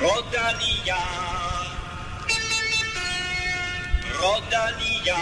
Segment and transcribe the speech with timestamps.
[0.00, 0.96] Rodalia.
[4.18, 5.20] Rodalia.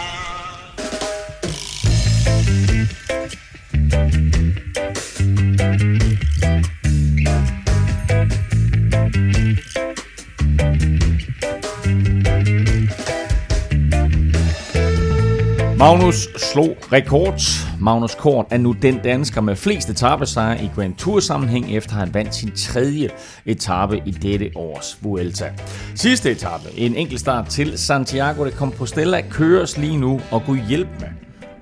[15.79, 17.41] Magnus slog rekord.
[17.79, 22.13] Magnus Kort er nu den dansker med flest etappesejre i Grand Tour sammenhæng, efter han
[22.13, 23.09] vandt sin tredje
[23.45, 25.53] etape i dette års Vuelta.
[25.95, 30.87] Sidste etape, en enkelt start til Santiago de Compostela, køres lige nu, og Gud hjælp
[30.99, 31.07] med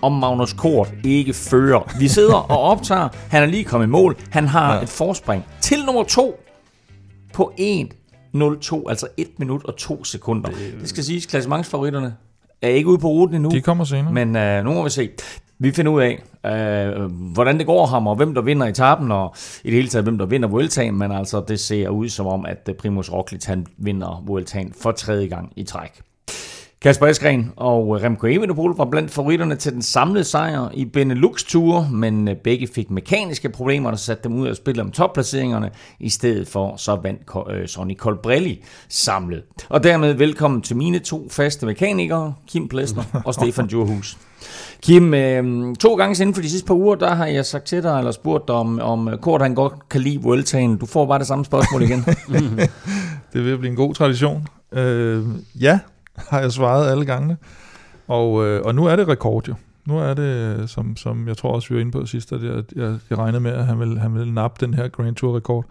[0.02, 1.98] om Magnus Kort ikke fører.
[2.00, 3.10] Vi sidder og optager.
[3.30, 4.18] Han er lige kommet i mål.
[4.30, 4.82] Han har ja.
[4.82, 6.40] et forspring til nummer to
[7.34, 10.50] på 1.02, altså 1 minut og 2 sekunder.
[10.82, 12.16] Det skal siges, klassementsfavoritterne
[12.62, 13.50] er ikke ude på ruten endnu.
[13.50, 14.14] De kommer senere.
[14.14, 15.10] Men øh, nu må vi se.
[15.60, 19.36] Vi finder ud af, øh, hvordan det går ham, og hvem der vinder etappen, og
[19.64, 22.46] i det hele taget, hvem der vinder Vueltaen, men altså, det ser ud som om,
[22.46, 26.02] at øh, Primus Roglic, han vinder Vueltaen for tredje gang i træk.
[26.82, 31.90] Kasper Eskren og øh, Remco Evenepoel var blandt favoritterne til den samlede sejr i Benelux-ture,
[31.92, 35.72] men øh, begge fik mekaniske problemer, der satte dem ud af spille om topplaceringerne.
[36.00, 39.44] I stedet for så vandt øh, Sonny Colbrelli samlet.
[39.70, 44.18] Og dermed velkommen til mine to faste mekanikere, Kim Plesner og Stefan Djurhus.
[44.82, 47.84] Kim, øh, to gange inden for de sidste par uger, der har jeg sagt til
[47.84, 50.78] dig, eller spurgt dig, om, om Kort han godt kan lide Vueltaen.
[50.78, 52.00] Du får bare det samme spørgsmål igen.
[53.34, 54.48] det vil blive en god tradition.
[54.72, 55.24] Øh,
[55.62, 55.80] ja,
[56.32, 57.38] har jeg svaret alle gangene.
[58.08, 59.56] Og, øh, og nu er det rekord jo.
[59.88, 62.64] Nu er det, som, som jeg tror også, vi var inde på sidst, at jeg,
[62.76, 65.66] jeg, jeg regnede med, at han vil, han vil nappe den her Grand Tour-rekord.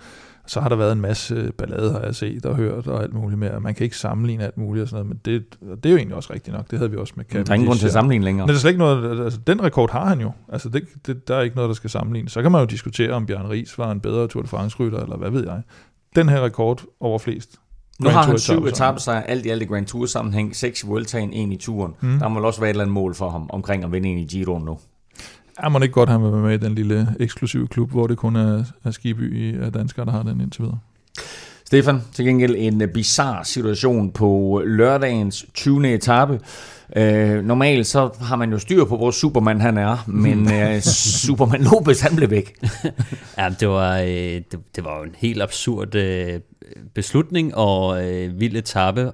[0.47, 3.39] Så har der været en masse ballade, har jeg set og hørt, og alt muligt
[3.39, 3.61] mere.
[3.61, 6.17] Man kan ikke sammenligne alt muligt og sådan noget, men det, det er jo egentlig
[6.17, 6.70] også rigtigt nok.
[6.70, 7.47] Det havde vi også med Cavendish.
[7.47, 8.47] Der er ingen grund til at sammenligne længere.
[8.47, 10.33] Men det er slet ikke noget, altså, den rekord har han jo.
[10.52, 12.33] Altså, det, det, der er ikke noget, der skal sammenlignes.
[12.33, 15.17] Så kan man jo diskutere, om Bjørn Ries var en bedre Tour de France-rytter, eller
[15.17, 15.62] hvad ved jeg.
[16.17, 17.61] Den her rekord over flest
[18.00, 21.33] nu har han syv etappesejre, alt i alt i Grand Tour sammenhæng, seks i Vueltaen,
[21.33, 21.94] en i turen.
[22.00, 22.19] Mm.
[22.19, 24.24] Der må også være et eller andet mål for ham omkring at vinde en i
[24.24, 24.79] Giroen nu.
[25.58, 28.17] Er man ikke godt, han vil være med i den lille eksklusive klub, hvor det
[28.17, 30.79] kun er, er Skiby af danskere, der har den indtil videre?
[31.67, 35.95] Stefan, til gengæld en bizarre situation på lørdagens 20.
[35.95, 36.41] etape.
[36.97, 41.63] Øh, normalt så har man jo styr på, hvor Superman han er, men øh, Superman
[41.63, 42.59] Lopez han blev væk.
[43.39, 46.41] ja, det var, øh, det, det var jo en helt absurd øh,
[46.95, 49.11] beslutning og øh, vild etape.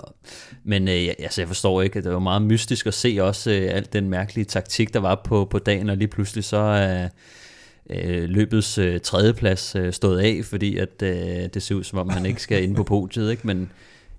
[0.64, 3.74] Men øh, altså, jeg forstår ikke, at det var meget mystisk at se også øh,
[3.74, 7.08] alt den mærkelige taktik, der var på, på dagen, og lige pludselig så er
[7.90, 12.08] øh, løbets øh, tredjeplads øh, stået af, fordi at øh, det ser ud som om,
[12.08, 13.30] han ikke skal ind på podiet.
[13.30, 13.46] Ikke?
[13.46, 13.70] Men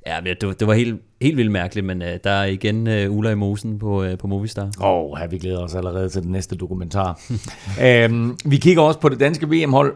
[0.07, 3.29] Ja, det, det var helt, helt vildt mærkeligt, men øh, der er igen øh, Ulla
[3.29, 4.69] i Mosen på, øh, på Movistar.
[4.81, 7.21] Åh, oh, vi glæder os allerede til den næste dokumentar.
[7.85, 9.95] øhm, vi kigger også på det danske VM-hold,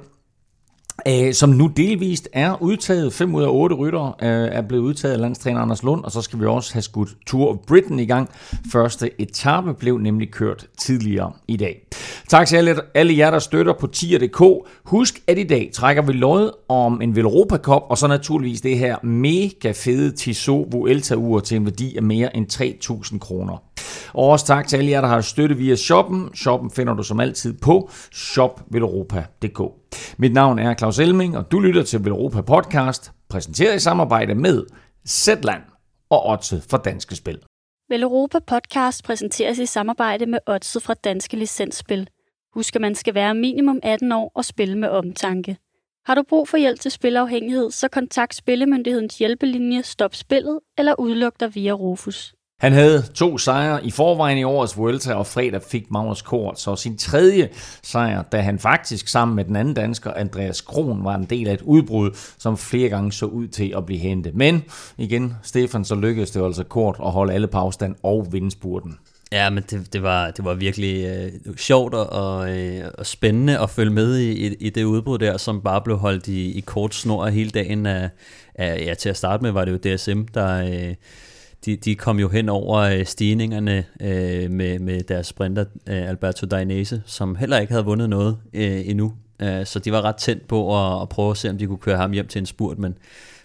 [1.09, 3.13] uh, som nu delvist er udtaget.
[3.13, 6.11] 5 ud af 8 rytter uh, øh, er blevet udtaget af landstræner Anders Lund, og
[6.11, 8.29] så skal vi også have skudt Tour of Britain i gang.
[8.71, 11.87] Første etape blev nemlig kørt tidligere i dag.
[12.27, 14.69] Tak til alle, alle jer, der støtter på tier.dk.
[14.83, 18.77] Husk, at i dag trækker vi lod om en Velropa Cup, og så naturligvis det
[18.77, 22.53] her mega fede Tissot Vuelta-ur til en værdi af mere end
[23.13, 23.66] 3.000 kroner.
[24.17, 26.35] Og også tak til alle jer, der har støttet via shoppen.
[26.35, 29.61] Shoppen finder du som altid på shopvelropa.dk.
[30.17, 34.65] Mit navn er Claus Elming, og du lytter til Velropa Podcast, præsenteret i samarbejde med
[35.07, 35.61] Zetland
[36.09, 37.39] og Otse fra Danske Spil.
[37.89, 42.09] Veleuropa Podcast præsenteres i samarbejde med Otse fra Danske Licensspil.
[42.53, 45.57] Husk, at man skal være minimum 18 år og spille med omtanke.
[46.05, 51.39] Har du brug for hjælp til spilafhængighed, så kontakt Spillemyndighedens hjælpelinje Stop Spillet eller udluk
[51.39, 52.36] dig via Rufus.
[52.59, 56.75] Han havde to sejre i forvejen i årets Vuelta, og fredag fik Magnus Kort så
[56.75, 57.49] sin tredje
[57.83, 61.53] sejr, da han faktisk sammen med den anden dansker, Andreas Kron, var en del af
[61.53, 64.35] et udbrud, som flere gange så ud til at blive hentet.
[64.35, 64.63] Men
[64.97, 68.97] igen, Stefan, så lykkedes det altså Kort at holde alle på afstand og vinde spurten.
[69.31, 73.69] Ja, men det, det, var, det var virkelig øh, sjovt og, øh, og spændende at
[73.69, 76.95] følge med i, i, i det udbrud der, som bare blev holdt i, i kort
[76.95, 77.85] snor hele dagen.
[77.85, 78.09] Af,
[78.55, 80.63] af, ja, til at starte med var det jo DSM, der...
[80.63, 80.95] Øh,
[81.67, 86.45] de, de kom jo hen over øh, stigningerne øh, med, med deres sprinter øh, Alberto
[86.45, 89.13] Dainese, som heller ikke havde vundet noget øh, endnu.
[89.41, 91.77] Øh, så de var ret tændt på at, at prøve at se, om de kunne
[91.77, 92.97] køre ham hjem til en spurt, men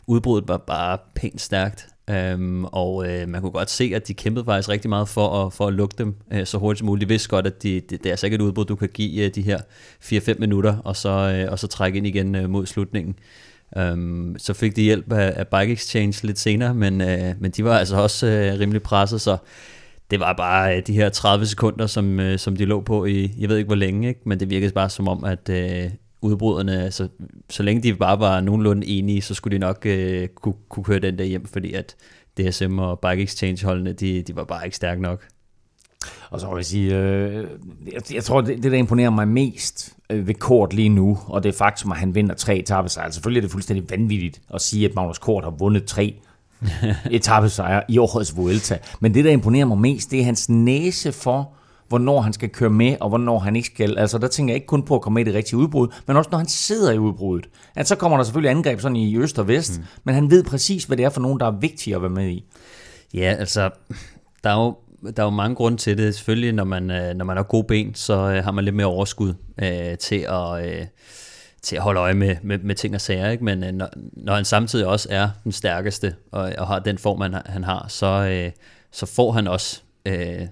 [0.07, 1.89] udbruddet var bare pænt stærkt.
[2.35, 5.53] Um, og øh, man kunne godt se, at de kæmpede faktisk rigtig meget for at,
[5.53, 7.09] for at lukke dem øh, så hurtigt som muligt.
[7.09, 9.25] De vidste godt, at de, det, det er altså ikke et udbrud, du kan give
[9.25, 9.59] øh, de her
[10.03, 13.15] 4-5 minutter, og så, øh, og så trække ind igen øh, mod slutningen.
[13.77, 17.65] Um, så fik de hjælp af, af Bike Exchange lidt senere, men, uh, men de
[17.65, 19.37] var altså også uh, rimelig presset, så
[20.11, 23.35] det var bare uh, de her 30 sekunder, som, uh, som de lå på i,
[23.39, 24.21] jeg ved ikke hvor længe, ikke?
[24.25, 25.93] men det virkede bare som om, at uh,
[26.23, 27.09] udbruderne, altså,
[27.51, 30.99] så længe de bare var nogenlunde enige, så skulle de nok uh, kunne, kunne køre
[30.99, 31.97] den der hjem, fordi at
[32.39, 35.27] DSM og Bike Exchange holdene, de, de var bare ikke stærke nok.
[36.33, 37.47] Og så vil jeg sige, øh,
[37.93, 41.43] jeg, jeg tror, det, det, der imponerer mig mest øh, ved Kort lige nu, og
[41.43, 43.13] det er faktum, at han vinder tre etappesejre.
[43.13, 46.15] Selvfølgelig er det fuldstændig vanvittigt at sige, at Magnus Kort har vundet tre
[47.11, 48.79] etappesejre i årets Vuelta.
[49.01, 51.53] Men det, der imponerer mig mest, det er hans næse for,
[51.89, 53.99] hvornår han skal køre med, og hvornår han ikke skal.
[53.99, 56.17] Altså, der tænker jeg ikke kun på at komme med i det rigtige udbrud, men
[56.17, 57.49] også når han sidder i udbruddet.
[57.77, 59.85] At så kommer der selvfølgelig angreb sådan i øst og vest, mm.
[60.05, 62.29] men han ved præcis, hvad det er for nogen, der er vigtige at være med
[62.29, 62.45] i.
[63.15, 63.71] Ja, altså,
[64.45, 66.15] der er jo der er jo mange grunde til det.
[66.15, 68.87] Selvfølgelig, når man, øh, når man har gode ben, så øh, har man lidt mere
[68.87, 70.87] overskud øh, til, at, øh,
[71.63, 73.31] til at holde øje med, med, med ting og sager.
[73.31, 73.45] Ikke?
[73.45, 77.21] Men øh, når, når han samtidig også er den stærkeste, og, og har den form,
[77.21, 78.51] han, han har, så, øh,
[78.93, 80.47] så får han også øh,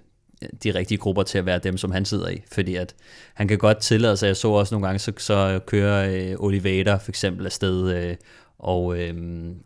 [0.64, 2.42] de rigtige grupper til at være dem, som han sidder i.
[2.52, 2.94] Fordi at
[3.34, 6.96] han kan godt tillade sig, jeg så også nogle gange, så, så kører øh, Oliveira
[6.96, 8.16] for eksempel afsted, øh,
[8.58, 9.14] og, øh,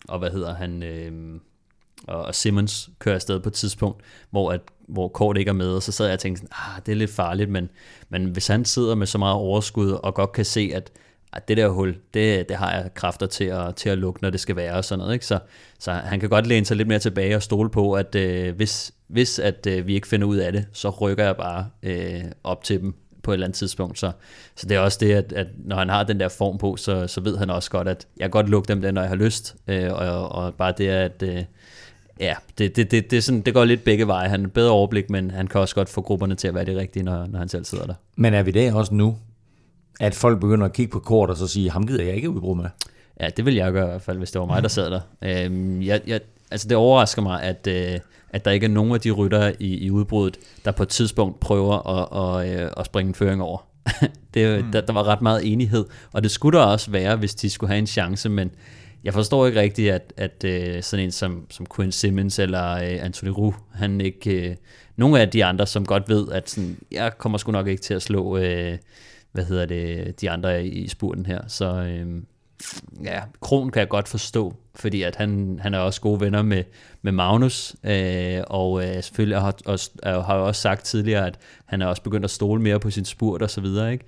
[0.08, 0.82] og hvad hedder han...
[0.82, 1.12] Øh,
[2.08, 4.00] og Simmons kører afsted på et tidspunkt,
[4.30, 6.82] hvor, at, hvor Kort ikke er med, og så sad jeg og tænkte sådan, ah,
[6.86, 7.68] det er lidt farligt, men,
[8.08, 10.90] men hvis han sidder med så meget overskud, og godt kan se, at,
[11.32, 14.30] at det der hul, det, det har jeg kræfter til at, til at lukke, når
[14.30, 15.26] det skal være og sådan noget, ikke?
[15.26, 15.38] Så,
[15.78, 18.92] så han kan godt læne sig lidt mere tilbage og stole på, at øh, hvis,
[19.08, 22.64] hvis at øh, vi ikke finder ud af det, så rykker jeg bare øh, op
[22.64, 23.98] til dem på et eller andet tidspunkt.
[23.98, 24.12] Så,
[24.56, 27.06] så det er også det, at, at når han har den der form på, så,
[27.06, 29.16] så ved han også godt, at jeg kan godt lukke dem der, når jeg har
[29.16, 29.56] lyst.
[29.68, 31.44] Øh, og, og bare det, at, øh,
[32.20, 34.28] ja, det, det, det, det, er sådan, det går lidt begge veje.
[34.28, 36.76] Han har bedre overblik, men han kan også godt få grupperne til at være det
[36.76, 37.94] rigtige, når, når han selv sidder der.
[38.16, 39.16] Men er vi der også nu,
[40.00, 42.56] at folk begynder at kigge på kort og så sige, ham gider jeg ikke udbruge
[42.56, 42.66] med?
[43.20, 45.00] Ja, det vil jeg gøre i hvert fald, hvis det var mig, der sad der.
[45.22, 46.20] Øhm, jeg, jeg,
[46.50, 48.00] altså det overrasker mig, at, øh,
[48.30, 51.40] at der ikke er nogen af de rytter i, i udbruddet, der på et tidspunkt
[51.40, 53.66] prøver at, at, øh, at springe en føring over.
[54.34, 54.72] det, mm.
[54.72, 57.68] der, der var ret meget enighed, og det skulle der også være, hvis de skulle
[57.68, 58.50] have en chance, men
[59.04, 63.04] jeg forstår ikke rigtigt, at, at uh, sådan en som, som Quinn Simmons eller uh,
[63.04, 64.30] Anthony Roux, han ikke...
[64.30, 64.56] Øh, uh,
[64.96, 67.94] nogle af de andre, som godt ved, at sådan, jeg kommer sgu nok ikke til
[67.94, 68.78] at slå, uh,
[69.32, 71.40] hvad hedder det, de andre i spurten her.
[71.48, 72.22] Så uh,
[73.04, 76.64] ja, Kron kan jeg godt forstå, fordi at han, han er også gode venner med,
[77.02, 77.90] med Magnus, uh,
[78.46, 82.24] og uh, selvfølgelig har, også, har jo også sagt tidligere, at han er også begyndt
[82.24, 84.04] at stole mere på sin spurt og så videre, ikke?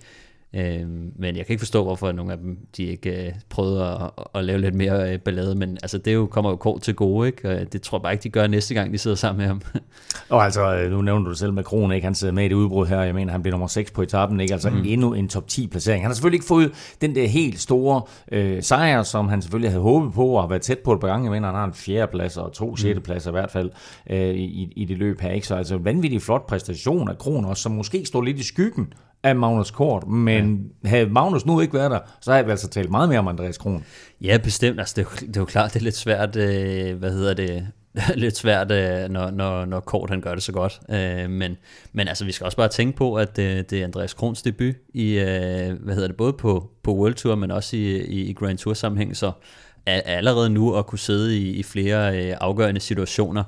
[0.54, 4.24] Øh, men jeg kan ikke forstå, hvorfor nogle af dem de ikke øh, prøvede at,
[4.34, 7.26] at lave lidt mere øh, ballade, men altså, det jo kommer jo kort til gode,
[7.26, 7.50] ikke?
[7.50, 9.62] Og det tror jeg bare ikke, de gør næste gang, de sidder sammen med ham.
[10.28, 12.04] og altså, øh, nu nævner du selv med Kron, ikke?
[12.04, 14.40] Han sidder med i det udbrud her, jeg mener, han bliver nummer 6 på etappen,
[14.40, 14.52] ikke?
[14.52, 14.82] Altså mm.
[14.84, 16.02] endnu en top 10 placering.
[16.02, 18.02] Han har selvfølgelig ikke fået den der helt store
[18.32, 21.08] øh, sejr, som han selvfølgelig havde håbet på, og har været tæt på et par
[21.08, 21.24] gange.
[21.24, 22.76] Jeg mener, han har en fjerde plads og to mm.
[22.76, 23.70] sjette pladser i hvert fald
[24.10, 25.46] øh, i, i det løb her, ikke?
[25.46, 28.92] Så altså, vanvittig flot præstation af Kron også, som måske står lidt i skyggen
[29.28, 30.88] af Magnus Kort, men ja.
[30.88, 33.58] havde Magnus nu ikke været der, så havde vi altså talt meget mere om Andreas
[33.58, 33.84] Kron.
[34.20, 34.78] Ja, bestemt.
[34.78, 37.34] Altså, det, er jo, det er jo klart, det er lidt svært, øh, hvad hedder
[37.34, 37.66] det,
[38.14, 40.80] lidt svært, øh, når, når, når Kort han gør det så godt.
[40.90, 41.56] Øh, men,
[41.92, 44.74] men altså, vi skal også bare tænke på, at det, det er Andreas Krons debut
[44.94, 48.32] i, øh, hvad hedder det, både på, på World Tour, men også i, i, i
[48.32, 49.32] Grand Tour sammenhæng, så
[49.86, 53.44] er allerede nu at kunne sidde i, i flere øh, afgørende situationer,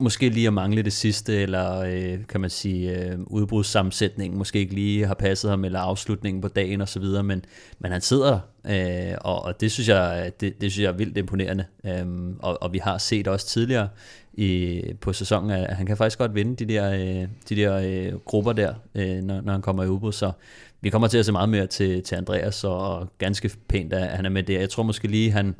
[0.00, 4.74] måske lige at mangle det sidste, eller øh, kan man sige, øh, udbrudssammensætningen måske ikke
[4.74, 7.44] lige har passet ham, eller afslutningen på dagen osv., men,
[7.78, 11.18] men han sidder, øh, og, og det synes jeg det, det synes jeg er vildt
[11.18, 12.06] imponerende, øh,
[12.38, 13.88] og, og vi har set også tidligere
[14.32, 18.18] i, på sæsonen, at han kan faktisk godt vinde de der, øh, de der øh,
[18.18, 20.32] grupper der, øh, når, når han kommer i udbrud, så
[20.80, 24.26] vi kommer til at se meget mere til, til Andreas, og ganske pænt, at han
[24.26, 24.58] er med der.
[24.58, 25.54] Jeg tror måske lige, han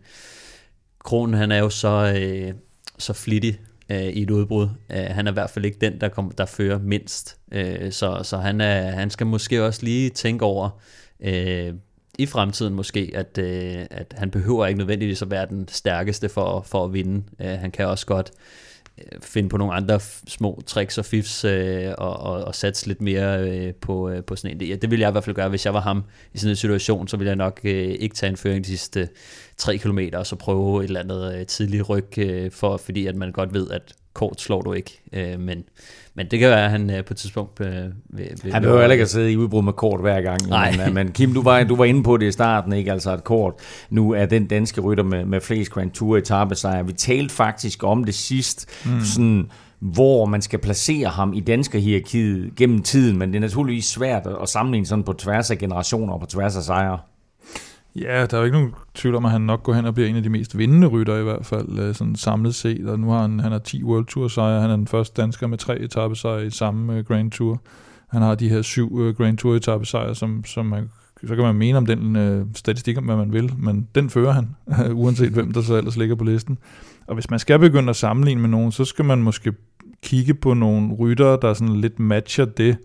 [1.05, 2.55] Kronen, han er jo så, øh,
[2.99, 4.69] så flittig øh, i et udbrud.
[4.93, 7.37] Øh, han er i hvert fald ikke den, der, kom, der fører mindst.
[7.53, 10.81] Øh, så så han, er, han skal måske også lige tænke over
[11.21, 11.75] øh,
[12.19, 16.61] i fremtiden måske, at, øh, at han behøver ikke nødvendigvis at være den stærkeste for,
[16.61, 17.25] for at vinde.
[17.41, 18.68] Øh, han kan også godt øh,
[19.21, 23.51] finde på nogle andre små tricks og fifs øh, og, og, og satse lidt mere
[23.51, 24.69] øh, på, øh, på sådan en.
[24.69, 26.57] Ja, det ville jeg i hvert fald gøre, hvis jeg var ham i sådan en
[26.57, 29.09] situation, så ville jeg nok øh, ikke tage en føring de sidste
[29.57, 33.17] 3 km, og så prøve et eller andet øh, tidligt ryg, øh, for, fordi at
[33.17, 35.01] man godt ved, at kort slår du ikke.
[35.13, 35.65] Øh, men,
[36.15, 37.61] men det kan være, at han øh, på et tidspunkt...
[37.61, 37.73] Øh,
[38.09, 40.49] vil, vil, han behøver heller ikke at sidde i udbrud med kort hver gang.
[40.49, 40.71] Nej.
[40.71, 42.93] Men, øh, men Kim, du var, du var inde på det i starten, ikke?
[42.93, 43.55] Altså at kort
[43.91, 46.87] nu er den danske rytter med, med flest Grand Tour etappesejre.
[46.87, 49.01] Vi talte faktisk om det sidst, mm.
[49.01, 53.85] sådan hvor man skal placere ham i danske hierarkiet gennem tiden, men det er naturligvis
[53.85, 56.99] svært at sammenligne sådan på tværs af generationer og på tværs af sejre.
[58.03, 60.09] Ja, der er jo ikke nogen tvivl om, at han nok går hen og bliver
[60.09, 62.89] en af de mest vindende rytter i hvert fald, øh, sådan samlet set.
[62.89, 64.61] Og nu har han, han har 10 World Tour sejre.
[64.61, 67.61] Han er den første dansker med tre etappesejre i samme øh, Grand Tour.
[68.09, 70.91] Han har de her syv øh, Grand Tour etappesejre, som, som man
[71.27, 74.49] så kan man mene om den øh, statistik, hvad man vil, men den fører han,
[75.01, 76.59] uanset hvem der så ellers ligger på listen.
[77.07, 79.53] Og hvis man skal begynde at sammenligne med nogen, så skal man måske
[80.03, 82.79] kigge på nogle ryttere, der sådan lidt matcher det,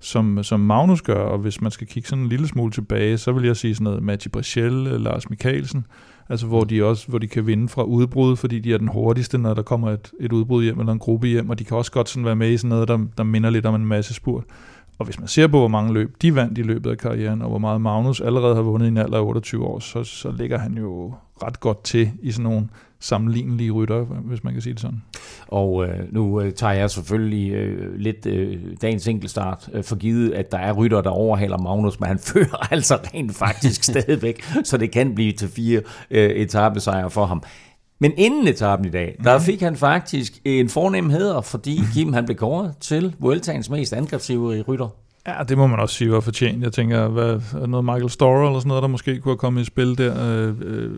[0.00, 3.32] som, som Magnus gør, og hvis man skal kigge sådan en lille smule tilbage, så
[3.32, 5.86] vil jeg sige sådan noget Mati Brachel, øh, Lars Mikkelsen,
[6.28, 9.38] altså hvor de også hvor de kan vinde fra udbrud, fordi de er den hurtigste,
[9.38, 11.92] når der kommer et, et udbrud hjem eller en gruppe hjem, og de kan også
[11.92, 14.44] godt sådan være med i sådan noget, der, der minder lidt om en masse spurt.
[14.98, 17.48] Og hvis man ser på, hvor mange løb de vandt i løbet af karrieren, og
[17.48, 20.58] hvor meget Magnus allerede har vundet i en alder af 28 år, så, så ligger
[20.58, 22.68] han jo ret godt til i sådan nogle
[23.00, 25.02] sammenlignelige rytter, hvis man kan sige det sådan.
[25.48, 30.32] Og øh, nu øh, tager jeg selvfølgelig øh, lidt øh, dagens enkeltstart øh, for givet,
[30.32, 34.76] at der er rytter, der overhaler Magnus, men han fører altså rent faktisk stadigvæk, så
[34.76, 37.42] det kan blive til fire øh, etabesejre for ham.
[37.98, 39.44] Men inden etappen i dag, der mhm.
[39.44, 44.62] fik han faktisk en fornem heder, fordi Kim han blev kåret til Vueltaens mest angrebsivrige
[44.62, 44.88] rytter.
[45.26, 46.62] Ja, det må man også sige var fortjent.
[46.62, 49.64] Jeg tænker, hvad, noget Michael Storer eller sådan noget, der måske kunne have kommet i
[49.64, 50.90] spil der, øh, øh,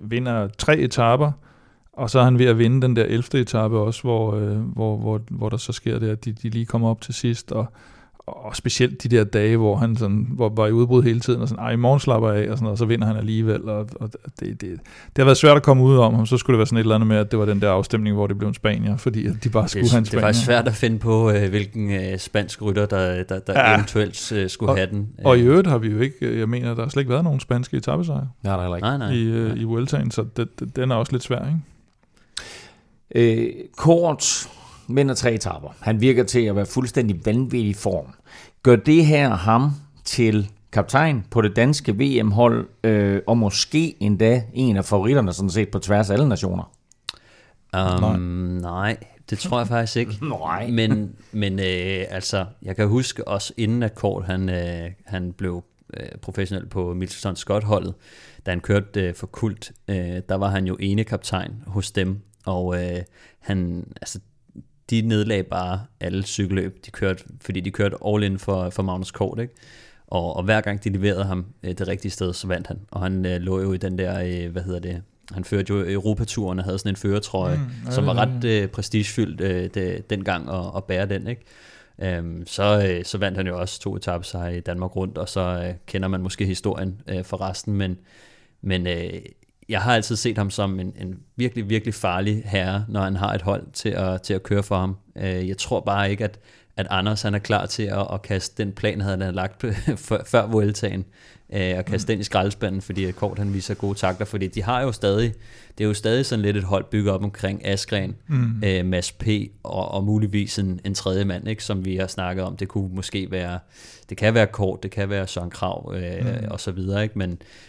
[0.00, 1.32] vinder tre etaper,
[1.92, 3.40] og så er han ved at vinde den der 11.
[3.40, 6.66] etape også, hvor, øh, hvor, hvor, hvor der så sker det, at de, de lige
[6.66, 7.66] kommer op til sidst, og
[8.30, 11.48] og specielt de der dage, hvor han sådan, hvor var i udbrud hele tiden, og
[11.48, 14.10] sådan, ej, i morgen slapper af, og, sådan og så vinder han alligevel, og, og
[14.12, 14.78] det, det, det,
[15.18, 16.94] har været svært at komme ud om ham, så skulle det være sådan et eller
[16.94, 19.48] andet med, at det var den der afstemning, hvor det blev en spanier, fordi de
[19.48, 20.20] bare skulle det, have en spanier.
[20.20, 23.74] Det var svært at finde på, øh, hvilken øh, spansk rytter, der, der, der ja.
[23.74, 25.08] eventuelt øh, skulle og, have den.
[25.24, 27.40] Og i øvrigt har vi jo ikke, jeg mener, der har slet ikke været nogen
[27.40, 28.28] spanske etappesejre.
[28.42, 28.86] Nej, der er ikke.
[28.86, 29.10] Nej, nej.
[29.10, 31.58] I, øh, i Vueltaen, så det, det, den er også lidt svær, ikke?
[33.14, 34.48] Øh, kort
[34.96, 35.68] vinder tre etapper.
[35.80, 38.14] Han virker til at være fuldstændig vanvittig form.
[38.62, 39.70] Gør det her ham
[40.04, 45.68] til kaptajn på det danske VM-hold, øh, og måske endda en af favoritterne sådan set
[45.68, 46.72] på tværs af alle nationer?
[47.76, 48.18] Um, nej.
[48.60, 48.96] nej,
[49.30, 50.12] det tror jeg faktisk ikke.
[50.40, 50.70] nej.
[50.70, 55.64] Men, men øh, altså, jeg kan huske også inden at Kort han, øh, han blev
[55.96, 57.94] øh, professionel på Milton Scott-holdet,
[58.46, 62.20] da han kørte øh, for kult, øh, der var han jo ene kaptajn hos dem,
[62.46, 63.02] og øh,
[63.38, 64.20] han, altså,
[64.90, 69.10] de nedlagde bare alle cykelløb, de kørte, fordi de kørte all in for, for Magnus
[69.10, 69.54] Kort, ikke?
[70.06, 72.80] Og, og hver gang de leverede ham øh, det rigtige sted, så vandt han.
[72.90, 75.84] Og han øh, lå jo i den der, øh, hvad hedder det, han førte jo
[75.88, 80.50] Europaturen og havde sådan en føretrøje, mm, som var ret øh, prestigefyldt øh, det, dengang
[80.50, 81.42] at, at bære den, ikke?
[81.98, 85.40] Øhm, så, øh, så vandt han jo også to etaper i Danmark rundt, og så
[85.40, 87.98] øh, kender man måske historien øh, for resten, men,
[88.62, 89.12] men øh,
[89.70, 93.34] jeg har altid set ham som en, en virkelig, virkelig farlig herre, når han har
[93.34, 94.96] et hold til at, til at køre for ham.
[95.16, 96.38] Øh, jeg tror bare ikke, at,
[96.76, 99.64] at Anders han er klar til at, at kaste den plan, han havde lagt
[100.30, 101.04] før Vueltaen,
[101.52, 102.14] øh, og kaste mm.
[102.14, 105.34] den i skraldespanden, fordi Kort han viser gode takter, fordi de har jo stadig,
[105.78, 108.62] det er jo stadig sådan lidt et hold bygget op omkring Askren, mm.
[108.64, 109.26] øh, Mads P.
[109.62, 112.56] Og, og muligvis en, en tredje mand, ikke, som vi har snakket om.
[112.56, 113.58] Det kunne måske være,
[114.10, 116.48] det kan være Kort, det kan være Søren Krav øh, mm.
[116.50, 117.18] og så videre, ikke?
[117.18, 117.28] Men,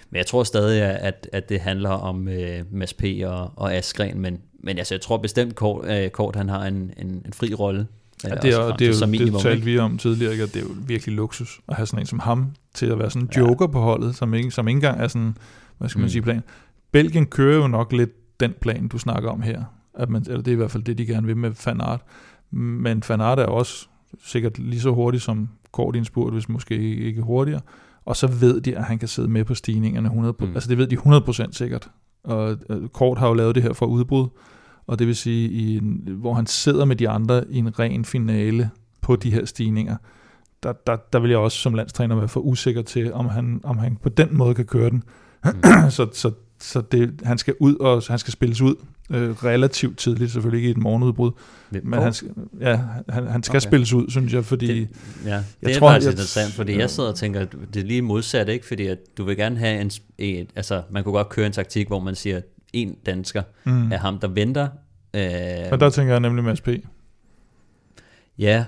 [0.10, 3.04] men jeg tror stadig, at, at det handler om øh, Mads P.
[3.26, 6.94] og, og Askren, men, men altså, jeg tror bestemt, Kort, øh, Kort han har en,
[6.98, 7.88] en, en fri rolle
[8.24, 10.62] Ja, det er, det er jo, minimum, det talte vi om tidligere, at det er
[10.62, 13.66] jo virkelig luksus at have sådan en som ham til at være sådan en joker
[13.66, 13.72] ja.
[13.72, 15.38] på holdet, som ikke, som ikke engang er sådan,
[15.78, 16.10] hvad skal man mm.
[16.10, 16.44] sige, plan.
[16.92, 19.64] Belgien kører jo nok lidt den plan, du snakker om her.
[19.94, 22.02] At man, eller det er i hvert fald det, de gerne vil med Fanart.
[22.52, 23.88] Men Fanart er også
[24.26, 27.62] sikkert lige så hurtig som Kort spurt, hvis måske ikke hurtigere.
[28.06, 30.14] Og så ved de, at han kan sidde med på stigningerne 100%.
[30.14, 30.54] Mm.
[30.54, 31.90] Altså det ved de 100% sikkert.
[32.24, 34.28] Og øh, Kort har jo lavet det her for udbrud
[34.88, 38.06] og det vil sige, i en, hvor han sidder med de andre i en ren
[38.06, 38.70] finale
[39.02, 39.96] på de her stigninger,
[40.64, 43.78] der, der, der vil jeg også som landstræner være for usikker til, om han, om
[43.78, 45.04] han på den måde kan køre den.
[45.46, 45.52] Mm.
[45.90, 48.76] så så, så det, han skal ud, og han skal spilles ud
[49.12, 51.32] øh, relativt tidligt, selvfølgelig ikke i et morgenudbrud,
[51.70, 52.14] men han,
[52.60, 53.68] ja, han, han skal okay.
[53.68, 54.68] spilles ud, synes jeg, fordi...
[54.68, 54.88] Det,
[55.26, 56.80] ja, det jeg er tror, faktisk jeg, interessant, fordi ja.
[56.80, 58.66] jeg sidder og tænker, at det er lige modsat, ikke?
[58.66, 60.48] Fordi at du vil gerne have en, en...
[60.56, 62.42] Altså, man kunne godt køre en taktik, hvor man siger,
[62.74, 63.92] en dansker mm.
[63.92, 64.68] er ham, der venter.
[65.14, 65.22] Øh,
[65.72, 66.70] Men der tænker jeg nemlig Mads P.
[68.38, 68.66] Ja,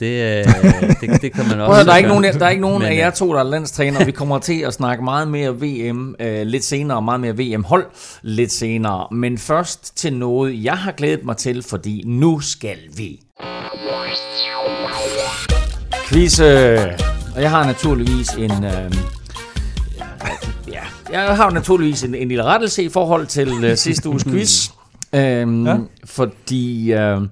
[0.00, 0.44] det, øh,
[1.00, 2.96] det, det kan man også Prøv, der, er ikke nogen, der er ikke nogen af
[2.96, 4.04] jer to, der er landstræner.
[4.04, 7.86] Vi kommer til at snakke meget mere VM øh, lidt senere, meget mere VM-hold
[8.22, 9.06] lidt senere.
[9.10, 13.20] Men først til noget, jeg har glædet mig til, fordi nu skal vi.
[16.06, 16.40] Quiz.
[16.40, 16.78] Øh,
[17.34, 18.64] og jeg har naturligvis en...
[18.64, 18.94] Øh,
[21.12, 24.70] jeg har naturligvis en, en lille rettelse i forhold til uh, sidste uges quiz.
[25.12, 25.76] øhm, ja.
[26.04, 27.22] Fordi uh,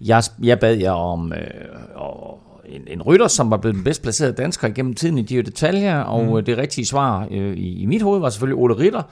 [0.00, 1.32] jeg, jeg bad jer om
[1.96, 5.42] uh, en, en rytter, som var blevet den bedst placerede dansker igennem tiden i de
[5.42, 6.44] detaljer, og mm.
[6.44, 9.02] det rigtige svar uh, i, i mit hoved var selvfølgelig Ole Ritter.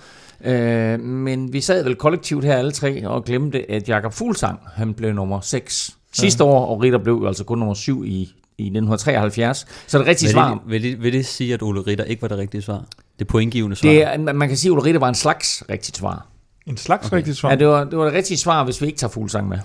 [0.41, 4.95] Uh, men vi sad vel kollektivt her alle tre og glemte, at Jakob Fuglsang, han
[4.95, 6.51] blev nummer 6 sidste ja.
[6.51, 9.67] år, og Ritter blev altså kun nummer 7 i i 1973.
[9.87, 12.23] Så det rigtige Vil svar, det, vil, det, vil det sige, at Ole Ritter ikke
[12.23, 12.85] var det rigtige svar?
[13.19, 14.17] Det pointgivende svar?
[14.17, 16.27] det man kan sige, at Ole Ritter var en slags rigtigt svar.
[16.67, 17.17] En slags okay.
[17.17, 17.51] rigtigt svar.
[17.51, 19.59] Ja, det var, det var det rigtige svar, hvis vi ikke tager fuglsang med.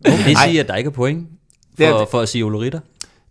[0.00, 1.26] Vil det sige, at der ikke er point
[1.78, 2.08] Det er for, det.
[2.08, 2.80] for at sige Ole Ritter?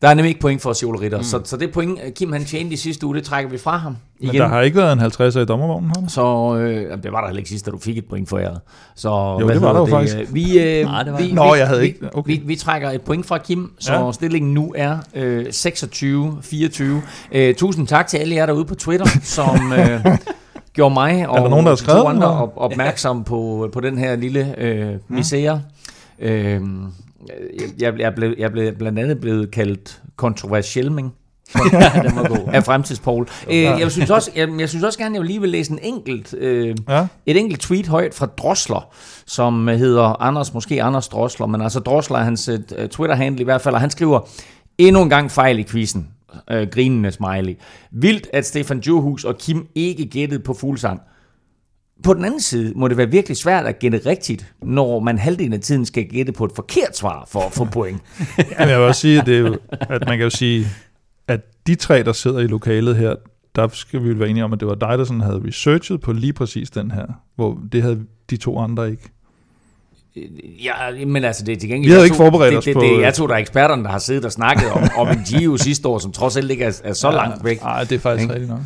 [0.02, 1.18] Der er nemlig ikke point for at sige Ole Ritter.
[1.18, 1.24] Mm.
[1.24, 3.96] Så, så det point, Kim han tjente i sidste uge, det trækker vi fra ham
[4.20, 4.42] Men igen.
[4.42, 6.08] der har ikke været en 50'er i dommervognen, har der?
[6.08, 8.56] Så øh, det var der heller ikke sidst, da du fik et point for jer.
[8.96, 10.18] Så, Jo, hvad det var der jo faktisk.
[10.18, 11.32] øh, Vi, øh, Nej, det var vi.
[11.32, 12.32] Nå, vi, jeg havde vi, ikke- okay.
[12.32, 14.12] Vi, vi trækker et point fra Kim, så ja.
[14.12, 16.84] stillingen nu er øh, 26-24.
[17.32, 20.06] Øh, tusind tak til alle jer derude på Twitter, som øh,
[20.74, 23.98] gjorde mig og der nogen, der har skrevet to andre op, opmærksom på, på den
[23.98, 25.62] her lille øh, misære.
[26.20, 26.62] Øh,
[27.80, 30.86] jeg, jeg, blev, jeg blev blandt andet blevet kaldt kontroversiel,
[32.06, 32.50] den var god.
[32.54, 33.28] Af fremtidspoul.
[33.50, 35.80] Øh, jeg, synes også, jeg, jeg synes også gerne, jeg vil lige vil læse en
[35.82, 37.08] enkelt, øh, Ja.
[37.26, 38.88] et enkelt tweet højt fra Drosler,
[39.26, 43.62] som hedder Anders, måske Anders Drosler, men altså Drosler er hans uh, Twitter-handle i hvert
[43.62, 44.20] fald, og han skriver,
[44.78, 46.08] endnu en gang fejl i quizzen.
[46.52, 47.54] Øh, grinende smiley.
[47.92, 51.02] Vildt, at Stefan Johus og Kim ikke gættede på fuglsang.
[52.04, 55.54] På den anden side må det være virkelig svært at gætte rigtigt, når man halvdelen
[55.54, 58.02] af tiden skal gætte på et forkert svar for at få point.
[58.38, 60.66] Jamen, jeg vil også sige, at, det er jo, at man kan jo sige,
[61.28, 63.16] at de tre, der sidder i lokalet her,
[63.56, 66.02] der skal vi jo være enige om, at det var dig, der sådan havde researchet
[66.02, 69.13] på lige præcis den her, hvor det havde de to andre ikke.
[70.64, 71.90] Ja, men altså det er til gengæld...
[71.90, 73.84] Vi havde ikke forberedt det, os det, på- Det, det, jeg tror, der er eksperterne,
[73.84, 76.64] der har siddet og snakket om, om en Gio sidste år, som trods alt ikke
[76.64, 77.62] er, er så langt væk.
[77.62, 78.34] Nej, det er faktisk Ikke?
[78.34, 78.60] rigtigt nok.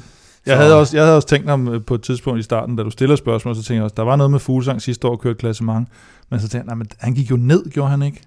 [0.45, 2.89] Jeg havde, også, jeg havde også tænkt om på et tidspunkt i starten, da du
[2.89, 5.87] stiller spørgsmål, så tænkte jeg også, der var noget med Fuglsang sidste år, kørte klassement,
[6.31, 8.21] men så tænkte jeg, nej, men han gik jo ned, gjorde han ikke?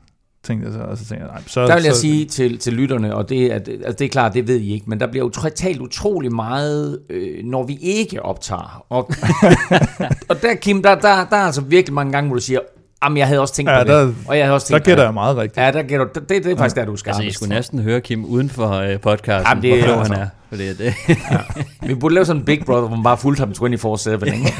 [0.44, 1.66] Tænkte jeg så, og så tænkte jeg, nej, så...
[1.66, 4.34] Der vil jeg så, sige til, til lytterne, og det er, altså det er klart,
[4.34, 8.22] det ved I ikke, men der bliver jo talt utrolig meget, øh, når vi ikke
[8.22, 8.84] optager.
[8.88, 9.10] Og,
[10.30, 12.60] og der, Kim, der, der, der er altså virkelig mange gange, hvor du siger,
[13.04, 14.14] jamen jeg havde også tænkt Ja, på der- det.
[14.28, 15.54] Og jeg havde også Der tænkt gætter på jeg meget rigtigt.
[15.56, 15.62] det.
[15.62, 16.20] Ja, der gætter du.
[16.20, 17.10] Det, det er faktisk der, du skal.
[17.10, 19.98] Altså, I skulle næsten høre Kim uden for øh, podcasten, Jamen, det hvor er klog
[19.98, 20.28] altså- han er.
[20.48, 20.94] Fordi det,
[21.88, 24.10] Vi burde lave sådan en Big Brother, hvor man bare fulgte ham 24-7.
[24.26, 24.52] Ikke?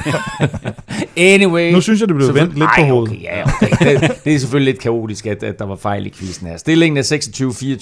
[1.34, 1.72] anyway.
[1.72, 3.12] Nu synes jeg, det blev vendt lidt på hovedet.
[3.12, 4.00] Okay, ja, okay.
[4.00, 6.56] Det, det er selvfølgelig lidt kaotisk, at, at der var fejl i quizzen her.
[6.56, 7.02] Stillingen er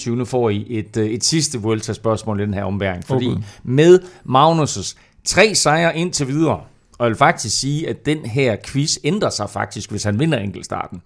[0.07, 0.09] 26-24.
[0.09, 3.03] Nu får I et, øh, et sidste Vuelta-spørgsmål i den her omværing.
[3.07, 3.41] Fordi Okay.
[3.63, 4.95] med Magnus'
[5.25, 6.59] tre sejre indtil videre,
[6.99, 10.37] og jeg vil faktisk sige, at den her quiz ændrer sig faktisk, hvis han vinder
[10.37, 11.01] enkeltstarten.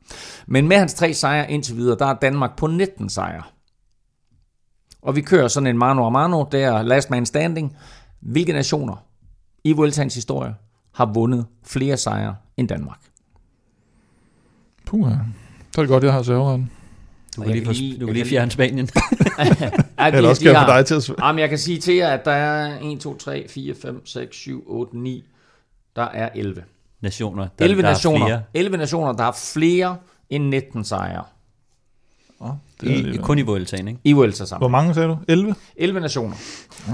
[0.48, 3.44] Men med hans tre sejre indtil videre, der er Danmark på 19 sejre.
[5.02, 7.78] Og vi kører sådan en mano a mano, der er last man standing.
[8.22, 8.96] Hvilke nationer
[9.64, 10.56] i Vueltaens historie
[10.96, 13.00] har vundet flere sejre end Danmark?
[14.86, 15.10] Puh,
[15.72, 16.72] så er det godt, jeg har serveretten.
[17.38, 18.90] du kan lige, kan lige- du kan lige fjerne Spanien.
[20.00, 21.10] Ja, de- Eller også kan jeg få dig til at...
[21.24, 24.36] Jamen, jeg kan sige til jer, at der er 1, 2, 3, 4, 5, 6,
[24.36, 25.24] 7, 8, 9.
[25.96, 26.64] Der er 11.
[27.02, 27.48] nationer.
[27.60, 28.26] Der, 11 der er nationer.
[28.26, 28.42] flere.
[28.54, 29.96] 11 nationer, der har flere
[30.30, 31.24] end 19 sejre
[32.42, 32.50] Åh,
[32.82, 34.00] det er I, alligevel- kun i Vueltaen, ikke?
[34.04, 34.72] i Vuelta Hvor sammen.
[34.72, 35.18] mange sagde du?
[35.28, 35.56] 11?
[35.76, 36.36] 11 nationer.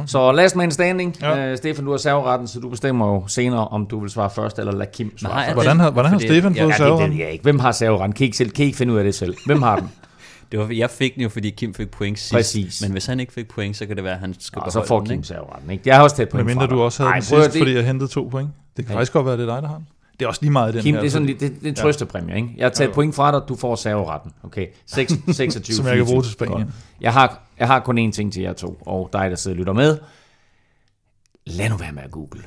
[0.06, 1.16] Så last man standing.
[1.22, 1.52] Ja.
[1.52, 4.60] Uh, Stefan, du har serveretten, så du bestemmer jo senere, om du vil svare først,
[4.60, 5.54] eller lade Kim svare Nej, først.
[5.56, 7.18] Hvordan har, hvordan har Fordi- Stefan ja, fået Ja, det serveretten?
[7.18, 7.44] ved jeg ikke.
[7.44, 8.14] Hvem har serveretten?
[8.14, 9.36] Kan I ikke, selv, kan I ikke finde ud af det selv?
[9.46, 9.92] Hvem har den?
[10.52, 12.34] Det var, jeg fik den jo, fordi Kim fik point sidst.
[12.34, 12.82] Præcis.
[12.82, 14.86] Men hvis han ikke fik point, så kan det være, at han skal Og så
[14.86, 15.28] får den, Kim ikke?
[15.28, 15.70] serveretten.
[15.72, 15.84] Ikke?
[15.86, 16.84] Jeg har også taget point Men mindre fra du dig.
[16.86, 18.50] også havde Ej, den sidst, det- fordi jeg hentede to point.
[18.78, 18.98] Det kan Ja.
[18.98, 19.88] faktisk godt være, det er dig, der har den.
[20.20, 21.02] Det er også lige meget den Kim, her.
[21.02, 22.50] det er, sådan, så- lidt- det, det er en trøstepræmie, ikke?
[22.58, 22.94] Jeg har taget Jo.
[22.94, 24.32] point fra dig, du får serveretten.
[24.44, 26.24] Okay, 6, 26, Som jeg kan bruge 24.
[26.24, 26.58] til Spanien.
[26.64, 26.76] Godt.
[27.02, 29.60] Jeg har, jeg har kun én ting til jer to, og dig, der sidder og
[29.60, 29.98] lytter med.
[31.46, 32.42] Lad nu være med at google.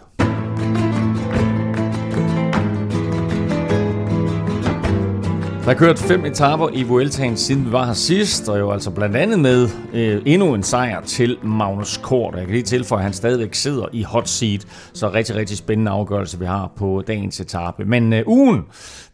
[5.65, 8.91] Der er kørt fem etaper i Vueltaen, siden vi var her sidst, og jo altså
[8.91, 12.35] blandt andet med øh, endnu en sejr til Magnus Kort.
[12.35, 15.91] Jeg kan lige tilføje, at han stadigvæk sidder i hot seat, så rigtig, rigtig spændende
[15.91, 17.85] afgørelse, vi har på dagens etape.
[17.85, 18.63] Men øh, ugen,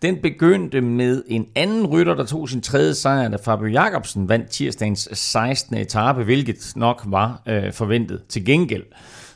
[0.02, 4.50] den begyndte med en anden rytter, der tog sin tredje sejr, da Fabio Jacobsen vandt
[4.50, 5.76] tirsdagens 16.
[5.76, 8.20] etape, hvilket nok var øh, forventet.
[8.28, 8.84] Til gengæld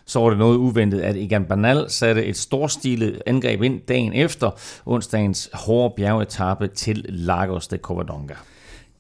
[0.07, 4.51] så var det noget uventet, at Egan Bernal satte et storstilet angreb ind dagen efter
[4.87, 8.35] onsdagens hårde bjergetappe til Lagos de Covadonga.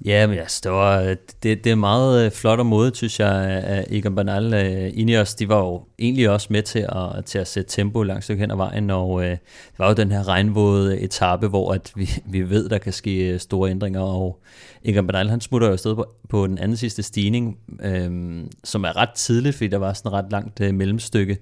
[0.04, 3.20] Ja, men altså, det, var, øh, det, det er meget øh, flot og modigt, synes
[3.20, 4.54] jeg, øh, at Egan Bernal.
[4.54, 8.24] Øh, Ineos, de var jo egentlig også med til at, til at sætte tempo langt
[8.24, 11.92] stykke hen ad vejen, og øh, det var jo den her regnvåde etape, hvor at
[11.94, 14.42] vi, vi ved, der kan ske store ændringer, og
[14.84, 18.96] Egan Bernal, han smutter jo afsted på, på den anden sidste stigning, øh, som er
[18.96, 21.38] ret tidligt, fordi der var sådan et ret langt øh, mellemstykke.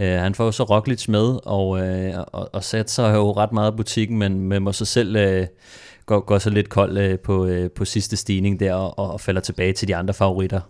[0.00, 3.52] Øh, han får jo så Roglic med, og, øh, og, og satte sig jo ret
[3.52, 5.16] meget af butikken, men, med må så selv...
[5.16, 5.46] Øh,
[6.10, 9.40] går, går så lidt kold øh, på, øh, på sidste stigning der og, og falder
[9.40, 10.60] tilbage til de andre favoritter.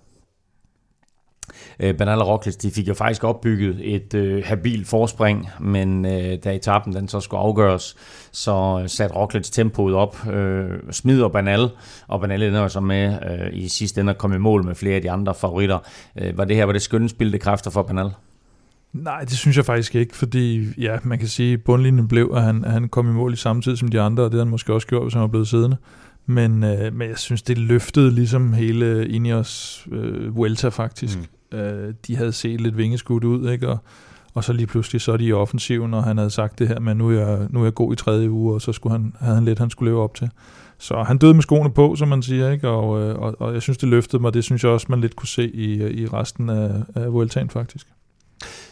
[1.80, 6.54] Øh, Bernal Roglic, de fik jo faktisk opbygget et øh, habil forspring, men øh, da
[6.54, 7.96] etappen den så skulle afgøres,
[8.32, 11.68] så øh, satte Roglic tempoet op, øh, smider Banal,
[12.08, 14.96] og Banal ender så med øh, i sidste ende at komme i mål med flere
[14.96, 15.78] af de andre favoritter.
[16.16, 18.10] Øh, var det her var det skønne spildte kræfter for Banal?
[18.92, 22.42] Nej, det synes jeg faktisk ikke, fordi ja, man kan sige, at bundlinjen blev, at
[22.42, 24.44] han, at han kom i mål i samme tid som de andre, og det havde
[24.44, 25.76] han måske også gjort, hvis han var blevet siddende.
[26.26, 31.18] Men, øh, men jeg synes, det løftede ligesom hele Ineos øh, Vuelta faktisk.
[31.52, 31.58] Mm.
[31.58, 33.68] Øh, de havde set lidt vingeskudt ud, ikke?
[33.68, 33.78] Og,
[34.34, 36.80] og så lige pludselig så er de i offensiven, og han havde sagt det her,
[36.80, 39.14] men nu er jeg, nu er jeg god i tredje uge, og så skulle han,
[39.20, 40.30] havde han lidt, han skulle leve op til.
[40.78, 42.68] Så han døde med skoene på, som man siger, ikke?
[42.68, 44.34] Og, øh, og, og jeg synes, det løftede mig.
[44.34, 47.86] Det synes jeg også, man lidt kunne se i, i resten af, af Vueltaen faktisk.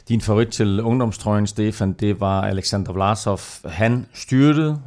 [0.08, 3.40] Din favorit til ungdomstrøjen, Stefan, det var Alexander Vlasov.
[3.64, 4.80] Han styrtede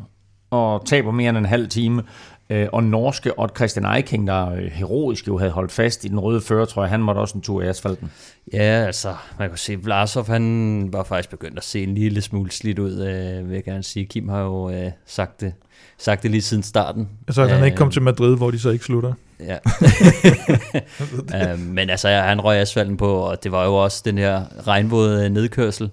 [0.50, 2.04] og taber mere end en halv time.
[2.50, 6.20] Øh, og norske Odd Christian Eiking, der øh, heroisk jo havde holdt fast i den
[6.20, 8.12] røde fører, tror jeg, han måtte også en tur i asfalten.
[8.54, 12.52] Ja, altså, man kan se, Vlasov, han var faktisk begyndt at se en lille smule
[12.52, 14.06] slidt ud, øh, vil jeg gerne sige.
[14.06, 15.54] Kim har jo øh, sagt, det,
[15.98, 17.10] sagt det lige siden starten.
[17.30, 19.14] Så han ikke kom til Madrid, hvor de så ikke slutter.
[19.48, 19.58] Ja.
[21.54, 25.30] uh, men altså, han røg asfalten på, og det var jo også den her regnvåde
[25.30, 25.90] nedkørsel.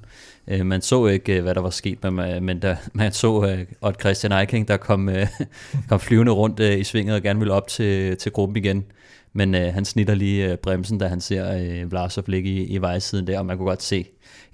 [0.52, 3.94] Uh, man så ikke, hvad der var sket, men, men da, man så uh, Odd
[4.00, 5.46] Christian Eiking, der kom, uh,
[5.88, 8.84] kom flyvende rundt uh, i svinget og gerne ville op til, til gruppen igen.
[9.32, 12.78] Men uh, han snitter lige uh, bremsen, da han ser uh, Vlasov ligge i, i
[12.78, 14.04] vejsiden der, og man kunne godt se,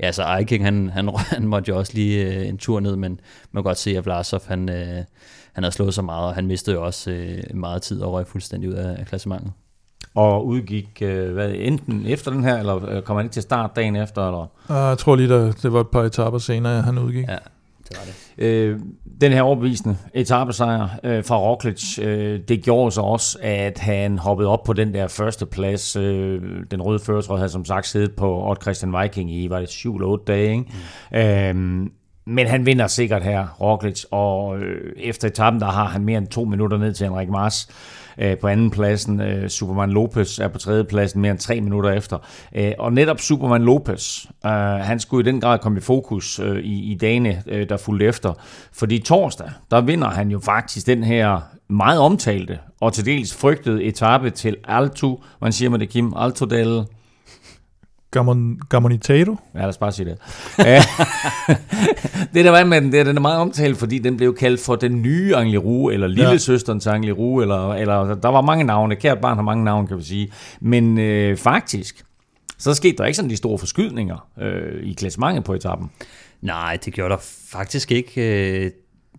[0.01, 3.21] ja, altså Eiking, han, han, han måtte jo også lige uh, en tur ned, men
[3.53, 5.05] man kunne godt se, at Vlasov, han, uh,
[5.55, 8.27] han havde slået så meget, og han mistede jo også uh, meget tid og røg
[8.27, 9.53] fuldstændig ud af, af klassementet.
[10.15, 13.97] Og udgik uh, hvad, enten efter den her, eller kommer han ikke til start dagen
[13.97, 14.27] efter?
[14.27, 14.47] Eller?
[14.69, 17.29] Uh, jeg tror lige, der, det var et par etaper senere, han udgik.
[17.29, 17.39] Ja,
[17.89, 18.15] det var det.
[18.39, 18.81] Øh,
[19.21, 24.49] den her overbevisende etappesejr øh, fra Roglic, øh, det gjorde så også, at han hoppede
[24.49, 25.97] op på den der første plads.
[25.97, 29.69] Øh, den røde fører, havde som sagt siddet på Odd Christian Viking i, var det
[29.69, 30.65] 7 eller 8 dage, ikke?
[31.13, 31.83] Mm.
[31.83, 31.91] Øh,
[32.27, 36.27] men han vinder sikkert her, Roglic, og øh, efter etappen, der har han mere end
[36.27, 37.69] to minutter ned til Henrik Mars
[38.19, 39.21] øh, på anden pladsen.
[39.21, 42.19] Øh, Superman Lopez er på tredje pladsen mere end tre minutter efter.
[42.55, 46.59] Øh, og netop Superman Lopez, øh, han skulle i den grad komme i fokus øh,
[46.59, 48.33] i, i dagene, øh, der fulgte efter.
[48.73, 53.85] Fordi torsdag, der vinder han jo faktisk den her meget omtalte og til dels frygtede
[53.85, 56.13] etape til Alto, man siger med det, Kim?
[56.17, 56.85] Alto del
[58.15, 59.37] Gamon, Gamonitato?
[59.55, 60.19] Ja, lad os bare sige det.
[62.35, 64.61] det der var med den, det er, den er meget omtalt, fordi den blev kaldt
[64.61, 66.39] for den nye Angliru, eller lille ja.
[66.39, 68.97] søsterens Angliru, eller, eller der var mange navne.
[68.97, 70.33] Kært barn har mange navne, kan vi sige.
[70.61, 72.05] Men øh, faktisk,
[72.59, 75.91] så skete der ikke sådan de store forskydninger øh, i klassementet på etappen.
[76.43, 78.73] Nej, det gjorde der faktisk ikke.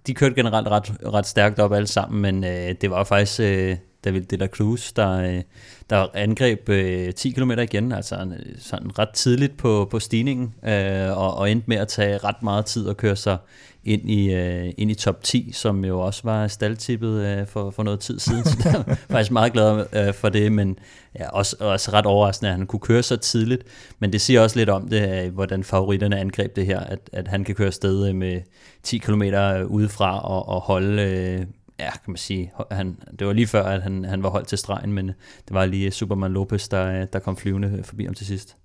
[0.08, 3.76] De kørte generelt ret, ret stærkt op alle sammen, men øh, det var faktisk øh,
[4.06, 5.42] David De La Cruz, der, øh,
[5.90, 11.18] der angreb øh, 10 km igen, altså øh, sådan ret tidligt på, på stigningen, øh,
[11.18, 13.38] og, og endte med at tage ret meget tid at køre sig
[13.86, 17.84] ind i, øh, ind i top 10, som jo også var staldtippet øh, for, for
[17.84, 20.80] noget tid siden, så jeg er faktisk meget glad øh, for det, men
[21.20, 23.64] ja, også, også ret overraskende, at han kunne køre så tidligt,
[24.00, 27.28] men det siger også lidt om det, øh, hvordan favoritterne angreb det her, at, at
[27.28, 28.42] han kan køre sted med
[28.84, 29.22] 10 km
[29.68, 31.46] udefra og, og holde øh,
[31.80, 34.58] ja, kan man sige, han, det var lige før, at han, han var holdt til
[34.58, 38.56] stregen, men det var lige Superman Lopez, der, der kom flyvende forbi ham til sidst.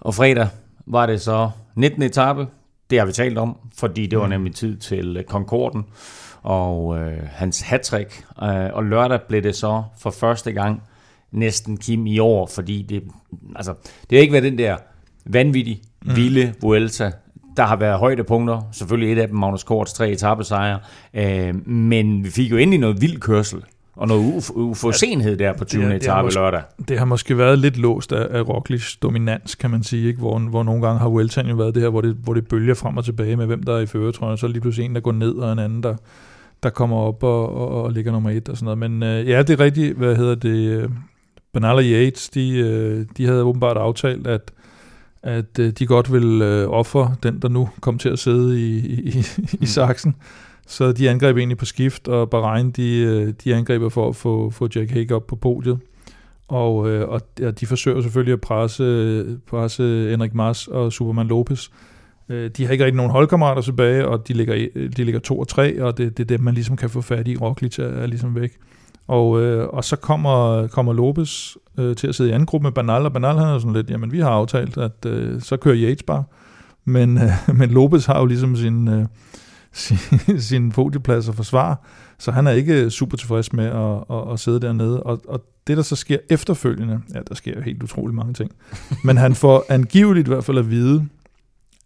[0.00, 0.48] Og fredag
[0.86, 2.02] var det så 19.
[2.02, 2.46] etape,
[2.90, 4.30] det har vi talt om, fordi det var mm.
[4.30, 5.86] nemlig tid til Concorden
[6.42, 8.24] og øh, hans hattrick.
[8.42, 10.82] Øh, og lørdag blev det så for første gang
[11.32, 13.02] næsten Kim i år, fordi det,
[13.56, 13.74] altså,
[14.10, 14.76] det har ikke været den der
[15.24, 16.16] vanvittige, mm.
[16.16, 17.12] vilde Vuelta,
[17.56, 20.78] der har været højdepunkter, selvfølgelig et af dem, Magnus Korts tre etappesejre,
[21.14, 23.62] øh, men vi fik jo endelig noget vild kørsel,
[23.96, 25.86] og noget uforsenhed der på 20.
[25.86, 26.62] Ja, etape lørdag.
[26.88, 30.18] Det har måske været lidt låst af, af Roglic dominans, kan man sige, ikke?
[30.18, 32.74] Hvor, hvor nogle gange har Vueltaen jo været det her, hvor det, hvor det bølger
[32.74, 35.00] frem og tilbage med, hvem der er i føretrøjen, så er lige pludselig en, der
[35.00, 35.94] går ned, og en anden, der,
[36.62, 38.78] der kommer op og, og, og ligger nummer et og sådan noget.
[38.78, 40.88] Men øh, ja, det er rigtigt, hvad hedder det, øh,
[41.52, 44.52] Bernal og Yates, de, øh, de havde åbenbart aftalt, at
[45.22, 48.76] at øh, de godt vil øh, ofre den, der nu kom til at sidde i,
[48.76, 49.18] i,
[49.52, 49.66] i mm.
[49.66, 50.16] saksen.
[50.66, 54.50] Så de angreb egentlig på skift, og Bahrain de, øh, de angriber for at få,
[54.50, 55.78] få Jack Hague op på podiet.
[56.48, 57.20] Og, øh, og
[57.60, 61.68] de forsøger selvfølgelig at presse, presse Henrik Mars og Superman Lopez.
[62.28, 65.48] Øh, de har ikke rigtig nogen holdkammerater tilbage, og de ligger, de ligger to og
[65.48, 67.36] tre, og det, det er dem, man ligesom kan få fat i.
[67.36, 68.52] Roglic er, er ligesom væk.
[69.06, 72.72] Og, øh, og så kommer, kommer Lopez øh, til at sidde i anden gruppe med
[72.72, 75.76] Banal, og Banal han er sådan lidt, jamen vi har aftalt, at øh, så kører
[75.76, 76.24] Yates bare.
[76.84, 79.06] Men, øh, men Lopez har jo ligesom sin, øh,
[79.72, 79.98] sin,
[80.40, 81.76] sin podieplads at forsvare,
[82.18, 85.02] så han er ikke super tilfreds med at, at, at sidde dernede.
[85.02, 88.50] Og, og det, der så sker efterfølgende, ja, der sker jo helt utrolig mange ting,
[89.04, 91.08] men han får angiveligt i hvert fald at vide,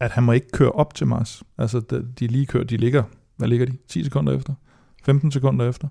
[0.00, 1.42] at han må ikke køre op til Mars.
[1.58, 1.80] Altså,
[2.18, 3.02] de lige kører, de ligger,
[3.36, 3.72] hvad ligger de?
[3.88, 4.54] 10 sekunder efter?
[5.04, 5.88] 15 sekunder efter?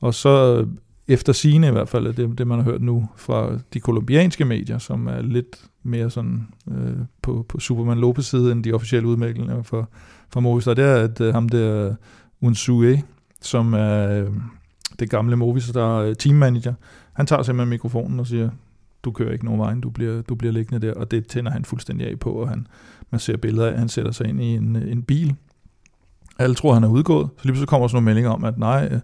[0.00, 0.66] Og så øh,
[1.08, 4.78] efter sine i hvert fald, det, det man har hørt nu fra de kolumbianske medier,
[4.78, 9.62] som er lidt mere sådan øh, på, på Superman Lopez side end de officielle udmeldinger
[9.62, 9.88] for,
[10.28, 11.94] for Movistar, det er, at øh, ham der øh,
[12.40, 13.02] Unsue,
[13.40, 14.30] som er øh,
[14.98, 16.74] det gamle Movistar øh, teammanager,
[17.12, 18.50] han tager simpelthen mikrofonen og siger,
[19.02, 21.64] du kører ikke nogen vejen, du bliver, du bliver liggende der, og det tænder han
[21.64, 22.66] fuldstændig af på, og han,
[23.10, 25.34] man ser billeder af, han sætter sig ind i en, øh, en bil.
[26.38, 28.88] Alle tror, han er udgået, så lige så kommer sådan nogle meldinger om, at nej,
[28.92, 29.00] øh,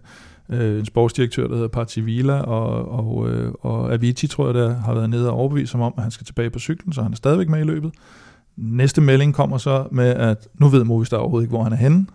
[0.49, 5.09] en sportsdirektør, der hedder Partivila, og, og, øh, og Avicii, tror jeg, der har været
[5.09, 7.49] nede og overbevist ham om, at han skal tilbage på cyklen, så han er stadigvæk
[7.49, 7.91] med i løbet.
[8.57, 12.05] Næste melding kommer så med, at nu ved Movistar overhovedet ikke, hvor han er henne.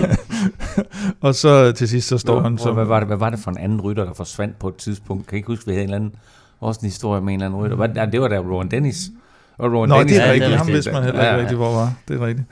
[1.26, 2.74] og så til sidst, så står Nå, han som...
[2.74, 5.26] Hvad var, det, hvad var det for en anden rytter, der forsvandt på et tidspunkt?
[5.26, 6.14] Kan I ikke huske, vi havde en eller anden,
[6.60, 7.76] også en historie med en eller anden rytter?
[7.76, 9.10] Hvad, det var da Rowan Dennis,
[9.58, 10.50] og Rowan Nå, Dennis, det er rigtigt.
[10.50, 11.40] Ja, ham vidste man heller ikke ja, ja.
[11.40, 11.94] rigtigt, hvor var.
[12.08, 12.46] Det er rigtigt.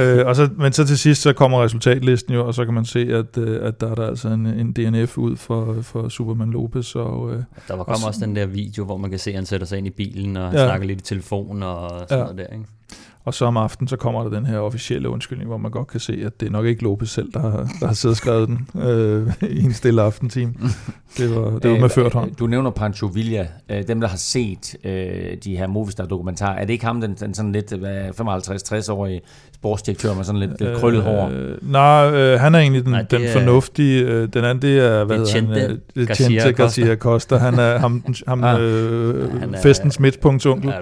[0.00, 2.84] øh, og så, men så til sidst, så kommer resultatlisten jo, og så kan man
[2.84, 6.50] se, at, øh, at der er der altså en, en DNF ud for, for Superman
[6.50, 6.94] Lopez.
[6.94, 9.46] Og, øh, der var kommer også den der video, hvor man kan se, at han
[9.46, 10.66] sætter sig ind i bilen og ja.
[10.66, 12.24] snakker lidt i telefon og sådan ja.
[12.24, 12.64] noget der, ikke?
[13.24, 16.00] Og så om aftenen, så kommer der den her officielle undskyldning, hvor man godt kan
[16.00, 18.48] se, at det er nok ikke Lopez selv, der har, der har siddet og skrevet
[18.48, 20.54] den øh, i en stille aftentime.
[21.16, 22.34] Det var, det var med ført hånd.
[22.34, 23.48] Du nævner Pancho Villa.
[23.68, 27.34] Øh, dem, der har set øh, de her Movistar-dokumentarer, er det ikke ham, den, den
[27.34, 29.20] sådan lidt 55-60-årige
[29.58, 31.30] sportsdirektør med sådan lidt øh, krøllet hår?
[31.32, 34.04] Øh, nej, øh, han er egentlig den, nej, den er, fornuftige.
[34.04, 35.78] Øh, den anden, det er, hvad hedder han?
[35.96, 37.36] Øh, Garcia, Garcia Costa.
[37.36, 40.72] Han er ham, ham ah, øh, han er, festens midtpunkt onkel.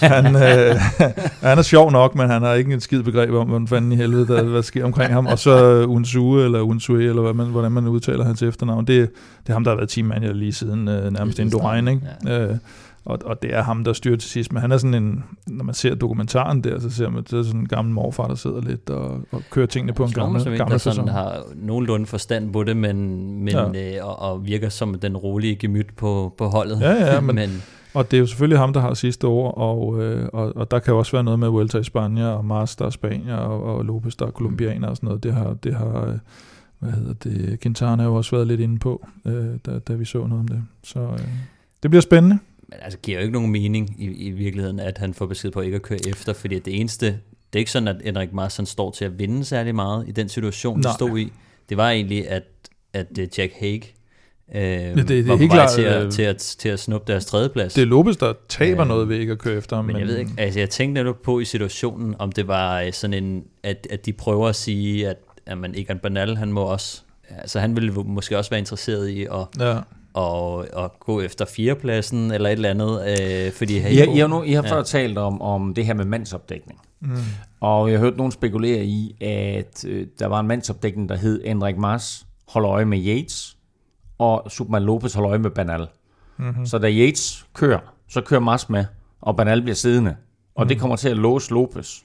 [0.00, 0.76] Han, øh,
[1.48, 3.96] han er sjov nok, men han har ikke en skid begreb om, hvordan fanden i
[3.96, 5.26] helvede, der, hvad sker omkring ham.
[5.26, 8.86] Og så Unsue, eller Unsue, eller hvad man, hvordan man udtaler hans efternavn.
[8.86, 9.10] Det,
[9.42, 12.00] det er ham, der har været teammanager lige siden øh, nærmest Indurain, ikke?
[12.26, 12.40] Ja.
[12.40, 12.56] Øh,
[13.04, 14.52] og, og det er ham, der styrer til sidst.
[14.52, 17.42] Men han er sådan en, når man ser dokumentaren der, så ser man, det er
[17.42, 20.80] sådan en gammel morfar, der sidder lidt og, og kører tingene på en gammel, gammel
[20.80, 23.96] sådan har nogenlunde forstand på det, men, men ja.
[23.96, 26.80] øh, og, og, virker som den rolige gemyt på, på holdet.
[26.80, 27.62] Ja, ja, men, men
[27.94, 30.78] og det er jo selvfølgelig ham, der har sidste ord, og, øh, og, og der
[30.78, 33.84] kan også være noget med Vuelta i Spanien, og Mars, der er Spanier, og, og
[33.84, 35.22] Lopez, der er kolumbianer og sådan noget.
[35.22, 36.18] Det har, det har øh,
[36.78, 40.04] hvad hedder det, Quintana har jo også været lidt inde på, øh, da, da vi
[40.04, 40.62] så noget om det.
[40.82, 41.28] Så øh,
[41.82, 42.38] det bliver spændende.
[42.68, 45.60] Men altså, giver jo ikke nogen mening i, i virkeligheden, at han får besked på
[45.60, 47.18] ikke at køre efter, fordi det eneste, det
[47.52, 50.80] er ikke sådan, at Henrik Mars står til at vinde særlig meget i den situation,
[50.80, 50.92] Nej.
[50.96, 51.32] stod i.
[51.68, 52.42] Det var egentlig, at,
[52.92, 53.82] at øh, Jack Hague
[54.54, 57.12] øh, det, det, det var på vej til at, øh, til, at, til at snuppe
[57.12, 57.74] deres tredjeplads.
[57.74, 59.84] Det er Lopez, der taber øh, noget ved ikke at køre efter ham.
[59.84, 62.80] Men, men jeg ved ikke, altså jeg tænkte netop på i situationen, om det var
[62.80, 66.52] øh, sådan en, at, at de prøver at sige, at, at man, Egan Bernal, han
[66.52, 69.78] må også, altså han ville måske også være interesseret i at, ja.
[70.14, 73.20] Og, og gå efter fjerdepladsen eller et eller andet.
[73.46, 74.82] Øh, fordi I, I, har nu, I har før ja.
[74.82, 76.80] talt om, om det her med mandsopdækning.
[77.00, 77.16] Mm.
[77.60, 81.42] Og jeg har hørt nogen spekulere i, at øh, der var en mandsopdækning, der hed
[81.44, 83.56] Enrik Mars holder øje med Yates,
[84.18, 85.86] og Superman Lopez holder øje med Banal.
[86.36, 86.66] Mm-hmm.
[86.66, 88.84] Så da Yates kører, så kører Mars med,
[89.20, 90.16] og Banal bliver siddende.
[90.54, 90.68] Og mm.
[90.68, 92.00] det kommer til at låse Lopez.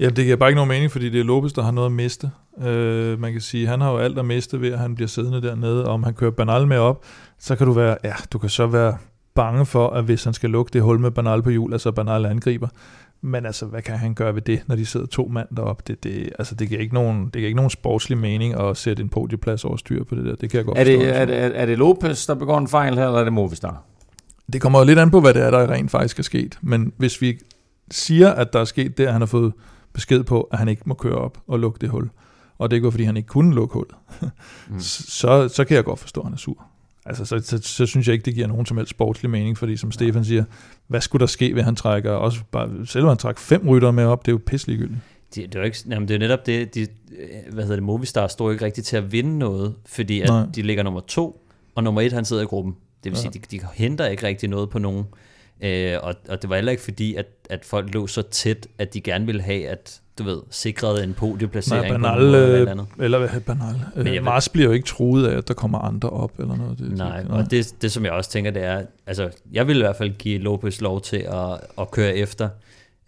[0.00, 1.92] Ja, det giver bare ikke nogen mening, fordi det er Lopez, der har noget at
[1.92, 2.30] miste.
[2.62, 5.42] Øh, man kan sige, han har jo alt at miste ved, at han bliver siddende
[5.42, 7.04] dernede, og om han kører Banal med op,
[7.38, 8.96] så kan du være, ja, du kan så være
[9.34, 12.26] bange for, at hvis han skal lukke det hul med Banal på hjul, altså Banal
[12.26, 12.68] angriber,
[13.20, 15.82] men altså, hvad kan han gøre ved det, når de sidder to mand deroppe?
[15.86, 19.02] Det, det, altså, det giver ikke nogen, det giver ikke nogen sportslig mening at sætte
[19.02, 20.34] en podieplads over styr på det der.
[20.34, 21.12] Det kan jeg godt er det, forstå.
[21.14, 23.82] Er det, er, er det Lopez, der begår en fejl her, eller er det Movistar?
[24.52, 26.58] Det kommer jo lidt an på, hvad det er, der rent faktisk er sket.
[26.62, 27.38] Men hvis vi
[27.90, 29.52] siger, at der er sket det, at han har fået
[29.92, 32.10] besked på, at han ikke må køre op og lukke det hul,
[32.58, 33.94] og det ikke var, fordi han ikke kunne lukke hullet,
[34.68, 34.80] mm.
[35.20, 36.64] så, så kan jeg godt forstå, at han er sur.
[37.06, 39.76] Altså, så, så, så synes jeg ikke, det giver nogen som helst sportslig mening, fordi
[39.76, 40.44] som Stefan siger,
[40.86, 44.04] hvad skulle der ske, ved han trækker, også bare, selvom han trækker fem rytter med
[44.04, 45.00] op, det er jo pisselig gyldigt.
[45.34, 46.86] Det, det, er ikke, jamen det er netop det, de,
[47.50, 50.82] hvad hedder det, Movistar står ikke rigtigt til at vinde noget, fordi at de ligger
[50.82, 52.76] nummer to, og nummer et, han sidder i gruppen.
[53.04, 53.30] Det vil ja.
[53.30, 55.04] sige, de, de henter ikke rigtig noget på nogen.
[55.60, 58.94] Øh, og, og det var heller ikke fordi, at, at folk lå så tæt, at
[58.94, 61.82] de gerne ville have, at du ved, sikrede en podieplacering.
[61.82, 62.86] Nej, banal, noget, eller, andet.
[63.00, 63.74] eller hvad banal.
[63.96, 66.78] Men jeg, Mars bliver jo ikke truet af, at der kommer andre op, eller noget.
[66.78, 67.38] Det, nej, det, nej.
[67.38, 70.14] og det, det som jeg også tænker, det er, altså, jeg vil i hvert fald
[70.18, 72.48] give Lopez lov til at, at køre efter,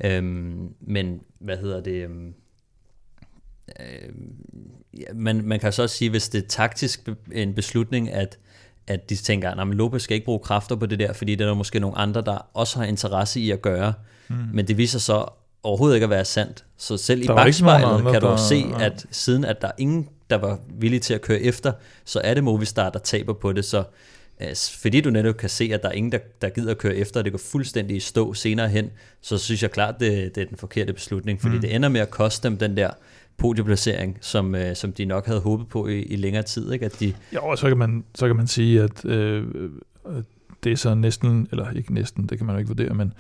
[0.05, 2.35] øhm, men hvad hedder det, øhm,
[3.81, 4.09] øh,
[5.15, 8.39] man, man kan så også sige, hvis det er taktisk en beslutning, at
[8.91, 11.55] at de tænker, at Lopez skal ikke bruge kræfter på det der, fordi der er
[11.55, 13.93] måske nogle andre, der også har interesse i at gøre.
[14.29, 14.37] Mm.
[14.53, 15.25] Men det viser så
[15.63, 16.65] overhovedet ikke at være sandt.
[16.77, 20.09] Så selv der i bagspejlet kan du der, se, at siden at der er ingen,
[20.31, 21.73] der var villige til at køre efter,
[22.05, 23.65] så er det Movistar, der taber på det.
[23.65, 23.85] Så
[24.39, 26.97] altså, fordi du netop kan se, at der er ingen, der, der gider at køre
[26.97, 30.41] efter, og det går fuldstændig i stå senere hen, så synes jeg klart, det, det
[30.41, 31.61] er den forkerte beslutning, fordi mm.
[31.61, 32.91] det ender med at koste dem den der
[33.41, 36.73] podieplacering, som, øh, som de nok havde håbet på i, i længere tid.
[36.73, 36.85] Ikke?
[36.85, 37.15] At de...
[37.35, 39.45] Jo, og så kan man, så kan man sige, at øh,
[40.65, 43.13] det er så næsten, eller ikke næsten, det kan man jo ikke vurdere, men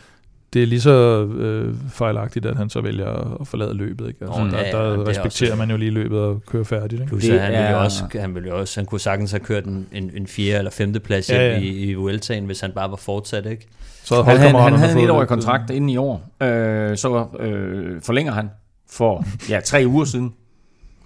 [0.52, 4.08] det er lige så øh, fejlagtigt, at han så vælger at forlade løbet.
[4.08, 4.24] Ikke?
[4.24, 6.92] Altså, oh, ja, der, der respekterer også, man jo lige løbet og kører færdigt.
[6.92, 7.06] Ikke?
[7.06, 9.64] Plus, det, han, ville jo også, han, ville jo også, han kunne sagtens have kørt
[9.64, 11.58] en, en, en fjerde eller femte plads ja, ja.
[11.58, 13.46] i, i Vueltaen, hvis han bare var fortsat.
[13.46, 13.66] Ikke?
[14.04, 16.30] Så han, han, han havde en etårig kontrakt inden i år.
[16.42, 18.50] Øh, så øh, forlænger han
[18.90, 20.34] for ja, tre uger siden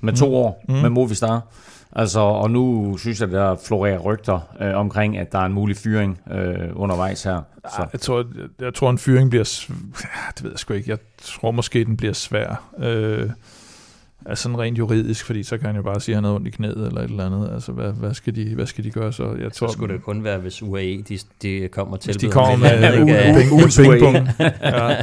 [0.01, 0.35] med to mm.
[0.35, 0.75] år mm.
[0.75, 1.43] med Movistar.
[1.97, 5.77] Altså, og nu synes jeg, der florerer rygter øh, omkring, at der er en mulig
[5.77, 7.43] fyring øh, undervejs her.
[7.77, 7.87] Så.
[7.93, 9.67] Jeg, tror, jeg, jeg tror, en fyring bliver...
[10.03, 10.91] Ja, det ved jeg sgu ikke.
[10.91, 12.65] Jeg tror måske, den bliver svær.
[12.79, 13.31] Øh,
[14.27, 16.47] Altså sådan rent juridisk, fordi så kan han jo bare sige, at han har ondt
[16.47, 17.51] i knæet eller et eller andet.
[17.55, 19.37] Altså, hvad, hvad, skal, de, hvad skal de gøre så?
[19.41, 22.09] Jeg tror, så skulle det kun være, hvis UAE de, de kommer til.
[22.09, 22.69] Hvis de kommer med,
[24.63, 25.03] ja.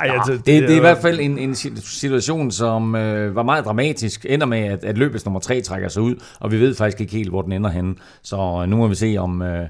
[0.00, 3.42] Ej, altså, det, det, det, er i hvert fald en, en situation, som øh, var
[3.42, 4.26] meget dramatisk.
[4.28, 7.12] Ender med, at, at løbets nummer tre trækker sig ud, og vi ved faktisk ikke
[7.12, 7.94] helt, hvor den ender henne.
[8.22, 9.42] Så øh, nu må vi se, om...
[9.42, 9.66] Øh,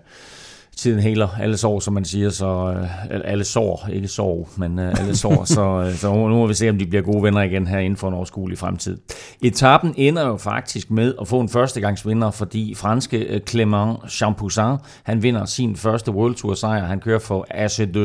[0.76, 4.94] tiden heler alle sår, som man siger, så øh, alle sår, ikke sår, men øh,
[5.00, 7.66] alle sår, så, øh, så nu må vi se, om de bliver gode venner igen
[7.66, 8.98] her inden for en overskuelig fremtid.
[9.42, 15.22] Etappen ender jo faktisk med at få en førstegangsvinder, fordi franske øh, Clément Champoussin, han
[15.22, 18.04] vinder sin første World Tour sejr, han kører for Ace 2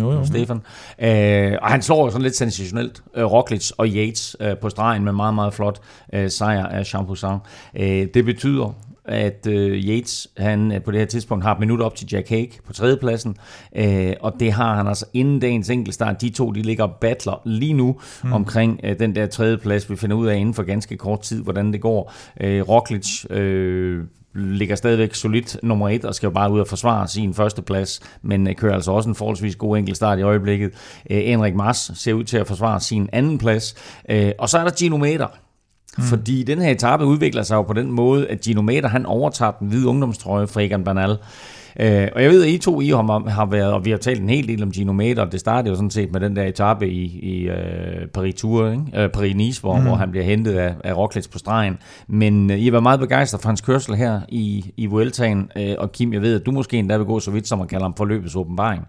[0.00, 0.24] jo, jo.
[0.24, 0.60] Stefan.
[0.98, 5.04] Øh, og han slår jo sådan lidt sensationelt øh, Roglic og Yates øh, på stregen
[5.04, 5.80] med meget, meget flot
[6.12, 7.36] øh, sejr af Champoussin.
[7.76, 8.74] Øh, det betyder,
[9.08, 12.28] at øh, Yates han øh, på det her tidspunkt har et minut op til Jack
[12.28, 13.36] Hague på tredjepladsen,
[13.76, 16.20] øh, og det har han altså inden dagens enkeltstart.
[16.20, 18.32] De to de ligger og battler lige nu mm.
[18.32, 19.90] omkring øh, den der tredjeplads.
[19.90, 22.12] Vi finder ud af inden for ganske kort tid, hvordan det går.
[22.40, 27.08] Øh, Roglic øh, ligger stadigvæk solidt nummer et og skal jo bare ud og forsvare
[27.08, 30.70] sin første plads, men øh, kører altså også en forholdsvis god enkeltstart i øjeblikket.
[31.10, 33.74] Øh, Enrik Mars ser ud til at forsvare sin anden plads.
[34.10, 35.26] Øh, og så er der Gino Meter,
[35.98, 36.04] Mm.
[36.04, 39.52] Fordi den her etape udvikler sig jo på den måde, at Gino Meter, han overtager
[39.52, 41.16] den hvide ungdomstrøje fra Egan Bernal.
[41.80, 44.20] Øh, og jeg ved, at I to I har, har været, og vi har talt
[44.20, 46.44] en hel del om Gino Meter, og det startede jo sådan set med den der
[46.44, 49.04] etape i, i uh, Paris Tour, ikke?
[49.04, 49.82] Uh, Paris Nice, hvor, mm.
[49.82, 51.78] hvor han bliver hentet af, af Roglic på stregen.
[52.08, 55.92] Men uh, I var meget begejstret for hans kørsel her i, i Vueltaen, uh, og
[55.92, 57.94] Kim, jeg ved, at du måske endda vil gå så vidt, som man kalder ham
[57.96, 58.82] forløbets åbenbaring.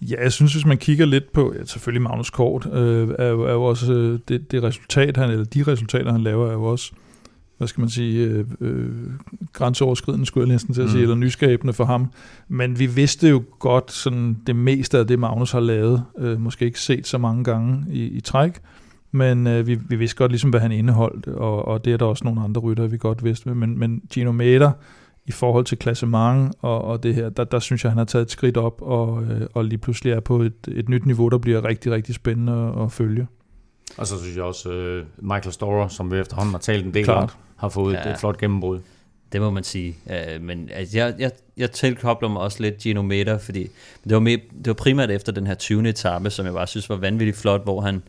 [0.00, 3.42] Ja, jeg synes, hvis man kigger lidt på, ja, selvfølgelig Magnus Kort, øh, er, jo,
[3.42, 6.64] er jo også øh, det, det resultat, han, eller de resultater, han laver, er jo
[6.64, 6.92] også,
[7.58, 8.90] hvad skal man sige, øh, øh,
[9.52, 11.02] grænseoverskridende, skulle jeg næsten til at sige, mm.
[11.02, 12.10] eller nyskabende for ham.
[12.48, 16.64] Men vi vidste jo godt sådan det meste af det, Magnus har lavet, øh, måske
[16.64, 18.60] ikke set så mange gange i, i træk,
[19.12, 22.06] men øh, vi, vi vidste godt ligesom, hvad han indeholdt, og, og det er der
[22.06, 23.54] også nogle andre rytter, vi godt vidste.
[23.54, 24.72] Men, men Gino Meter,
[25.28, 28.22] i forhold til klassement og, og det her, der, der synes jeg, han har taget
[28.22, 31.38] et skridt op, og, øh, og lige pludselig er på et, et nyt niveau, der
[31.38, 33.26] bliver rigtig, rigtig spændende at, at følge.
[33.96, 37.04] Og så synes jeg også, uh, Michael Storer, som vi efterhånden har talt en del
[37.04, 37.22] Klart.
[37.22, 38.00] om, har fået ja.
[38.00, 38.80] et, et flot gennembrud.
[39.32, 39.96] Det må man sige.
[40.06, 43.62] Uh, men altså, jeg, jeg, jeg tilkobler mig også lidt Gino Meter, fordi
[44.04, 45.88] det var, med, det var primært efter den her 20.
[45.88, 48.02] etape, som jeg bare synes var vanvittigt flot, hvor han,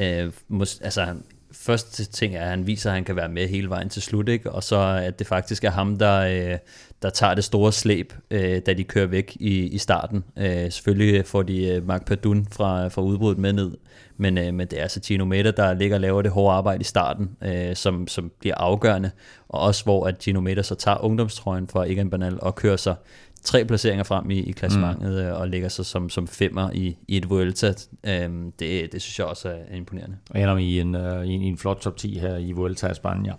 [0.00, 1.06] uh, mås, altså,
[1.52, 4.28] første ting er, at han viser, at han kan være med hele vejen til slut,
[4.28, 4.52] ikke?
[4.52, 6.58] og så at det faktisk er ham, der, øh,
[7.02, 10.24] der tager det store slæb, øh, da de kører væk i, i starten.
[10.38, 13.70] Øh, selvfølgelig får de øh, Mark Padun fra, fra udbruddet med ned,
[14.16, 16.80] men, øh, men det er altså Gino Meta, der ligger og laver det hårde arbejde
[16.80, 19.10] i starten, øh, som, som bliver afgørende,
[19.48, 22.94] og også hvor at Gino Meta så tager ungdomstrøjen fra Egan Bernal og kører sig
[23.44, 25.40] tre placeringer frem i, i klassementet mm.
[25.40, 27.74] og ligger sig som, som femmer i, i et Vuelta.
[28.06, 30.16] Øhm, det, det synes jeg også er imponerende.
[30.30, 32.88] Og ender i en, uh, i, en, i en flot top 10 her i Vuelta
[32.90, 33.34] i Spanien.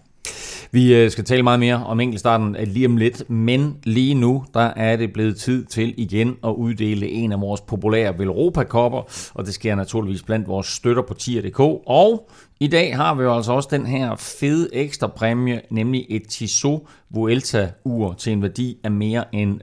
[0.71, 4.95] Vi skal tale meget mere om enkeltstarten lige om lidt, men lige nu der er
[4.95, 9.75] det blevet tid til igen at uddele en af vores populære Velropa-kopper, og det sker
[9.75, 11.59] naturligvis blandt vores støtter på tier.dk.
[11.59, 12.29] Og
[12.63, 16.81] i dag har vi jo altså også den her fede ekstra præmie, nemlig et Tissot
[17.09, 19.59] Vuelta-ur til en værdi af mere end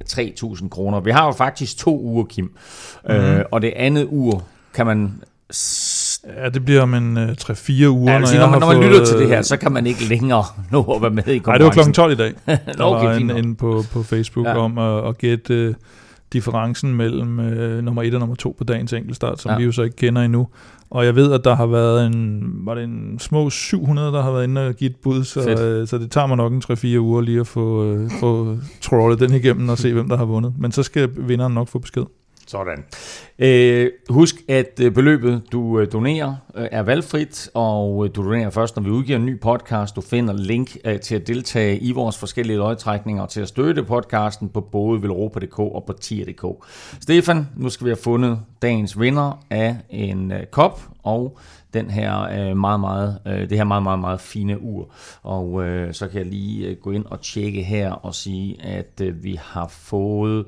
[0.63, 1.01] 3.000 kroner.
[1.01, 3.25] Vi har jo faktisk to uger, Kim, mm-hmm.
[3.25, 4.43] øh, og det andet ur
[4.75, 5.13] kan man
[6.37, 8.13] Ja, det bliver om en uh, 3-4 uger.
[8.13, 9.87] Ja, når, sige, når, man, når man fået, lytter til det her, så kan man
[9.87, 11.51] ikke længere nå at være med i konkurrencen.
[11.51, 12.35] Nej, det var klokken 12 i dag.
[12.79, 14.59] Der okay, var en, en på, på Facebook ja.
[14.59, 15.75] om at, at gætte uh,
[16.33, 19.57] differencen mellem uh, nummer 1 og nummer 2 på dagens enkeltstart, som ja.
[19.59, 20.49] vi jo så ikke kender endnu.
[20.91, 24.31] Og jeg ved, at der har været en, var det en små 700, der har
[24.31, 27.21] været inde og givet bud, så, uh, så det tager mig nok en 3-4 uger
[27.21, 30.55] lige at få, uh, få trollet den igennem og se, hvem der har vundet.
[30.59, 32.05] Men så skal vinderen nok få besked.
[32.51, 32.85] Sådan.
[33.39, 38.77] Øh, husk, at øh, beløbet, du øh, donerer, øh, er valgfrit, og du donerer først,
[38.77, 39.97] når vi udgiver en ny podcast.
[39.97, 44.49] Du finder link til at deltage i vores forskellige løgtrækninger og til at støtte podcasten
[44.49, 46.67] på både velropa.dk og på tier.dk.
[47.01, 51.39] Stefan, nu skal vi have fundet dagens vinder af en kop og
[51.75, 54.89] den her øh, meget, meget, øh, det her meget, meget, meget fine ur.
[55.23, 59.25] Og øh, så kan jeg lige gå ind og tjekke her og sige, at øh,
[59.25, 60.47] vi har fået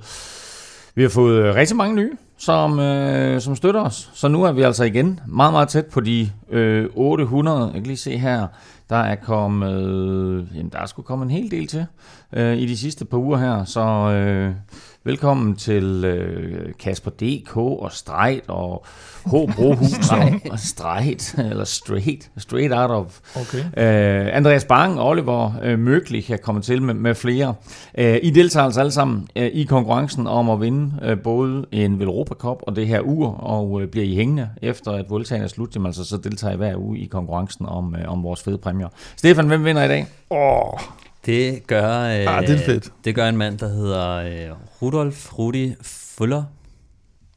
[0.95, 4.11] vi har fået øh, rigtig mange nye, som, øh, som støtter os.
[4.15, 7.65] Så nu er vi altså igen meget, meget tæt på de øh, 800.
[7.65, 8.47] Jeg kan lige se her,
[8.91, 11.87] der er kommet, jamen, der er sgu kommet en hel del til
[12.33, 13.65] øh, i de sidste par uger her.
[13.65, 14.55] Så øh,
[15.05, 18.85] velkommen til øh, Kasper DK og Strejt og
[19.27, 19.31] H.
[19.31, 20.11] Brohus
[20.51, 23.19] og Strejt, eller Straight, Straight Out of.
[23.37, 23.59] Okay.
[23.59, 27.55] Øh, Andreas Bang og Oliver øh, Møglich kan komme til med, med flere.
[27.99, 31.99] Øh, I deltager altså alle sammen øh, i konkurrencen om at vinde øh, både en
[31.99, 35.49] Velropa Cup og det her ur, og øh, bliver I hængende efter at voldtagen er
[35.49, 38.59] slut, jamen, altså, så deltager I hver uge i konkurrencen om, øh, om vores fede
[38.59, 38.89] præmier.
[39.17, 40.07] Stefan, hvem vinder i dag?
[40.31, 40.79] Åh,
[41.27, 42.89] Det gør, øh, Ah, det er fedt.
[43.05, 45.75] det gør en mand, der hedder øh, Rudolf Rudi
[46.19, 46.43] Fuller.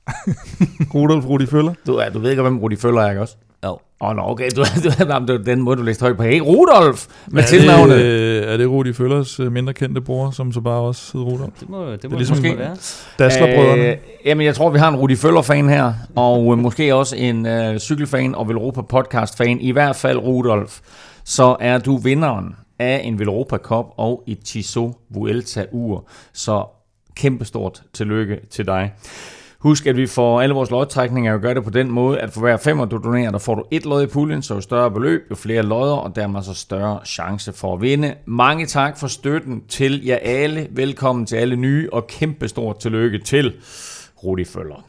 [0.95, 1.73] Rudolf Rudi Føller.
[1.88, 3.36] Du, er, du ved ikke, hvem Rudi Føller er, ikke også?
[3.65, 3.69] Jo,
[4.01, 4.89] Åh, oh, no, okay, du, du,
[5.27, 6.23] du, du, den måde, du læste højt på.
[6.23, 7.05] Hey, Rudolf!
[7.27, 7.97] Med er tilnavnet.
[7.97, 11.27] Det, øh, er det Rudi Føllers øh, mindre kendte bror, som så bare også hedder
[11.31, 11.53] Rudolf?
[11.59, 12.75] det må det, må ligesom- det være.
[13.19, 13.83] Dasslerbrødrene.
[13.91, 17.45] Øh, jamen, jeg tror, vi har en Rudi Føller-fan her, og øh, måske også en
[17.45, 19.59] øh, cykelfan og Velropa podcast-fan.
[19.61, 20.79] I hvert fald, Rudolf,
[21.23, 26.07] så er du vinderen af en Velropa Cup og et Tissot Vuelta-ur.
[26.34, 26.65] Så
[27.15, 28.93] kæmpestort tillykke til dig.
[29.59, 32.39] Husk, at vi får alle vores lodtrækninger og gør det på den måde, at for
[32.39, 35.21] hver femmer du donerer, der får du et lod i puljen, så jo større beløb,
[35.30, 38.15] jo flere lodder, og dermed så større chance for at vinde.
[38.26, 40.67] Mange tak for støtten til jer alle.
[40.71, 43.53] Velkommen til alle nye, og kæmpestort tillykke til
[44.23, 44.86] Rudi Føller.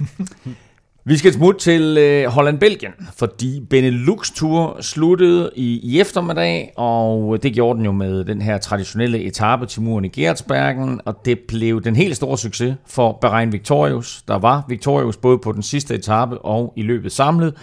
[1.04, 7.76] Vi skal smutte til øh, Holland-Belgien, fordi Benelux-tur sluttede i, i eftermiddag, og det gjorde
[7.76, 11.96] den jo med den her traditionelle etape til muren i Gertsbergen, og det blev den
[11.96, 14.22] helt store succes for Bahrain Victorious.
[14.28, 17.54] Der var Victorious både på den sidste etape og i løbet samlet.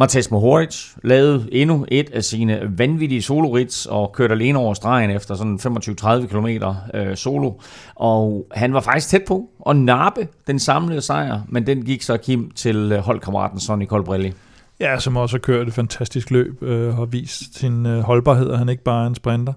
[0.00, 5.34] Mathias Mohoric lavede endnu et af sine vanvittige solorits og kørte alene over stregen efter
[5.34, 6.46] sådan 25-30 km
[6.94, 7.52] øh, solo.
[7.94, 12.16] Og han var faktisk tæt på at nappe den samlede sejr, men den gik så
[12.16, 14.32] Kim til øh, holdkammeraten Sonny Colbrelli.
[14.80, 18.58] Ja, som også har kørt et fantastisk løb øh, har vist sin øh, holdbarhed, og
[18.58, 19.52] han ikke bare er en sprinter.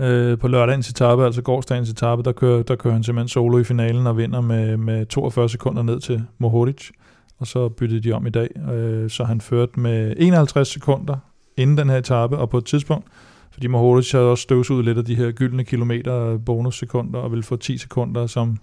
[0.00, 3.64] Øh, på lørdagens etape, altså gårdsdagens etape, der kører, der kører han simpelthen solo i
[3.64, 6.90] finalen og vinder med, med 42 sekunder ned til Mohoric.
[7.38, 11.16] Og så byttede de om i dag, øh, så han førte med 51 sekunder
[11.56, 13.06] inden den her etape, og på et tidspunkt,
[13.52, 17.56] fordi Mohoric havde også støvsuget lidt af de her gyldne kilometer bonussekunder, og ville få
[17.56, 18.58] 10 sekunder som,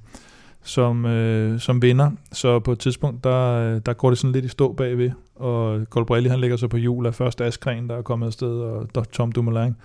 [0.63, 2.11] som, øh, som vinder.
[2.32, 5.86] Så på et tidspunkt, der, øh, der går det sådan lidt i stå bagved, og
[5.89, 9.32] Colbrelli han ligger så på hjul af først Askren, der er kommet afsted, og Tom
[9.32, 9.76] Dumoulin.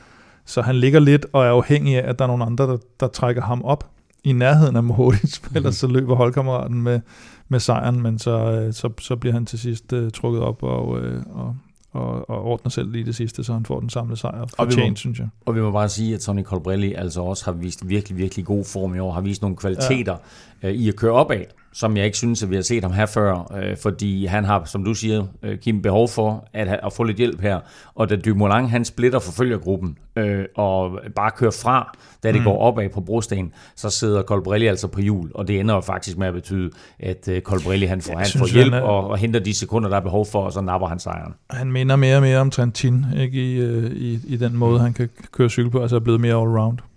[0.44, 3.08] Så han ligger lidt og er afhængig af, at der er nogle andre, der, der
[3.08, 3.90] trækker ham op
[4.24, 5.56] i nærheden af Mohoric, mm.
[5.56, 7.00] ellers så løber holdkammeraten med,
[7.48, 10.88] med sejren, men så, øh, så, så bliver han til sidst uh, trukket op og,
[10.88, 11.56] uh, og,
[11.92, 14.46] og, og ordner selv lige det sidste, så han får den samlede sejr.
[14.58, 15.28] Og vi må- synes jeg.
[15.46, 18.64] Og vi må bare sige, at Sonny Colbrelli altså også har vist virkelig, virkelig god
[18.64, 20.16] form i år, har vist nogle kvaliteter
[20.62, 20.68] ja.
[20.68, 23.52] i at køre opad, som jeg ikke synes, at vi har set ham her før,
[23.56, 27.16] øh, fordi han har, som du siger, øh, Kim, behov for at, at få lidt
[27.16, 27.60] hjælp her.
[27.94, 32.44] Og da Dumoulin, han splitter forfølgergruppen øh, og bare kører fra, da det mm.
[32.44, 36.18] går opad på brosten, så sidder Colbrelli altså på hjul, og det ender jo faktisk
[36.18, 38.86] med at betyde, at øh, Colbrelli han får, Jeg han synes, får hjælp han er-
[38.86, 41.34] og, og henter de sekunder, der er behov for, og så napper han sejren.
[41.50, 44.92] Han minder mere og mere om Trentin, ikke i, øh, i, i den måde, han
[44.92, 46.95] kan køre cykel på, altså er blevet mere all-round.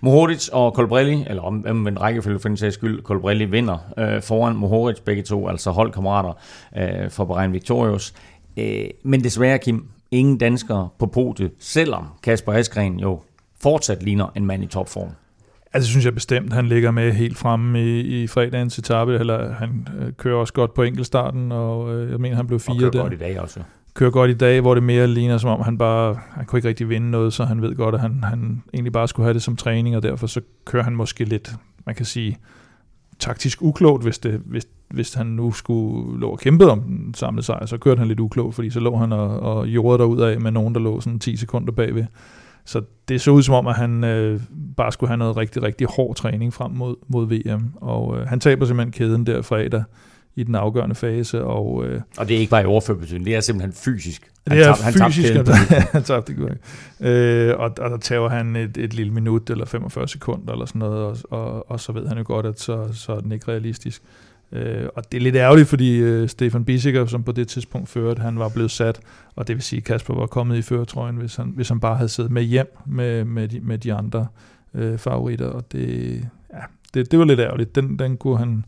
[0.00, 4.22] Mohoric og Colbrelli, eller om, om en rækkefølge for den sags skyld, Colbrelli vinder øh,
[4.22, 6.32] foran Mohoric, begge to, altså holdkammerater
[6.76, 8.14] øh, for Bahrain Victorious.
[8.56, 13.20] Øh, men desværre, Kim, ingen danskere på podiet, selvom Kasper Askren jo
[13.62, 15.08] fortsat ligner en mand i topform.
[15.74, 19.88] Altså synes jeg bestemt, han ligger med helt fremme i, i fredagens etape, eller han
[20.00, 22.90] øh, kører også godt på enkeltstarten, og øh, jeg mener, han blev Og fire kører
[22.90, 23.02] der.
[23.02, 23.60] godt i dag også
[23.94, 26.68] kører godt i dag, hvor det mere ligner som om han bare, han kunne ikke
[26.68, 29.42] rigtig vinde noget, så han ved godt, at han, han egentlig bare skulle have det
[29.42, 31.54] som træning, og derfor så kører han måske lidt,
[31.86, 32.38] man kan sige,
[33.18, 37.46] taktisk uklogt, hvis, det, hvis, hvis han nu skulle lå og kæmpe om den samlede
[37.46, 40.40] sejr, så kørte han lidt uklogt, fordi så lå han og, og jordede derud af
[40.40, 42.04] med nogen, der lå sådan 10 sekunder bagved.
[42.64, 44.40] Så det så ud som om, at han øh,
[44.76, 48.40] bare skulle have noget rigtig, rigtig hård træning frem mod, mod VM, og øh, han
[48.40, 49.84] taber simpelthen kæden der fredag
[50.36, 53.34] i den afgørende fase, og øh, Og det er ikke bare i overført betydning, det
[53.34, 54.30] er simpelthen fysisk.
[54.50, 55.32] det er tabte- tabte fysisk,
[55.92, 56.58] han tabte det.
[57.08, 60.78] Øh, og, og der tager han et, et lille minut eller 45 sekunder eller sådan
[60.78, 63.48] noget, og, og, og så ved han jo godt, at så, så er den ikke
[63.48, 64.02] realistisk.
[64.52, 68.20] Øh, og det er lidt ærgerligt, fordi øh, Stefan Bissiger, som på det tidspunkt førte,
[68.22, 69.00] han var blevet sat,
[69.36, 71.96] og det vil sige, at Kasper var kommet i føretrøjen, hvis han, hvis han bare
[71.96, 74.26] havde siddet med hjem med, med, de, med de andre
[74.74, 76.10] øh, favoritter, og det,
[76.52, 76.58] ja,
[76.94, 77.74] det, det var lidt ærgerligt.
[77.74, 78.64] Den, den kunne han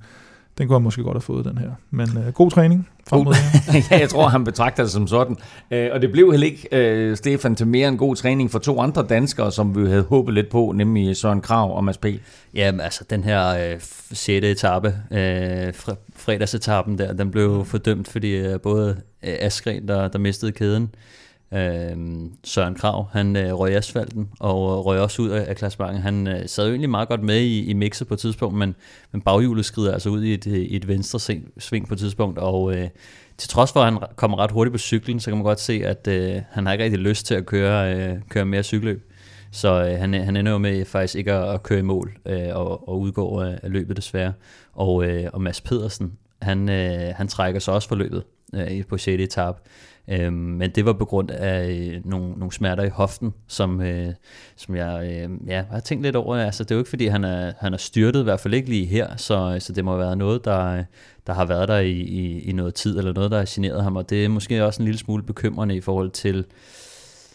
[0.59, 1.71] den kunne han måske godt have fået, den her.
[1.91, 3.35] Men øh, god træning frem mod
[3.91, 5.37] ja, jeg tror, han betragter det som sådan.
[5.71, 8.81] Øh, og det blev heller ikke, øh, Stefan, til mere en god træning for to
[8.81, 12.07] andre danskere, som vi havde håbet lidt på, nemlig Søren Krav og Mads P.
[12.55, 13.81] Ja, altså den her øh,
[14.13, 14.29] 6.
[14.47, 15.73] etape, øh,
[16.17, 18.91] fredagsetappen der, den blev fordømt, fordi øh, både
[19.23, 20.89] øh, Askren, der, der mistede kæden, øh,
[21.55, 26.03] Øhm, Søren Krav, han øh, røg asfalten og øh, røg også ud af, af klassebanken.
[26.03, 28.75] Han øh, sad jo egentlig meget godt med i, i mixet på et tidspunkt, men,
[29.13, 31.21] men baghjulet skrider altså ud i et, øh, i et venstre
[31.59, 32.89] sving på et tidspunkt, og øh,
[33.39, 35.83] til trods for, at han kommer ret hurtigt på cyklen, så kan man godt se,
[35.85, 39.11] at øh, han har ikke rigtig lyst til at køre, øh, køre mere cykelløb.
[39.53, 42.49] Så øh, han, han ender jo med faktisk ikke at, at køre i mål øh,
[42.53, 44.33] og, og udgå af, af løbet desværre.
[44.73, 48.23] Og, øh, og Mads Pedersen, han, øh, han trækker sig også for løbet
[48.55, 49.23] øh, på 6.
[49.23, 49.59] etape.
[50.09, 54.13] Øh, men det var på grund af øh, nogle, nogle smerter i hoften, som, øh,
[54.57, 56.37] som jeg øh, ja, har tænkt lidt over.
[56.37, 58.69] Altså, det er jo ikke, fordi han er, han er styrtet, i hvert fald ikke
[58.69, 60.85] lige her, så, øh, så det må have været noget, der, øh,
[61.27, 63.97] der har været der i, i, i noget tid, eller noget, der har generet ham,
[63.97, 66.45] og det er måske også en lille smule bekymrende i forhold til,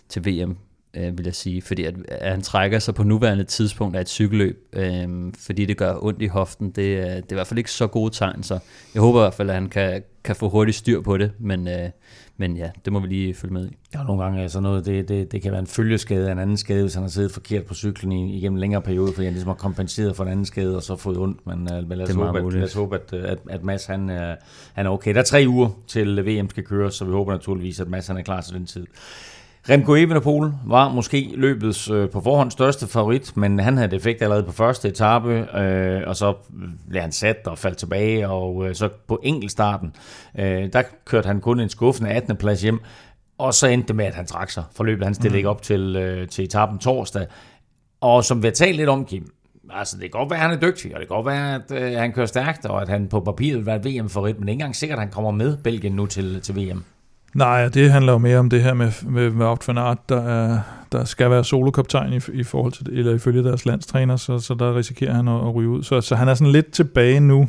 [0.09, 0.57] til VM,
[0.93, 4.09] øh, vil jeg sige, fordi at, at han trækker sig på nuværende tidspunkt af et
[4.09, 7.57] cykelløb, øh, fordi det gør ondt i hoften, det, er, det er i hvert fald
[7.57, 8.59] ikke så gode tegn, så
[8.93, 11.67] jeg håber i hvert fald, at han kan, kan få hurtigt styr på det, men,
[11.67, 11.89] øh,
[12.37, 13.77] men ja, det må vi lige følge med i.
[13.93, 16.57] Ja, nogle gange altså noget, det, det, det kan være en følgeskade af en anden
[16.57, 19.33] skade, hvis han har siddet forkert på cyklen i, igennem en længere periode, fordi han
[19.33, 21.47] ligesom har kompenseret for en anden skade, og så fået ondt.
[21.47, 24.09] Men, uh, men lad, os håbe, at, lad os håbe, at, at, at Mads han,
[24.09, 24.15] uh,
[24.73, 25.13] han er okay.
[25.13, 28.17] Der er tre uger til VM skal køre, så vi håber naturligvis, at Mads han
[28.17, 28.85] er klar til den tid.
[29.69, 34.43] Remco Evenepoel var måske løbets øh, på forhånd største favorit, men han havde defekt allerede
[34.43, 36.33] på første etape, øh, og så
[36.89, 39.95] blev han sat og faldt tilbage, og øh, så på enkeltstarten,
[40.39, 42.37] øh, der kørte han kun en skuffende 18.
[42.37, 42.79] plads hjem,
[43.37, 45.05] og så endte det med, at han trak sig for løbet.
[45.05, 45.37] Han stillede mm.
[45.37, 47.27] ikke op til, øh, til etappen torsdag.
[48.01, 49.31] Og som vi har talt lidt om, Kim,
[49.69, 51.71] altså det kan godt være, at han er dygtig, og det kan godt være, at
[51.71, 54.53] øh, han kører stærkt, og at han på papiret vil være VM-favorit, men det er
[54.53, 56.83] ikke engang sikkert, at han kommer med Belgien nu til, til VM.
[57.33, 60.21] Nej, det handler jo mere om det her med, med, med Opt van Aert, der,
[60.21, 60.59] er,
[60.91, 64.75] der skal være solokaptajn i, i forhold til, eller ifølge deres landstræner, så, så der
[64.75, 65.83] risikerer han at, at ryge ud.
[65.83, 67.47] Så, så han er sådan lidt tilbage nu.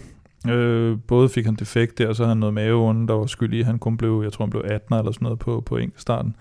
[0.49, 3.55] Øh, både fik han defekt der, og så havde han noget maveonde, der var skyld
[3.55, 6.37] i, han kun blev, jeg tror han blev 18 eller sådan noget på, på enkeltstarten.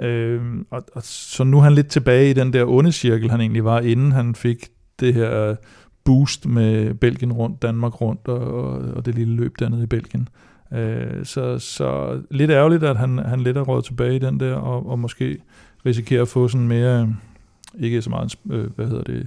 [0.00, 3.40] Øh, og, og, så nu er han lidt tilbage i den der onde cirkel, han
[3.40, 4.68] egentlig var, inden han fik
[5.00, 5.56] det her
[6.04, 10.20] boost med Belgien rundt, Danmark rundt, og, og, og det lille løb dernede i Belgien.
[10.22, 10.53] Øh,
[11.24, 14.86] så, så lidt ærgerligt, at han, han lidt er råd tilbage i den der, og,
[14.90, 15.38] og måske
[15.86, 17.14] risikerer at få sådan mere,
[17.78, 19.26] ikke så meget, øh, hvad hedder det,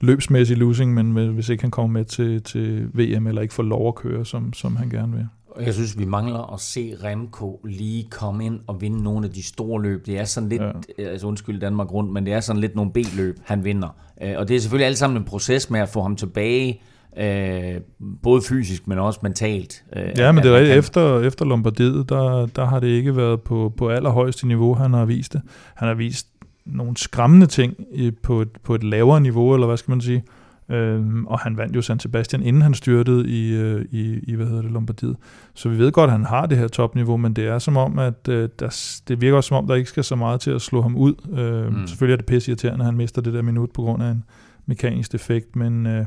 [0.00, 3.88] løbsmæssig losing, men hvis ikke han kommer med til, til VM, eller ikke får lov
[3.88, 5.26] at køre, som, som han gerne vil.
[5.60, 9.42] Jeg synes, vi mangler at se Remco lige komme ind og vinde nogle af de
[9.42, 10.06] store løb.
[10.06, 10.62] Det er sådan lidt,
[10.98, 11.02] ja.
[11.02, 13.88] altså undskyld Danmark rundt, men det er sådan lidt nogle B-løb, han vinder.
[14.22, 16.80] Øh, og det er selvfølgelig alt sammen en proces med at få ham tilbage
[17.16, 17.80] Øh,
[18.22, 19.84] både fysisk, men også mentalt.
[19.96, 20.78] Øh, ja, men det er rigtigt.
[20.78, 25.04] Efter, efter Lombardiet, der, der har det ikke været på, på allerhøjeste niveau, han har
[25.04, 25.42] vist det.
[25.74, 26.26] Han har vist
[26.66, 30.24] nogle skræmmende ting i, på, et, på et lavere niveau, eller hvad skal man sige.
[30.70, 34.46] Øhm, og han vandt jo San Sebastian, inden han styrtede i, øh, i, i hvad
[34.46, 35.16] hedder det, Lombardiet.
[35.54, 37.98] Så vi ved godt, at han har det her topniveau, men det er som om,
[37.98, 40.62] at øh, der, det virker også som om, der ikke skal så meget til at
[40.62, 41.14] slå ham ud.
[41.38, 41.86] Øh, mm.
[41.86, 44.24] Selvfølgelig er det pisse irriterende, at han mister det der minut på grund af en
[44.66, 45.86] mekanisk defekt, men...
[45.86, 46.04] Øh,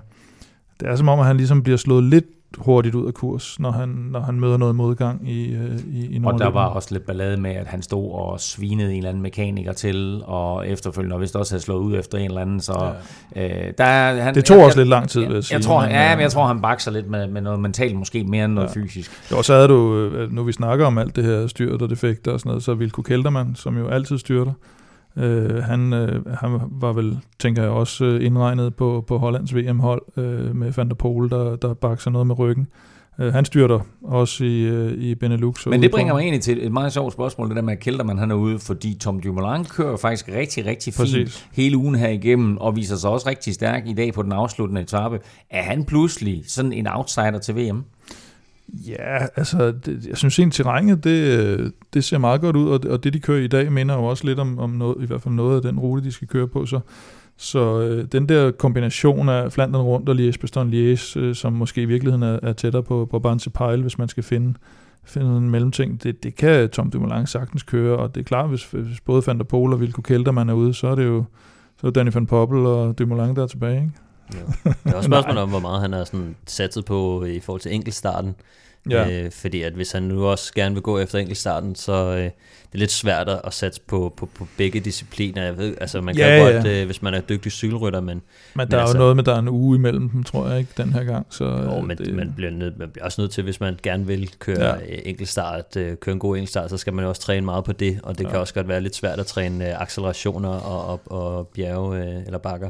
[0.82, 2.26] det er som om, at han ligesom bliver slået lidt
[2.58, 6.22] hurtigt ud af kurs, når han, når han møder noget modgang i, øh, i, i
[6.24, 9.24] Og der var også lidt ballade med, at han stod og svinede en eller anden
[9.24, 12.94] mekaniker til, og efterfølgende, og vist også havde slået ud efter en eller anden, så
[13.36, 13.68] ja.
[13.68, 15.56] øh, der er, han, Det tog jeg, også lidt lang tid, vil jeg sige.
[15.56, 18.24] Jeg tror, men, ja, men jeg tror, han bakser lidt med, med noget mentalt, måske
[18.24, 18.82] mere end noget ja.
[18.82, 19.12] fysisk.
[19.32, 22.32] Jo, så havde du, øh, nu vi snakker om alt det her styrt og defekter
[22.32, 24.54] og sådan noget, så Vilko Keltermann, som jo altid styrter,
[25.18, 30.02] Øh, han, øh, han var vel, tænker jeg, også øh, indregnet på, på Hollands VM-hold
[30.18, 32.68] øh, med Van der Pol, der, der bakser noget med ryggen.
[33.20, 35.68] Øh, han styrter også i, øh, i Benelux.
[35.68, 38.18] Men det bringer mig egentlig til et meget sjovt spørgsmål, det der med, at Kelterman
[38.18, 41.48] han er ude, fordi Tom Dumoulin kører faktisk rigtig, rigtig fint Præcis.
[41.54, 44.82] hele ugen her igennem, og viser sig også rigtig stærk i dag på den afsluttende
[44.82, 45.20] etape.
[45.50, 47.84] Er han pludselig sådan en outsider til VM?
[48.74, 52.92] Ja, altså, det, jeg synes egentlig, terrænet, det, det ser meget godt ud, og det,
[52.92, 55.22] og det, de kører i dag, minder jo også lidt om, om noget, i hvert
[55.22, 56.80] fald noget af den rute, de skal køre på, så,
[57.38, 61.82] så øh, den der kombination af Flandern rundt og Liège, Bastogne Liège, øh, som måske
[61.82, 64.54] i virkeligheden er, er tættere på, på Barnes Pejl, hvis man skal finde,
[65.04, 68.72] finde en mellemting, det, det kan Tom Dumoulin sagtens køre, og det er klart, hvis,
[68.72, 71.24] hvis både Van der Pol og Vilko Kelterman er ude, så er det jo
[71.82, 73.92] så er Danny van Poppel og Dumoulin der er tilbage, ikke?
[74.32, 77.74] Det er også spørgsmål om, hvor meget han har sådan satset på i forhold til
[77.74, 78.36] enkeltstarten.
[78.90, 79.10] Ja.
[79.24, 82.32] Øh, fordi at hvis han nu også gerne vil gå efter enkeltstarten, så øh, det
[82.74, 85.44] er lidt svært at at satse på, på, på begge discipliner.
[85.44, 86.54] Jeg ved, altså man kan Ja, ja, ja.
[86.56, 88.22] godt, øh, hvis man er dygtig cykelrytter, men,
[88.56, 90.60] Men der er altså- jo noget med, der er en uge imellem dem, tror jeg
[90.60, 91.26] ikke, den her gang.
[91.30, 93.80] Så, jo, øh, men det, man, bliver nødt, man bliver også nødt til, hvis man
[93.84, 94.76] gerne vil køre Ja.
[94.76, 95.00] ja.
[95.06, 98.00] enkeltstart, øh, køre en god enkeltstart, så skal man jo også træne meget på det,
[98.04, 98.30] og det ja.
[98.30, 101.02] kan også godt være lidt svært at træne øh, accelerationer og, og,
[101.38, 102.70] og bjerge øh, eller bakker.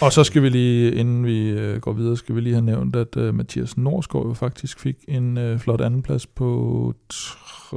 [0.00, 2.96] Og så skal vi lige, inden vi øh, går videre, skal vi lige have nævnt,
[2.96, 7.76] at øh, Mathias Norsgaard jo faktisk fik en øh, flot andenplads på, tr-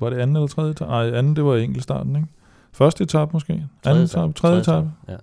[0.00, 0.90] var det anden eller tredje etape?
[0.90, 2.28] Nej, anden, det var enkeltstarten, ikke?
[2.72, 3.64] Første etape måske?
[3.84, 4.32] Anden etape?
[4.32, 4.90] Tredje etape?
[5.08, 5.16] Ja.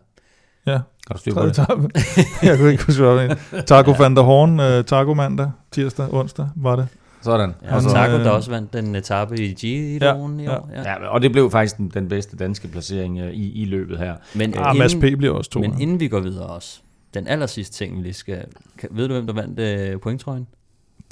[0.66, 1.50] Ja, Har du styr på det?
[1.52, 1.90] etape.
[2.48, 3.62] jeg kunne ikke huske, hvad det var.
[3.68, 6.88] Taco van der Horn, øh, Taco mandag, tirsdag, onsdag, var det.
[7.22, 7.56] Sådan.
[7.64, 10.70] Ja, Og så, Taco, der også vandt den etape i Giroen i ja, år.
[10.74, 10.82] Ja.
[10.92, 14.16] Ja, og det blev faktisk den, den bedste danske placering øh, i, i løbet her.
[14.36, 15.00] Men, Ah, Mads P.
[15.00, 15.60] bliver også to.
[15.60, 16.80] men inden vi går videre også,
[17.14, 18.46] den aller sidste ting, vi lige skal...
[18.78, 20.48] Kan, ved du, hvem der vandt øh, pointtrøjen?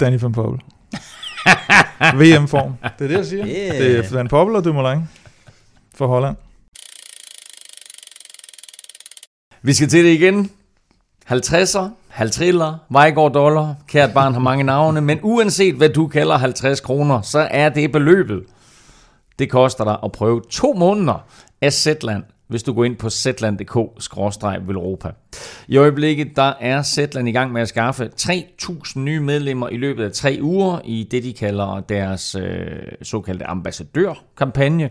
[0.00, 0.60] Danny van Poppel.
[2.20, 2.72] VM-form.
[2.98, 3.46] Det er det, jeg siger.
[3.46, 3.78] Yeah.
[3.78, 5.00] Det er Van Poppel og Dumoulin
[5.94, 6.36] for Holland.
[9.62, 10.50] Vi skal til det igen.
[11.30, 16.80] 50'er, 50'er, Vejgaard dollar, kært barn har mange navne, men uanset hvad du kalder 50
[16.80, 18.42] kroner, så er det beløbet.
[19.38, 21.24] Det koster dig at prøve to måneder
[21.60, 25.10] af Zetland, hvis du går ind på zetland.dk-velropa.
[25.68, 30.04] I øjeblikket der er Zetland i gang med at skaffe 3.000 nye medlemmer i løbet
[30.04, 32.66] af tre uger i det, de kalder deres øh,
[33.02, 34.90] såkaldte ambassadørkampagne,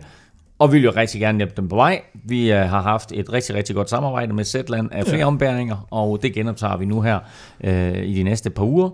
[0.60, 2.02] og vi vil jo rigtig gerne hjælpe dem på vej.
[2.24, 5.26] Vi øh, har haft et rigtig, rigtig godt samarbejde med Zetland af flere ja.
[5.26, 7.18] ombæringer, og det genoptager vi nu her
[7.64, 8.90] øh, i de næste par uger.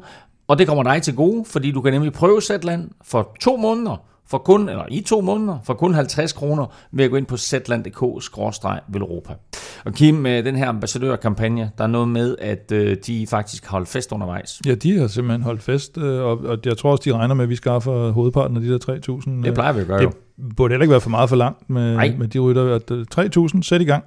[0.48, 3.96] Og det kommer dig til gode, fordi du kan nemlig prøve Zetland for to måneder,
[4.28, 7.36] for kun, eller i to måneder, for kun 50 kroner, ved at gå ind på
[7.36, 9.32] zetland.dk-velropa.
[9.84, 13.70] Og Kim, med den her ambassadørkampagne, der er noget med, at øh, de faktisk har
[13.70, 14.60] holdt fest undervejs.
[14.66, 17.48] Ja, de har simpelthen holdt fest, øh, og, jeg tror også, de regner med, at
[17.48, 18.78] vi skaffer hovedparten af de der
[19.26, 19.30] 3.000.
[19.44, 20.08] Det plejer vi at gøre jo.
[20.36, 22.14] Det burde heller ikke være for meget for langt med, Nej.
[22.18, 22.74] med de rytter.
[22.74, 24.04] At, øh, 3.000, sæt i gang.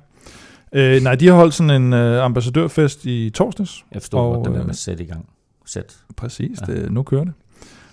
[0.73, 3.85] Øh, nej, de har holdt sådan en øh, ambassadørfest i torsdags.
[3.93, 5.29] Jeg forstår Og, godt den der øh, med sæt i gang.
[5.65, 5.95] Sæt.
[6.17, 6.73] Præcis, ja.
[6.73, 7.33] det, nu kører det.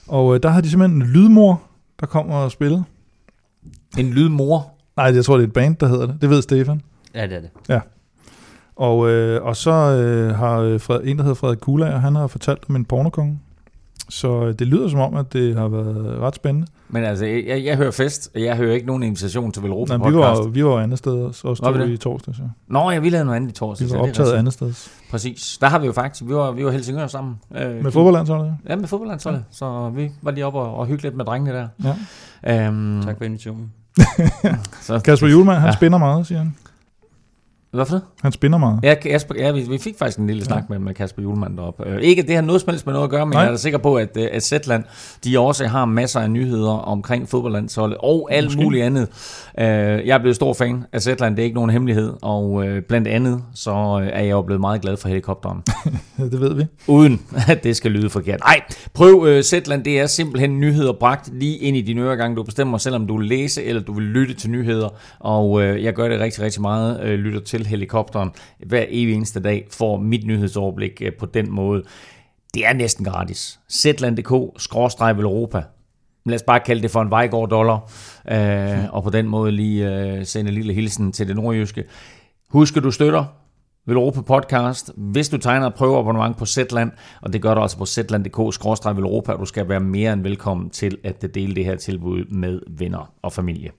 [0.09, 1.63] Og øh, der har de simpelthen en lydmor,
[2.01, 2.83] der kommer og spiller.
[3.99, 4.73] En lydmor.
[4.97, 6.21] Nej, jeg tror, det er et band, der hedder det.
[6.21, 6.83] Det ved Stefan.
[7.15, 7.51] Ja, det er det.
[8.77, 12.27] Og, øh, og så øh, har øh, Fred, en, der hedder Frederik Kulager, han har
[12.27, 13.41] fortalt om en pornokonge.
[14.09, 16.67] Så øh, det lyder som om, at det har været ret spændende.
[16.89, 20.09] Men altså, jeg, jeg hører fest, og jeg hører ikke nogen invitation til Velropa Nej,
[20.09, 20.41] vi, podcast.
[20.41, 22.39] var, vi var andet sted også, også Var vi i torsdags.
[22.39, 22.45] Ja.
[22.69, 23.87] Nå, ja, vi lavede noget andet i torsdag.
[23.89, 24.73] Vi var optaget andet sted.
[25.11, 25.59] Præcis.
[25.61, 27.35] Der har vi jo faktisk, vi var, vi var Helsingør sammen.
[27.57, 29.39] Øh, Med fodboldlandsholdet, Ja, med fodboldlandsholdet.
[29.39, 29.45] Ja.
[29.57, 31.69] Så vi var lige oppe og, og hygge lidt med drengene der.
[32.45, 32.67] ja.
[32.67, 33.73] Øhm, Tak for invitationen.
[34.83, 35.73] Så, Kasper Julemand, han Ja.
[35.73, 36.55] spinner meget, siger han.
[37.73, 38.03] Hvad for det?
[38.23, 38.81] Han spinner meget.
[38.83, 41.89] Ja, Kasper, ja vi, vi fik faktisk en lille snak med, med Kasper Julemand deroppe.
[41.89, 43.41] Øh, ikke, at det har noget som helst med noget at gøre, men Nej.
[43.43, 44.85] jeg er da sikker på, at, øh, at Zetland,
[45.25, 48.63] de også har masser af nyheder omkring fodboldlandsholdet og alt Måske.
[48.63, 49.09] muligt andet.
[49.59, 49.67] Øh,
[50.07, 53.09] jeg er blevet stor fan af Zetland, det er ikke nogen hemmelighed, og øh, blandt
[53.09, 55.63] andet, så øh, er jeg jo blevet meget glad for helikopteren.
[56.19, 56.65] Ja, det ved vi.
[56.87, 58.41] uden at det skal lyde forkert.
[58.41, 58.61] Nej,
[58.95, 62.37] prøv øh, Zetland, det er simpelthen nyheder bragt lige ind i dine øregange.
[62.37, 64.89] Du bestemmer selv, om du vil læse eller du vil lytte til nyheder,
[65.19, 68.31] og øh, jeg gør det rigtig, rigtig meget, øh, lytter til helikopteren
[68.67, 71.83] hver evig eneste dag, får mit nyhedsoverblik øh, på den måde.
[72.55, 73.61] Det er næsten gratis.
[73.73, 75.63] Zetland.dk-Europa.
[76.27, 77.93] Lad os bare kalde det for en vejgård dollar,
[78.31, 81.85] øh, og på den måde lige øh, sende en lille hilsen til det nordjyske.
[82.51, 83.25] Husk, at du støtter
[83.87, 86.91] Velropa Podcast, hvis du tegner et prøveabonnement på Zetland,
[87.23, 90.99] og det gør du altså på zetland.dk-velropa, og du skal være mere end velkommen til
[91.05, 93.71] at dele det her tilbud med venner og familie.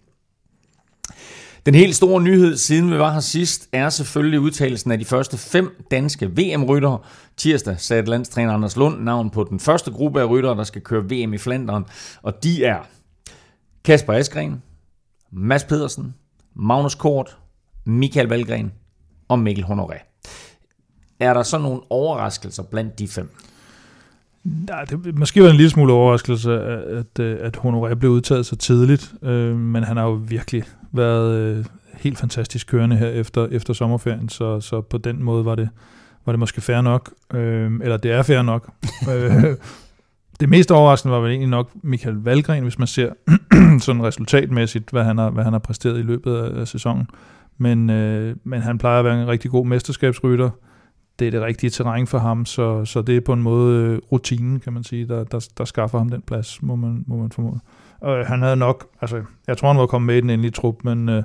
[1.68, 5.38] Den helt store nyhed, siden vi var her sidst, er selvfølgelig udtalelsen af de første
[5.38, 7.00] fem danske VM-ryttere.
[7.38, 11.04] Tirsdag satte landstræner Anders Lund navn på den første gruppe af ryttere, der skal køre
[11.04, 11.86] VM i Flandern,
[12.22, 12.80] og de er
[13.86, 14.62] Kasper Askren,
[15.32, 16.16] Mads Pedersen,
[16.56, 17.38] Magnus Kort,
[17.86, 18.72] Michael Valgren
[19.28, 20.22] og Mikkel Honoré.
[21.20, 23.30] Er der så nogle overraskelser blandt de fem?
[24.70, 28.56] Ja, det måske var en lille smule overraskelse, at, at, at Honoré blev udtaget så
[28.56, 30.64] tidligt, øh, men han har jo virkelig
[30.98, 35.56] været øh, helt fantastisk kørende her efter, efter sommerferien, så, så på den måde var
[35.56, 35.70] det,
[36.26, 38.70] var det måske fair nok, øh, eller det er fair nok.
[39.12, 39.44] øh,
[40.40, 43.14] det mest overraskende var vel egentlig nok Michael Valgren, hvis man ser
[43.86, 47.08] sådan resultatmæssigt, hvad han har, hvad han har præsteret i løbet af, af sæsonen.
[47.58, 50.50] Men, øh, men han plejer at være en rigtig god mesterskabsrytter.
[51.20, 54.00] Det er det rigtige terræn for ham, så, så det er på en måde øh,
[54.12, 57.32] rutinen, kan man sige, der, der, der skaffer ham den plads, må man, må man
[57.32, 57.60] formode.
[58.02, 60.76] Og han havde nok, altså, jeg tror han var kommet med i den endelige trup,
[60.84, 61.24] men, øh,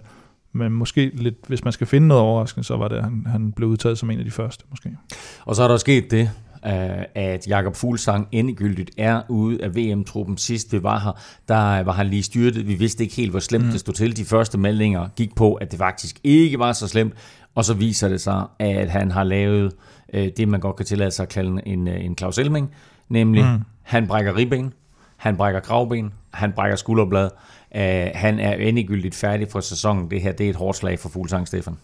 [0.52, 3.52] men måske lidt, hvis man skal finde noget overraskende, så var det, at han, han
[3.52, 4.96] blev udtaget som en af de første, måske.
[5.44, 6.30] Og så er der sket det,
[6.66, 10.36] øh, at Jakob Fuglsang endegyldigt er ude af VM-truppen.
[10.36, 12.68] Sidst vi var her, der var han lige styrtet.
[12.68, 13.70] Vi vidste ikke helt, hvor slemt mm.
[13.70, 14.16] det stod til.
[14.16, 17.14] De første meldinger gik på, at det faktisk ikke var så slemt.
[17.54, 19.72] Og så viser det sig, at han har lavet
[20.14, 22.70] øh, det, man godt kan tillade sig at kalde en, en Claus Elming.
[23.08, 23.62] Nemlig, mm.
[23.82, 24.72] han brækker ribben,
[25.16, 27.30] han brækker kravben, han brækker skulderblad.
[27.74, 27.80] Uh,
[28.14, 30.10] han er endegyldigt færdig for sæsonen.
[30.10, 31.76] Det her det er et hårdt slag for Fuglsang, Stefan.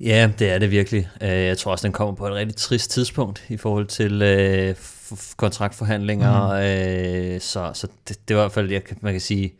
[0.00, 1.08] Ja, det er det virkelig.
[1.20, 4.74] Jeg tror også, den kommer på et rigtig trist tidspunkt i forhold til øh,
[5.36, 6.46] kontraktforhandlinger.
[6.46, 7.34] Mm.
[7.34, 9.54] Øh, så så det, det var i hvert fald, jeg, man kan sige,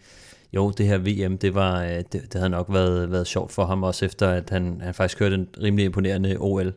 [0.52, 3.82] jo, det her VM, det, var, det, det havde nok været, været sjovt for ham,
[3.82, 6.74] også efter at han, han faktisk kørte en rimelig imponerende OL.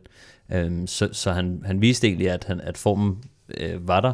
[0.52, 3.24] Øhm, så så han, han viste egentlig, at, han, at formen
[3.60, 4.12] øh, var der.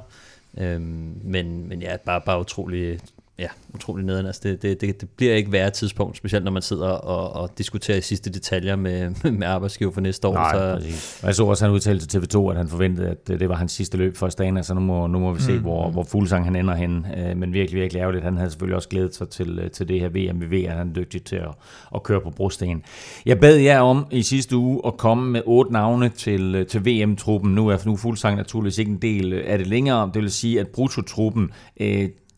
[0.59, 3.01] Øhm, men, men ja, bare, bare utrolig,
[3.43, 4.27] ja, utrolig nederen.
[4.27, 7.59] Altså det, det, det, det bliver ikke værre tidspunkt, specielt når man sidder og, og
[7.59, 10.35] diskuterer i sidste detaljer med, med arbejdsgiver for næste år.
[10.35, 10.87] Nej, så.
[11.23, 13.73] Og jeg så også, han udtalte til TV2, at han forventede, at det var hans
[13.73, 15.61] sidste løb for Astana, så nu må, nu må vi se, mm.
[15.61, 17.07] hvor, hvor Fuglsang han ender hen.
[17.17, 18.25] Øh, men virkelig, virkelig ærgerligt.
[18.25, 20.41] Han havde selvfølgelig også glædet sig til, øh, til det her VM.
[20.41, 21.51] Vi ved, at han er dygtig til at,
[21.95, 22.83] at køre på brosten.
[23.27, 26.87] Jeg bad jer om i sidste uge at komme med otte navne til, øh, til
[26.87, 27.55] VM-truppen.
[27.55, 30.11] Nu er nu Fuglsang naturligvis ikke en del af det længere.
[30.15, 31.51] Det vil sige, at brutotruppen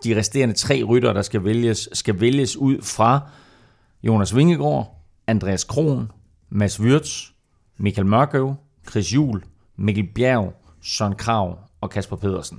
[0.05, 3.21] de resterende tre rytter, der skal vælges, skal vælges ud fra
[4.03, 6.11] Jonas Vingegaard, Andreas Kron,
[6.51, 7.27] Mads Wirtz,
[7.79, 8.55] Michael Mørkøv,
[8.91, 9.43] Chris Juhl,
[9.77, 12.59] Mikkel Bjerg, Søren Krav og Kasper Pedersen.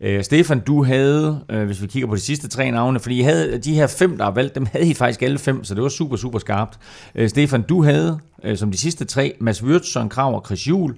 [0.00, 3.22] Øh, Stefan, du havde, øh, hvis vi kigger på de sidste tre navne, fordi I
[3.22, 5.82] havde de her fem, der er valgt, dem havde I faktisk alle fem, så det
[5.82, 6.78] var super, super skarpt.
[7.14, 10.68] Øh, Stefan, du havde øh, som de sidste tre, Mads Wirtz, Søren Krav og Chris
[10.68, 10.96] Juhl.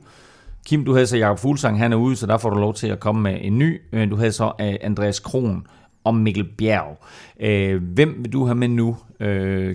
[0.66, 2.86] Kim, du havde så Jakob Fuglsang, han er ude, så der får du lov til
[2.86, 3.80] at komme med en ny.
[3.92, 5.66] Øh, du havde så øh, Andreas Kron
[6.04, 7.04] og Mikkel Bjerg.
[7.40, 8.96] Øh, hvem vil du have med nu,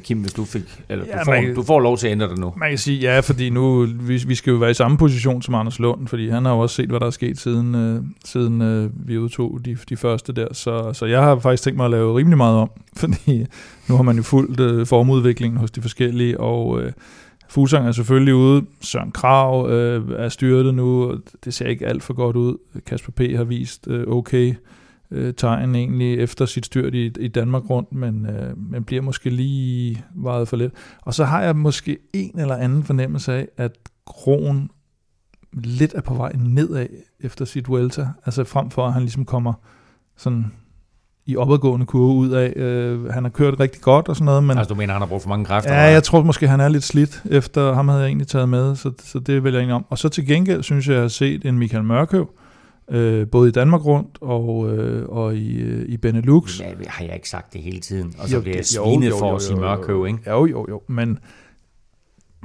[0.03, 2.27] Kim, hvis du fik, eller ja, du, får, man, du får lov til at ændre
[2.27, 2.53] det nu?
[2.57, 5.55] Man kan sige ja, fordi nu, vi, vi skal jo være i samme position som
[5.55, 8.61] Anders Lund, fordi han har jo også set, hvad der er sket siden, øh, siden
[8.61, 11.91] øh, vi udtog de, de første der, så, så jeg har faktisk tænkt mig at
[11.91, 12.69] lave rimelig meget om,
[13.01, 13.45] fordi
[13.89, 16.91] nu har man jo fulgt øh, formudviklingen hos de forskellige, og øh,
[17.49, 18.65] Fuglsang er selvfølgelig ude.
[18.81, 21.17] Søren Krav øh, er styrtet nu.
[21.45, 22.57] Det ser ikke alt for godt ud.
[22.85, 23.19] Kasper P.
[23.35, 24.55] har vist øh, okay
[25.11, 29.29] øh, tegn egentlig efter sit styrt i, i Danmark rundt, men, øh, men bliver måske
[29.29, 30.73] lige vejet for lidt.
[31.01, 33.71] Og så har jeg måske en eller anden fornemmelse af, at
[34.07, 34.71] Kron
[35.53, 36.87] lidt er på vej nedad
[37.19, 38.07] efter sit Vuelta.
[38.25, 39.53] Altså frem for, at han ligesom kommer
[40.17, 40.45] sådan
[41.29, 42.53] i opadgående kurve ud af.
[42.55, 44.43] Øh, han har kørt rigtig godt og sådan noget.
[44.43, 45.73] Men, altså du mener, han har brugt for mange kræfter?
[45.73, 48.75] Ja, jeg tror måske, han er lidt slidt efter, ham havde jeg egentlig taget med,
[48.75, 49.85] så, så det vil jeg egentlig om.
[49.89, 52.29] Og så til gengæld synes jeg, jeg har set en Michael Mørkøv,
[52.91, 56.59] øh, både i Danmark rundt og, øh, og i, øh, i Benelux.
[56.59, 58.13] Ja, har jeg ikke sagt det hele tiden?
[58.19, 60.19] Og så jo, bliver jeg svinet for at sige Mørkøv, ikke?
[60.27, 61.19] Jo, jo, jo, men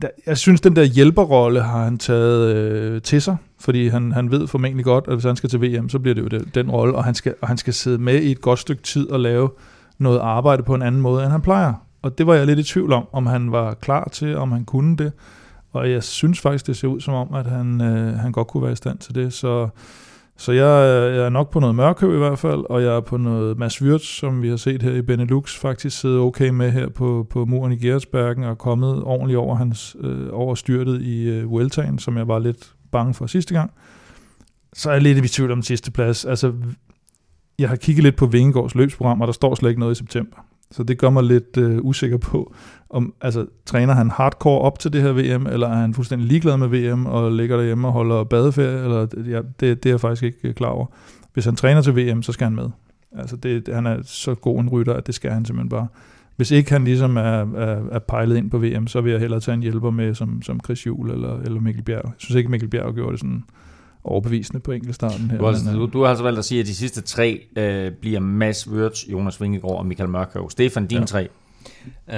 [0.03, 4.31] der, jeg synes, den der hjælperrolle har han taget øh, til sig, fordi han, han
[4.31, 6.71] ved formentlig godt, at hvis han skal til VM, så bliver det jo den, den
[6.71, 9.21] rolle, og han, skal, og han skal sidde med i et godt stykke tid og
[9.21, 9.51] lave
[9.99, 11.73] noget arbejde på en anden måde, end han plejer.
[12.03, 14.65] Og det var jeg lidt i tvivl om, om han var klar til, om han
[14.65, 15.13] kunne det.
[15.73, 18.63] Og jeg synes faktisk, det ser ud som om, at han, øh, han godt kunne
[18.63, 19.33] være i stand til det.
[19.33, 19.69] Så
[20.37, 23.01] så jeg, øh, jeg er nok på noget mørkøv i hvert fald, og jeg er
[23.01, 26.71] på noget Mads Wirtz, som vi har set her i Benelux, faktisk sidde okay med
[26.71, 31.29] her på, på muren i Geretsbergen, og kommet ordentligt over, hans, øh, over styrtet i
[31.29, 33.71] øh, Vueltaen, som jeg var lidt bange for sidste gang.
[34.73, 36.25] Så er jeg lidt i tvivl om den sidste plads.
[36.25, 36.53] Altså,
[37.59, 40.37] jeg har kigget lidt på Vingegaards løbsprogram, og der står slet ikke noget i september.
[40.75, 42.55] Så det gør mig lidt øh, usikker på,
[42.91, 46.57] om altså, træner han hardcore op til det her VM, eller er han fuldstændig ligeglad
[46.57, 50.23] med VM og ligger derhjemme og holder badeferie, eller ja, det, det er jeg faktisk
[50.23, 50.87] ikke øh, klar over.
[51.33, 52.71] Hvis han træner til VM, så skal han med.
[53.19, 55.87] Altså det, han er så god en rytter, at det skal han simpelthen bare.
[56.37, 59.41] Hvis ikke han ligesom er, er, er pejlet ind på VM, så vil jeg hellere
[59.41, 62.05] tage en hjælper med, som, som Chris Juhl eller, eller Mikkel Bjerg.
[62.05, 63.45] Jeg synes ikke, Mikkel Bjerg gjorde det sådan
[64.05, 65.39] overbevisende på enkeltstarten her.
[65.39, 67.93] Du har, altså, du, du har altså valgt at sige, at de sidste tre øh,
[67.93, 70.51] bliver Mads Wirtz, Jonas Vingegaard og Michael Mørkøv.
[70.51, 71.07] Stefan, dine ja.
[71.07, 71.29] tre.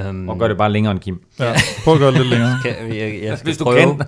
[0.09, 1.25] Um, og gør det bare længere end Kim.
[1.39, 2.59] Ja, prøv at gøre det lidt længere.
[2.65, 3.99] Kan, jeg, jeg Hvis du prøve.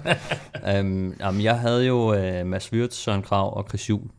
[0.62, 0.86] kan.
[0.86, 4.10] um, jamen, jeg havde jo uh, Mads Wirtz, Søren Krav og Chris Juhl.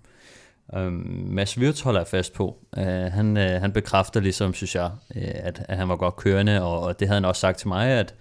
[0.77, 2.57] Um, Mads Wirtz holder jeg fast på.
[2.77, 6.61] Uh, han, uh, han bekræfter ligesom, synes jeg, uh, at, at han var godt kørende,
[6.61, 8.15] og, og det havde han også sagt til mig, at,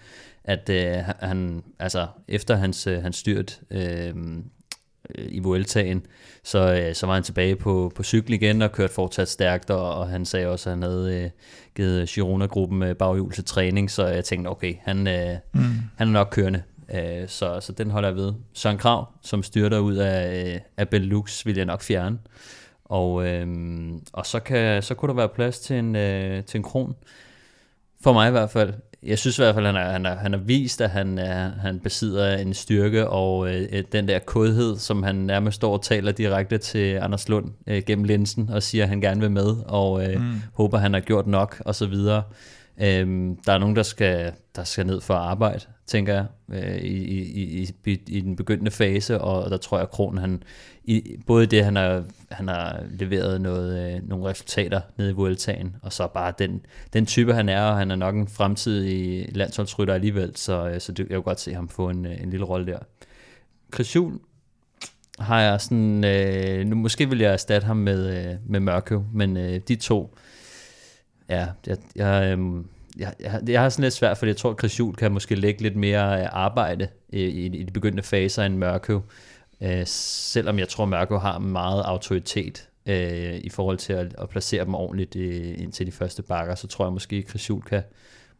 [0.44, 4.22] at uh, han, altså, efter hans, uh, hans styrt uh,
[5.14, 6.06] i Vueltaen,
[6.44, 9.94] så, øh, så var han tilbage på, på cykel igen og kørte fortsat stærkt, og,
[9.94, 11.30] og han sagde også, at han havde øh,
[11.76, 15.60] givet Girona-gruppen øh, baghjul til træning, så jeg tænkte, okay, han, øh, mm.
[15.96, 16.62] han er nok kørende.
[16.94, 18.32] Øh, så, så den holder jeg ved.
[18.52, 22.18] Søren Krav, som styrter ud af, øh, af Benelux, vil jeg nok fjerne.
[22.84, 23.46] Og, øh,
[24.12, 26.96] og så, kan, så kunne der være plads til en, øh, til en kron.
[28.02, 28.74] For mig i hvert fald.
[29.02, 31.18] Jeg synes i hvert fald, at han har, han har, han har vist, at han,
[31.18, 35.82] er, han besidder en styrke og øh, den der kodhed, som han nærmest står og
[35.82, 39.56] taler direkte til Anders Lund øh, gennem linsen og siger, at han gerne vil med,
[39.66, 40.34] og øh, mm.
[40.54, 42.22] håber, han har gjort nok, og så videre.
[42.80, 46.76] Øhm, der er nogen, der skal, der skal ned for at arbejde, tænker jeg, øh,
[46.76, 50.42] i, i, i, i den begyndende fase, og der tror jeg, at Kron, han,
[50.84, 55.76] i, både det, han har, han har leveret noget, øh, nogle resultater nede i Vueltaen,
[55.82, 59.94] og så bare den, den type, han er, og han er nok en fremtidig landsholdsrytter
[59.94, 62.46] alligevel, så, øh, så det, jeg kan godt se ham få en, øh, en lille
[62.46, 62.78] rolle der.
[63.74, 63.96] Chris
[65.18, 69.36] har jeg sådan, øh, nu måske vil jeg erstatte ham med, øh, med Mørkøv, men
[69.36, 70.14] øh, de to,
[71.28, 72.64] ja, jeg, jeg, øh,
[72.98, 75.34] jeg, jeg, jeg har sådan lidt svært, fordi jeg tror, at Chris Juhl kan måske
[75.34, 79.02] lægge lidt mere øh, arbejde i, i, i de begyndende faser end Mørkøv.
[79.60, 84.28] Øh, selvom jeg tror, at Mørkøv har meget autoritet øh, i forhold til at, at
[84.28, 87.62] placere dem ordentligt øh, indtil de første bakker, så tror jeg måske, at Chris Juhl
[87.62, 87.82] kan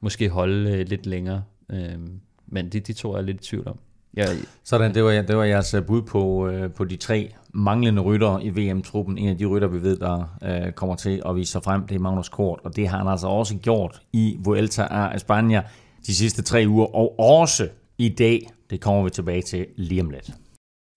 [0.01, 1.45] måske holde øh, lidt længere.
[1.71, 1.99] Øh,
[2.47, 3.79] men de, de to er jeg lidt i tvivl om.
[4.17, 4.27] Ja.
[4.65, 8.39] Sådan, det var, det var jeres øh, bud på, øh, på de tre manglende rytter
[8.39, 9.19] i VM-truppen.
[9.19, 11.95] En af de rytter, vi ved, der øh, kommer til at vise sig frem, det
[11.95, 15.61] er Magnus Kort, og det har han altså også gjort i Vuelta a España
[16.07, 18.51] de sidste tre uger, og også i dag.
[18.71, 20.31] Det kommer vi tilbage til lige om lidt.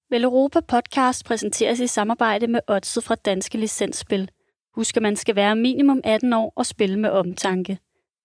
[0.09, 4.29] Vel Europa Podcast præsenteres i samarbejde med Odset fra Danske Licensspil.
[4.75, 7.77] Husk, at man skal være minimum 18 år og spille med omtanke.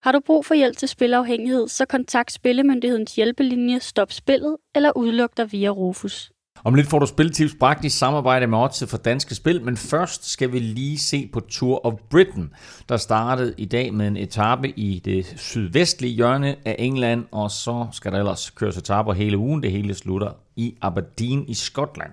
[0.03, 5.37] Har du brug for hjælp til spilafhængighed, så kontakt Spillemyndighedens hjælpelinje Stop Spillet eller udluk
[5.37, 6.31] dig via Rufus.
[6.63, 10.31] Om lidt får du spiltips bragt i samarbejde med Odds for Danske Spil, men først
[10.31, 12.53] skal vi lige se på Tour of Britain,
[12.89, 17.87] der startede i dag med en etape i det sydvestlige hjørne af England, og så
[17.91, 19.63] skal der ellers køres etaper hele ugen.
[19.63, 22.11] Det hele slutter i Aberdeen i Skotland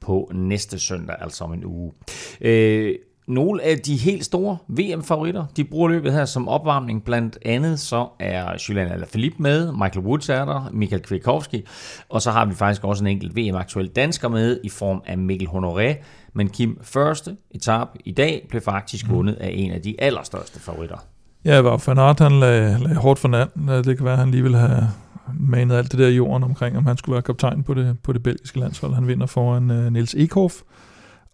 [0.00, 1.92] på næste søndag, altså om en uge.
[2.40, 2.94] Øh,
[3.32, 7.04] nogle af de helt store VM-favoritter, de bruger løbet her som opvarmning.
[7.04, 11.66] Blandt andet så er Julian Alaphilippe med, Michael Woods er der, Michael Kwiatkowski,
[12.08, 15.48] og så har vi faktisk også en enkelt VM-aktuel dansker med i form af Mikkel
[15.48, 16.04] Honoré.
[16.34, 19.14] Men Kim, første etap i dag blev faktisk mm.
[19.14, 20.96] vundet af en af de allerstørste favoritter.
[21.44, 23.48] Ja, var Van Aert, han lagde, lagde hårdt for nat.
[23.84, 24.88] Det kan være, at han lige vil have
[25.40, 28.12] manet alt det der i jorden omkring, om han skulle være kaptajn på det, på
[28.12, 28.94] det belgiske landshold.
[28.94, 30.54] Han vinder foran uh, Niels Ekhoff.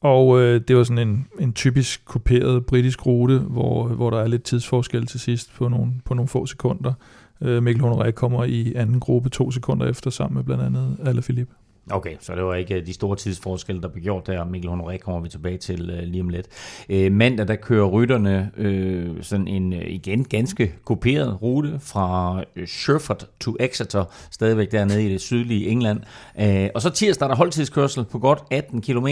[0.00, 4.26] Og øh, det var sådan en, en typisk kuperet britisk rute, hvor, hvor der er
[4.26, 6.92] lidt tidsforskel til sidst på nogle, på nogle få sekunder.
[7.40, 11.54] Øh, Mikkel Honoré kommer i anden gruppe to sekunder efter, sammen med blandt andet Alaphilippe.
[11.90, 14.44] Okay, så det var ikke øh, de store tidsforskelle, der blev gjort der.
[14.44, 16.46] Mikkel Honoré kommer vi tilbage til uh, lige om lidt.
[16.90, 23.56] Uh, mandag, der kører rytterne øh, sådan en igen ganske kopieret rute fra Sherford to
[23.60, 26.00] Exeter, stadigvæk dernede i det sydlige England.
[26.34, 29.08] Uh, og så tirsdag er der holdtidskørsel på godt 18 km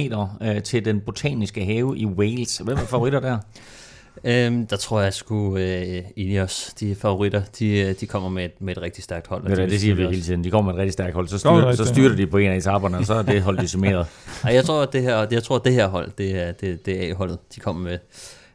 [0.65, 2.59] til den botaniske have i Wales.
[2.59, 3.39] Hvem er favoritter der?
[4.25, 8.61] Øhm, der tror jeg sgu øh, Ineos, de favoritter, de, øh, de kommer med et,
[8.61, 9.49] med et rigtig stærkt hold.
[9.49, 10.45] Det, det, det siger vi hele tiden.
[10.45, 11.29] De kommer med et rigtig stærkt hold.
[11.29, 14.07] Så styrer, så styrer de på en af etaperne, og så er det hold decimeret.
[14.45, 16.87] Nej, jeg tror, at det her, jeg tror, at det her hold, det er, det,
[16.87, 17.99] det er A-holdet, de kommer med.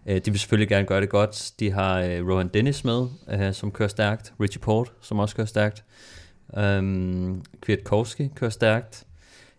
[0.06, 1.52] Øh, de vil selvfølgelig gerne gøre det godt.
[1.60, 4.34] De har øh, Rohan Dennis med, øh, som kører stærkt.
[4.42, 5.84] Richie Port, som også kører stærkt.
[6.58, 9.04] Um, Kwiatkowski kører stærkt.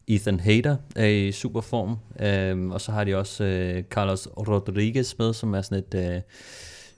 [0.08, 5.18] Ethan Hayter er i super form, øhm, og så har de også øh, Carlos Rodriguez
[5.18, 6.20] med, som er sådan et øh,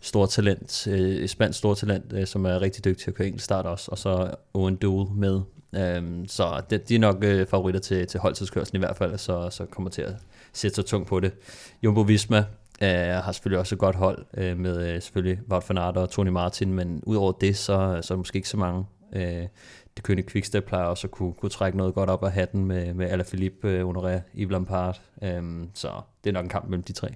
[0.00, 3.42] stort talent, øh, spansk stort talent, øh, som er rigtig dygtig til at køre enkelt
[3.42, 5.40] start også, og så Owen Duel med.
[5.76, 9.50] Øhm, så det, de er nok øh, favoritter til, til holdtidskørslen i hvert fald, så,
[9.50, 10.14] så kommer til at
[10.52, 11.32] sætte sig tungt på det.
[11.82, 12.44] Jumbo Visma
[12.82, 16.10] øh, har selvfølgelig også et godt hold øh, med øh, selvfølgelig Wout van Aert og
[16.10, 17.64] Tony Martin, men udover det, så,
[18.02, 18.84] så er der måske ikke så mange.
[19.12, 19.46] Øh,
[19.96, 22.94] det kønne Quickstep plejer også at kunne, kunne trække noget godt op af hatten med,
[22.94, 25.00] med Alaphilippe, øh, Honoré, Yves Lampard.
[25.22, 25.88] Øhm, så
[26.24, 27.08] det er nok en kamp mellem de tre.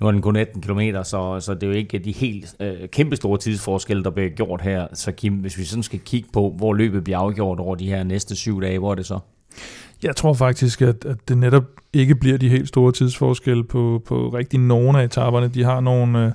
[0.00, 2.88] Nu er den kun 18 km, så, så det er jo ikke de helt øh,
[2.88, 4.86] kæmpe store tidsforskelle, der bliver gjort her.
[4.92, 8.02] Så Kim, hvis vi sådan skal kigge på, hvor løbet bliver afgjort over de her
[8.02, 9.18] næste syv dage, hvor er det så?
[10.02, 14.28] Jeg tror faktisk, at, at det netop ikke bliver de helt store tidsforskelle på, på
[14.28, 15.48] rigtig nogen af etaperne.
[15.48, 16.34] De har nogle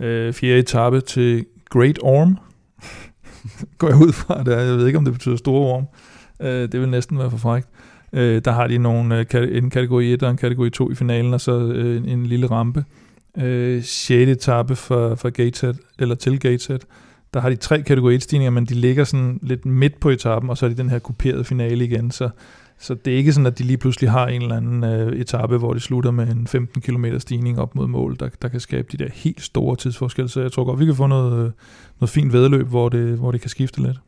[0.00, 2.38] øh, øh fjerde etape til Great Orm,
[3.78, 4.50] går jeg ud fra det.
[4.50, 5.84] Jeg ved ikke, om det betyder store orm.
[6.40, 7.68] Øh, det vil næsten være for frækt.
[8.12, 11.34] Øh, der har de nogle, øh, en kategori 1 og en kategori 2 i finalen,
[11.34, 12.84] og så øh, en, en lille rampe.
[13.38, 14.10] Øh, 6.
[14.10, 16.80] etape for, for Gateshead, eller til Gateshead,
[17.34, 20.50] der har de tre kategori 1 stigninger, men de ligger sådan lidt midt på etappen,
[20.50, 22.30] og så er de den her kuperede finale igen, så
[22.80, 25.58] så det er ikke sådan, at de lige pludselig har en eller anden øh, etape,
[25.58, 28.88] hvor de slutter med en 15 km stigning op mod mål, der, der kan skabe
[28.92, 30.28] de der helt store tidsforskelle.
[30.28, 31.50] Så jeg tror godt, vi kan få noget, øh,
[32.00, 34.00] noget fint vedløb, hvor det, hvor det kan skifte lidt.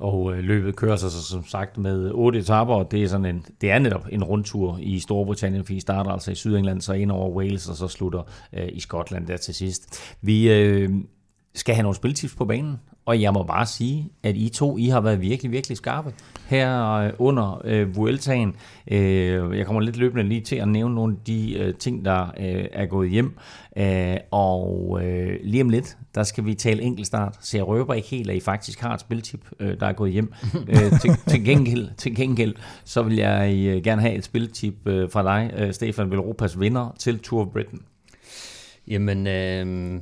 [0.00, 3.26] Og øh, løbet kører sig så, som sagt med otte etaper, og det er, sådan
[3.26, 6.92] en, det er netop en rundtur i Storbritannien, fordi I starter altså i Sydengland, så
[6.92, 8.22] ind over Wales, og så slutter
[8.52, 10.14] øh, i Skotland der til sidst.
[10.20, 10.90] Vi øh,
[11.54, 14.86] skal have nogle spiltips på banen, og jeg må bare sige, at I to, I
[14.86, 16.12] har været virkelig, virkelig skarpe
[16.46, 18.54] her øh, under øh, Vueltaen.
[18.90, 22.22] Øh, jeg kommer lidt løbende lige til at nævne nogle af de øh, ting, der
[22.22, 23.38] øh, er gået hjem.
[23.76, 27.36] Øh, og øh, lige om lidt, der skal vi tale enkeltstart.
[27.40, 30.12] Så jeg røber ikke helt, at I faktisk har et spiltip, øh, der er gået
[30.12, 30.32] hjem.
[30.68, 35.10] øh, til, til, gengæld, til gengæld, så vil jeg øh, gerne have et spiltip øh,
[35.10, 37.80] fra dig, øh, Stefan Velropas vinder til Tour of Britain.
[38.88, 40.00] Jamen, øh,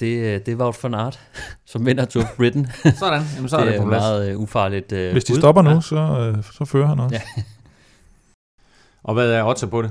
[0.00, 1.20] det, det var for Art,
[1.66, 2.66] som vinder Tour of Britain.
[2.98, 4.00] Sådan, Jamen, så er det, det, er på plads.
[4.00, 5.40] meget uh, ufarligt uh, Hvis de bud.
[5.40, 5.80] stopper nu, Ja.
[5.80, 5.96] så,
[6.36, 7.14] øh, så fører han også.
[7.36, 7.42] Ja.
[9.02, 9.90] Og hvad er odds på det?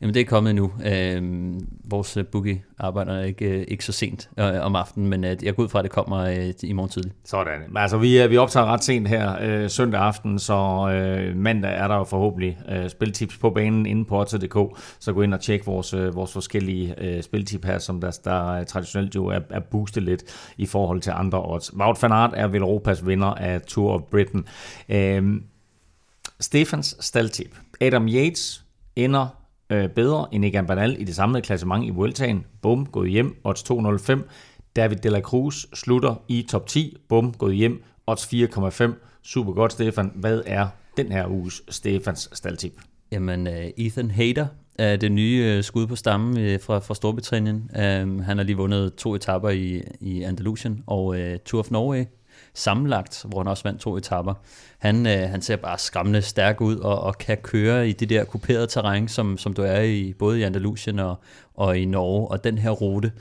[0.00, 0.72] Jamen det er kommet nu.
[0.84, 5.36] Øhm, øh, vores bookie arbejder ikke, øh, ikke så sent øh, om aftenen, men øh,
[5.42, 7.12] jeg går ud fra, at det kommer øh, i morgen tidlig.
[7.24, 7.76] Sådan.
[7.76, 10.54] Altså, vi, øh, vi optager ret sent her øh, søndag aften, så
[10.92, 15.22] øh, mandag er der jo forhåbentlig øh, spiltips på banen inde på Odds.dk, så gå
[15.22, 19.14] ind og tjek vores, øh, vores forskellige øh, spiltip her, som der, der øh, traditionelt
[19.14, 21.76] jo er, er boostet lidt i forhold til andre odds.
[21.76, 24.46] Wout van Aert er vel Europas vinder af Tour of Britain.
[24.88, 25.40] Øh,
[26.40, 27.56] Stefans staldtip.
[27.80, 28.64] Adam Yates
[28.96, 29.38] ender
[29.70, 32.44] øh, bedre end Egan Bernal i det samlede klassement i Vueltaen.
[32.62, 34.28] Bum, gået hjem, odds 205.
[34.76, 36.96] David de la Cruz slutter i top 10.
[37.08, 38.92] Bum, gået hjem, odds 4,5.
[39.22, 40.12] Super godt, Stefan.
[40.14, 40.66] Hvad er
[40.96, 42.80] den her uges Stefans staldtip?
[43.12, 44.46] Jamen, øh, Ethan Hayter
[44.78, 47.54] er det nye øh, skud på stammen øh, fra, fra Storbritannien.
[47.56, 52.04] Um, han har lige vundet to etapper i, i Andalusien og uh, Tour of Norway
[52.58, 54.34] sammenlagt, hvor han også vandt to etapper.
[54.78, 58.24] Han, øh, han ser bare skræmmende stærk ud og, og kan køre i det der
[58.24, 61.16] kuperede terræn, som, som du er i både i Andalusien og,
[61.54, 62.28] og i Norge.
[62.28, 63.12] Og den her rute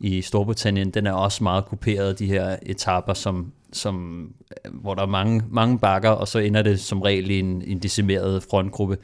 [0.00, 4.26] i Storbritannien, den er også meget kuperet, de her etapper, som, som,
[4.64, 7.62] øh, hvor der er mange, mange bakker, og så ender det som regel i en,
[7.62, 8.96] en decimeret frontgruppe.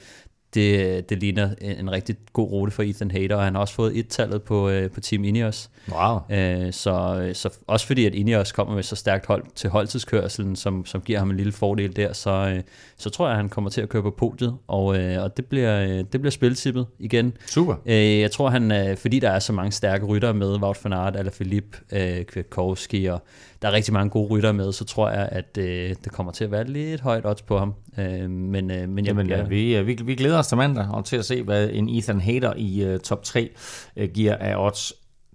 [0.55, 3.75] Det, det ligner en, en rigtig god rute for Ethan Hayter, og han har også
[3.75, 5.71] fået et-tallet på, øh, på Team Ineos.
[5.89, 6.19] Wow.
[6.31, 10.87] Øh, så, så også fordi, at Ineos kommer med så stærkt hold til holdtidskørselen, som,
[10.87, 12.63] som giver ham en lille fordel der, så, øh,
[12.97, 15.47] så tror jeg, at han kommer til at køre på podiet, og, øh, og det
[15.47, 17.33] bliver, øh, det bliver spiltippet igen.
[17.47, 17.75] Super.
[17.87, 20.93] Øh, jeg tror, han, øh, fordi der er så mange stærke ryttere med, Wout van
[20.93, 23.23] Aert, Alaphilippe, øh, Kwiatkowski, og
[23.63, 26.45] der er rigtig mange gode ryttere med, så tror jeg, at øh, det kommer til
[26.45, 27.75] at være lidt højt odds på ham.
[27.99, 31.05] Øh, men, øh, men jeg, Jamen, ja, vi, øh, vi, vi glæder til mandag og
[31.05, 33.51] til at se, hvad en Ethan Hader i uh, top 3
[33.97, 34.93] uh, giver af odds.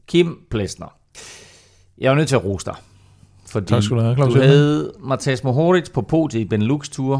[0.07, 0.87] Kim Plesner.
[1.97, 2.75] Jeg er nødt til at rose dig.
[3.45, 7.15] Fordi Tak skal du have, Claus du havde Mathias Mohoric på podiet i Benelux Tour.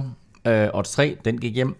[0.45, 1.75] Uh, odds 3, den gik hjem.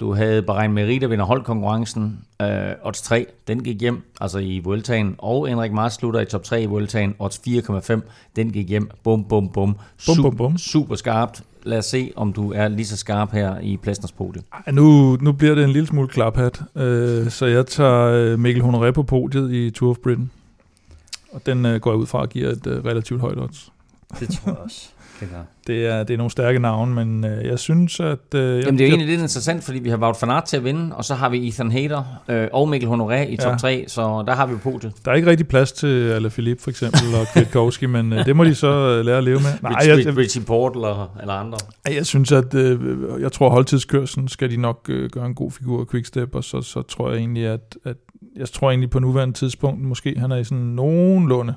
[0.00, 2.18] Du havde Bahrain Merida der vinder holdkonkurrencen.
[2.42, 2.48] Uh,
[2.82, 5.14] odds 3, den gik hjem, altså i Vueltaen.
[5.18, 7.14] Og Henrik Mars slutter i top 3 i Vueltaen.
[7.18, 8.00] Odds 4,5,
[8.36, 8.90] den gik hjem.
[9.04, 9.76] Bum, bum, bum.
[10.06, 10.58] Bum, bum, bum.
[10.58, 11.42] Super skarpt.
[11.62, 14.42] Lad os se, om du er lige så skarp her i Plesners podie.
[14.66, 18.62] Ej, nu, nu bliver det en lille smule klaphat, øh, så jeg tager øh, Mikkel
[18.62, 20.30] Honoré på podiet i Tour of Britain.
[21.32, 23.72] Og den øh, går jeg ud fra at give et øh, relativt højt odds.
[24.20, 24.88] det tror jeg også.
[25.66, 28.18] Det er, det er nogle stærke navne, men øh, jeg synes, at...
[28.34, 30.44] Øh, jeg, Jamen, det er jo egentlig lidt interessant, fordi vi har Wout van Aert
[30.44, 33.52] til at vinde, og så har vi Ethan Hader øh, og Mikkel Honoré i top
[33.52, 33.56] Ja.
[33.56, 34.92] 3, så der har vi jo podiet.
[35.04, 38.44] Der er ikke rigtig plads til Alaphilippe for eksempel og Kwiatkowski, men øh, det må
[38.44, 39.50] de så øh, lære at leve med.
[39.62, 41.58] Nej, jeg, jeg, Richie Port eller, eller andre.
[41.90, 42.80] jeg synes, at øh,
[43.20, 46.62] jeg tror, holdtidskørselen skal de nok øh, gøre en god figur af Quickstep, og så,
[46.62, 47.96] så tror jeg egentlig, at, at
[48.36, 51.54] jeg tror egentlig på nuværende tidspunkt, måske han er i sådan nogenlunde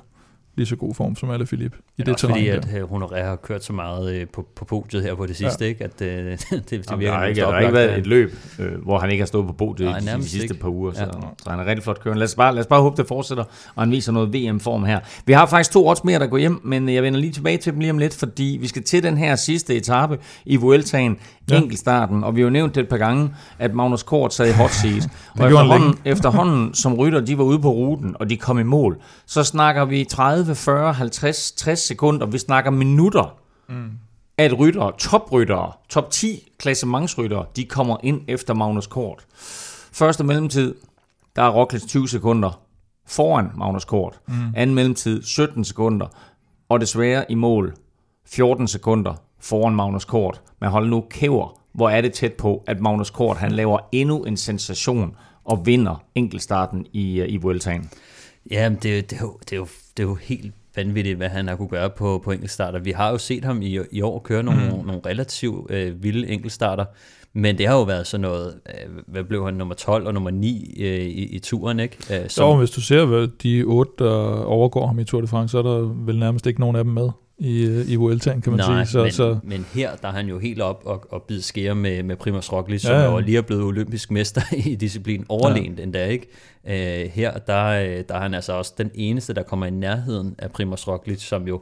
[0.58, 2.82] lige så god form som Alaphilippe i Men det også fordi, terræn at der.
[2.82, 5.68] øh, Honoré har kørt så meget øh, på, på podiet her på det sidste, ja.
[5.68, 5.84] ikke?
[5.84, 7.98] at øh, det, det, det Jamen, virker der har ikke, der har ikke været at-
[7.98, 10.54] et løb, øh, hvor han ikke har stået på podiet Nej, de, sidste ikke.
[10.54, 11.06] par uger, så, Ja.
[11.42, 12.18] så han er rigtig flot kørende.
[12.18, 13.44] Lad os, bare, lad os bare håbe, det fortsætter,
[13.74, 15.00] og han viser noget VM-form her.
[15.26, 17.72] Vi har faktisk to odds mere, der går hjem, men jeg vender lige tilbage til
[17.72, 21.16] dem lige om lidt, fordi vi skal til den her sidste etape i Vueltaen,
[21.50, 21.56] Ja.
[21.56, 24.52] enkeltstarten, og vi har jo nævnt det et par gange, at Magnus Kort sad i
[24.52, 25.08] hot seat.
[25.38, 28.96] og efterhånden, efterhånden, som rytter, de var ude på ruten, og de kom i mål,
[29.26, 33.38] så snakker vi 30, 40, 50, 60 sekunder, vi snakker minutter,
[33.68, 33.90] mm.
[34.38, 39.26] at ryttere, topryttere, top 10 klassementsryttere, de kommer ind efter Magnus Kort.
[39.92, 40.74] Første mellemtid,
[41.36, 42.60] der er Roglic 20 sekunder
[43.06, 44.20] foran Magnus Kort.
[44.28, 44.34] Mm.
[44.56, 46.06] Anden mellemtid, 17 sekunder.
[46.68, 47.74] Og desværre i mål,
[48.26, 50.42] 14 sekunder foran Magnus Kort.
[50.60, 54.24] Men hold nu kæver, hvor er det tæt på, at Magnus Kort han laver endnu
[54.24, 57.90] en sensation og vinder enkeltstarten i, øh, i Vueltaen.
[58.50, 59.66] Ja, men det, det, er jo, det, er jo,
[59.98, 62.78] det er jo helt vanvittigt, hvad han har kunne gøre på, på enkeltstarter.
[62.78, 64.86] Vi har jo set ham i, i år køre nogle, mm.
[64.86, 66.84] nogle relativt øh, vilde enkeltstarter,
[67.32, 70.30] men det har jo været sådan noget, øh, hvad blev han, nummer 12 og nummer
[70.30, 71.96] 9 øh, i, i turen, ikke?
[72.10, 75.52] Øh, Så hvis du ser hvad de otte, der overgår ham i Tour de France,
[75.52, 77.08] så er der vel nærmest ikke nogen af dem med
[77.38, 78.92] i, øh, i Vueltaen, kan man Nej, sige.
[78.92, 81.74] Så, men, så, men her der er han jo helt op og, og bide skære
[81.74, 85.26] med, med Primoz Roglic, som Ja, ja, jo lige er blevet olympisk mester i disciplin,
[85.28, 85.82] overlænt ja.
[85.82, 86.26] endda, ikke?
[86.64, 90.34] Uh, her der, øh, der er han altså også den eneste, der kommer i nærheden
[90.38, 91.60] af Primoz Roglic, som jo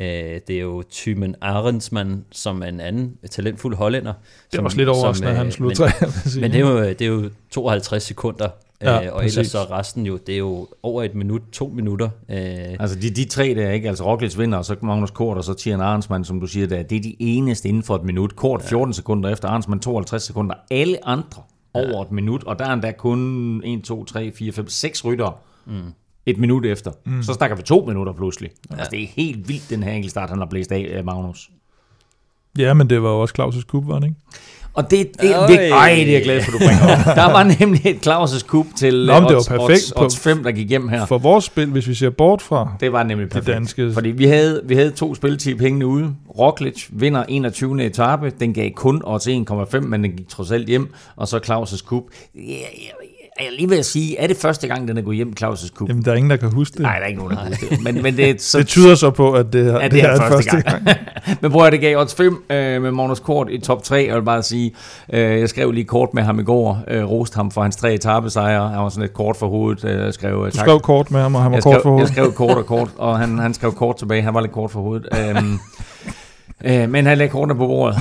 [0.00, 4.12] Øh, det er jo Thymen Arendsmann, som er en anden talentfuld hollænder.
[4.12, 6.40] Det som, var også lidt overraskende, at han øh, slog men-.
[6.40, 8.48] Men det er, jo, det er jo 52 sekunder,
[8.82, 9.52] Ja, ja, øh, og ellers præcis.
[9.52, 12.08] så er resten jo, det er jo over et minut, to minutter.
[12.28, 12.36] Øh,
[12.80, 13.88] Altså de, de tre der, ikke?
[13.88, 16.82] Altså Roglic vinder, og så Magnus Kort, og så Tian Arnsmann, som du siger der.
[16.82, 18.36] Det er de eneste inden for et minut.
[18.36, 20.54] Kort 14 sekunder efter, Arnsmann 52 sekunder.
[20.70, 21.42] Alle andre
[21.74, 25.32] over et minut, og der er endda kun 1, 2, 3, 4, 5, 6 ryttere.
[25.66, 25.72] Mm.
[26.26, 26.92] Et minut efter.
[27.04, 27.22] Mm.
[27.22, 28.50] Så snakker vi to minutter pludselig.
[28.70, 28.76] Ja.
[28.76, 31.50] Altså det er helt vildt, den her enkeltstart, han har blæst af, øh, Magnus.
[32.58, 34.16] Ja, men det var jo også Claus' kub, var det ikke?
[34.78, 35.46] Og det, det, Øj.
[35.46, 37.16] det, ej, det er jeg glad for, du bringer op.
[37.16, 40.18] Der var nemlig et Claus' kub til Nå, men det var odds, perfekt odds, odds
[40.18, 41.06] 5, der gik hjem her.
[41.06, 43.54] For vores spil, hvis vi ser bort fra Det var nemlig perfekt.
[43.56, 46.14] danske- Fordi vi havde, vi havde to spiltip hængende ude.
[46.38, 47.84] Roglic vinder 21.
[47.84, 48.32] etape.
[48.40, 50.92] Den gav kun odds 1,5, men den gik trods alt hjem.
[51.16, 51.84] Og så Claus'.
[52.34, 53.07] Jeg, jeg,
[53.40, 55.68] jeg er lige ved at sige, er det første gang, den er gået hjem, Claus'
[55.74, 55.88] Cup?
[55.88, 56.82] Jamen, der er ingen, der kan huske det.
[56.82, 57.82] Nej, der er ikke nogen, der husker det.
[57.84, 60.16] Men, men det, er så, Det tyder så på, at det, er, Ja, det, er,
[60.16, 60.82] første gang.
[61.40, 64.04] men prøv at det gav odds 5 øh, med Magnus Kort i top 3.
[64.08, 64.72] Jeg vil bare sige,
[65.12, 66.80] øh, jeg skrev lige kort med ham i går.
[66.88, 68.68] Øh, roste ham for hans tre etappesejre.
[68.68, 69.84] Han var sådan lidt kort for hovedet.
[69.84, 71.88] Øh, skrev, øh, Du skrev kort med ham, og han var jeg kort skrev, for
[71.88, 72.08] Jeg hovedet.
[72.12, 74.22] skrev kort og kort, og han, han skrev kort tilbage.
[74.22, 75.08] Han var lidt kort for hovedet.
[75.36, 75.58] Øhm,
[76.64, 77.98] øh, men han lagde kortene på bordet.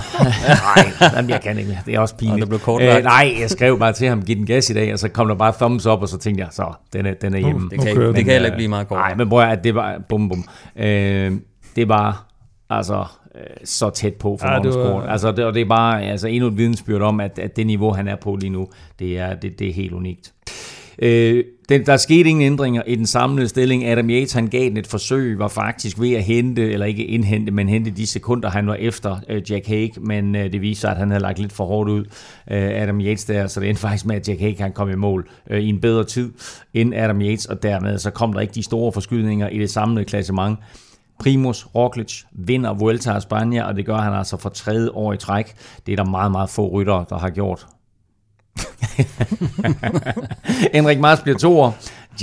[0.48, 1.80] nej, jamen, jeg kan ikke mere.
[1.86, 2.34] Det er også pinligt.
[2.36, 2.98] Og der blev kortlagt.
[2.98, 5.28] øh, nej, jeg skrev bare til ham, giv den gas i dag, og så kom
[5.28, 7.70] der bare thumbs up, og så tænkte jeg, så, den er, den er hjemme.
[7.70, 8.16] det nu kan, ikke, den.
[8.16, 8.98] det kan heller ikke blive meget kort.
[8.98, 10.44] Nej, men prøv at det var, bum bum,
[10.76, 11.32] øh,
[11.76, 12.26] det var,
[12.70, 13.06] altså,
[13.36, 15.10] øh, så tæt på for Ja, det Magnus var- Kort.
[15.10, 17.92] Altså, det, og det er bare altså, endnu et vidensbyrd om, at, at det niveau,
[17.94, 18.68] han er på lige nu,
[19.00, 20.34] det er, det, det er helt unikt.
[21.00, 23.86] Øh, den, der skete ingen ændringer i den samlede stilling.
[23.86, 27.52] Adam Yates, han gav den et forsøg, var faktisk ved at hente, eller ikke indhente,
[27.52, 30.92] men hente de sekunder, han var efter øh, Jack Hague, men øh, det viste sig,
[30.92, 32.06] at han havde lagt lidt for hårdt ud,
[32.52, 34.96] øh, Adam Yates der, så det endte faktisk med, at Jack Hague han kom i
[34.96, 36.32] mål øh, i en bedre tid
[36.74, 40.06] end Adam Yates, og dermed så kom der ikke de store forskydninger i det samlede
[40.06, 40.60] klassement.
[41.20, 45.18] Primus Roglic vinder Vuelta a España, og det gør han altså for tredje år i
[45.18, 45.54] træk.
[45.86, 47.68] Det er der meget, meget få ryttere, der har gjort.
[50.74, 51.72] Henrik Mars bliver toer.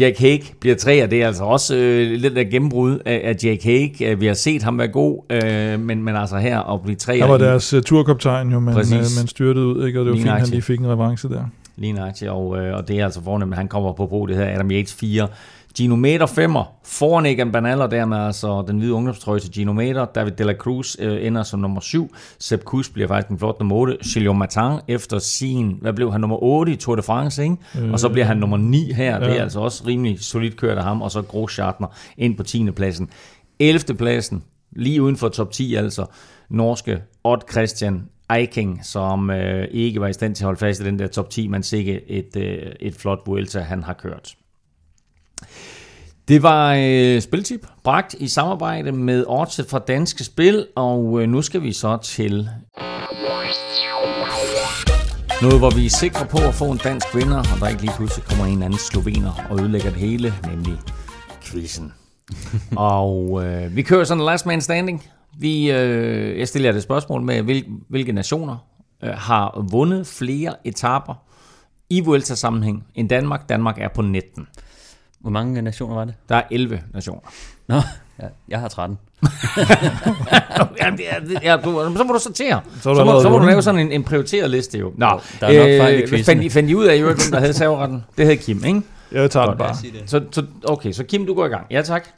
[0.01, 1.07] Jack Hague bliver treer.
[1.07, 4.07] Det er altså også øh, lidt af gennembrud af, af Jack Hague.
[4.11, 7.20] Øh, Vi har set ham være god, øh, men, men altså her at blive treer.
[7.22, 9.18] Han var deres uh, turkaptajn jo, men, Præcis.
[9.18, 10.01] men styrtede ud, ikke?
[10.01, 10.55] og det var Lige fint, han nøjagtigt.
[10.55, 11.45] lige fik en revanche der.
[11.76, 14.28] Lige nøjagtigt, og, øh, og det er altså fornemt, at han kommer på brug.
[14.28, 15.28] Det her Adam Yates 4.
[15.77, 20.05] Gino Meter 5'er, foran Egan Bernal, og dermed altså den hvide ungdomstrøje til Gino Meter.
[20.05, 22.14] David De La Cruz øh, ender som nummer 7.
[22.39, 23.97] Sepp Kuss bliver faktisk en flot nummer 8.
[24.12, 27.57] Gilles Martin efter sin, hvad blev han, nummer 8 i Tour de France, ikke?
[27.79, 29.18] Øh, og så bliver han nummer 9 her.
[29.18, 29.43] Det er ja.
[29.43, 31.03] altså også rimelig solidt kørt af ham.
[31.03, 32.70] Og så Gros Schartner ind på 10.
[32.70, 33.11] pladsen.
[33.59, 33.95] 11.
[33.95, 36.07] pladsen, lige uden for top 10 altså,
[36.51, 40.85] norske Odd Christian Eiking, som øh, ikke var i stand til at holde fast i
[40.85, 44.35] den der top 10, men sikke et, øh, et flot Vuelta, han har kørt.
[46.28, 51.43] Det var øh, Spiltip, bragt i samarbejde med Odset fra Danske Spil, og øh, nu
[51.43, 52.49] skal vi så til
[55.43, 57.93] noget, hvor vi er sikre på at få en dansk vinder, og der ikke lige
[57.97, 60.78] pludselig kommer en anden slovener og ødelægger det hele, nemlig
[61.43, 61.93] quizzen.
[62.76, 65.05] og øh, vi kører sådan en last man standing.
[65.39, 68.57] Vi, øh, jeg stiller jer et spørgsmål med, hvil, hvilke nationer
[69.03, 71.14] øh, har vundet flere etaper
[71.91, 73.49] i Vuelta-sammenhæng end Danmark.
[73.49, 74.47] Danmark er på 19.
[75.25, 76.14] Hvor mange nationer var det?
[76.29, 77.20] Der er 11 nationer.
[77.68, 77.81] Nå,
[78.20, 78.99] ja, jeg har 13.
[80.81, 82.61] ja, det er, det er, du, så må du sortere.
[82.77, 84.93] Så Så, du så, må, så må du lave sådan en, en prioriteret liste jo.
[84.97, 86.25] Nå, der er nok fejl i øh, quizzen.
[86.25, 88.05] fandt, I, fandt I ud af, hvem der havde serveretten?
[88.18, 88.83] Det havde Kim, ikke?
[89.12, 89.59] Jeg tager den Godt.
[89.59, 90.07] bare.
[90.07, 91.66] Så, så, okay, så Kim, du går i gang.
[91.70, 92.09] Ja, tak.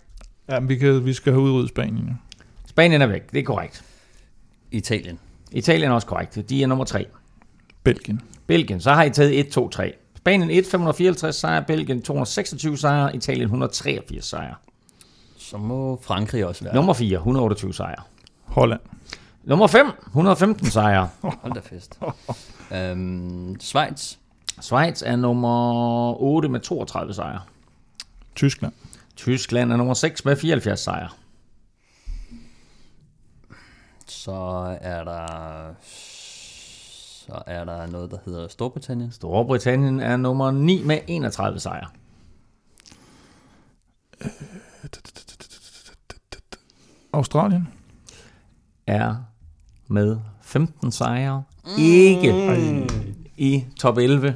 [0.50, 2.18] Ja, men vi, kan, vi skal have udryddet Spanien.
[2.66, 3.84] Spanien er væk, det er korrekt.
[4.70, 5.18] Italien.
[5.52, 6.48] Italien er også korrekt.
[6.48, 7.06] De er nummer 3.
[7.82, 8.20] Belgien.
[8.46, 9.92] Belgien, så har I taget 1, 2, 3.
[10.26, 14.54] Spanien 1, 554 sejre, Belgien 226 sejre, Italien 183 sejre.
[15.38, 16.74] Så må Frankrig også være.
[16.74, 18.02] Nummer 4, 128 sejre.
[18.44, 18.80] Holland.
[19.44, 21.08] Nummer 5, 115 sejre.
[21.22, 22.00] Hold da fest.
[22.72, 24.16] øhm, Schweiz.
[24.60, 27.40] Schweiz er nummer 8 med 32 sejre.
[28.34, 28.72] Tyskland.
[29.16, 31.08] Tyskland er nummer 6 med 74 sejre.
[34.06, 34.32] Så
[34.80, 35.74] er der...
[37.26, 39.12] Så er der noget, der hedder Storbritannien.
[39.12, 41.86] Storbritannien er nummer 9 med 31 sejre.
[47.12, 47.68] Australien.
[48.86, 49.14] Er
[49.88, 51.42] med 15 sejre.
[51.78, 52.32] Ikke
[53.36, 54.34] i top 11.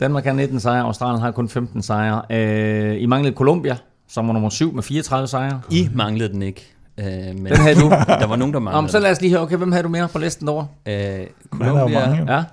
[0.00, 2.22] Danmark har 19 sejre, Australien har kun 15 sejre.
[2.30, 3.76] Øh, I manglede Colombia,
[4.08, 5.60] som var nummer 7 med 34 sejre.
[5.70, 6.71] I manglede den ikke.
[6.98, 7.90] Øh, men Den havde du.
[7.90, 9.82] der var nogen, der Nå, men manglede så lad os lige høre, okay, hvem havde
[9.84, 10.66] du mere på listen derovre?
[10.86, 11.20] den.
[11.20, 12.06] Øh, Colombia.
[12.08, 12.32] mange.
[12.34, 12.44] Ja?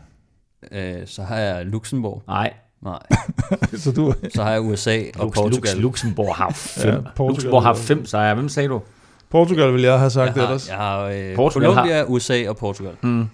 [0.99, 2.23] Øh, så har jeg Luxembourg.
[2.27, 2.53] Nej,
[2.83, 2.99] Nej.
[3.83, 5.73] Så du, Så har jeg USA og Lux, Portugal.
[5.75, 6.93] Lux, Luxembourg har fem.
[6.93, 7.29] Ja, Portugal.
[7.35, 8.35] Luxembourg har fem sejre.
[8.35, 8.81] Hvem sagde du?
[9.29, 10.69] Portugal vil jeg have sagt jeg har, ellers.
[10.69, 12.93] jeg har øh, Portugal Colombia, USA og Portugal.
[13.01, 13.27] Mm.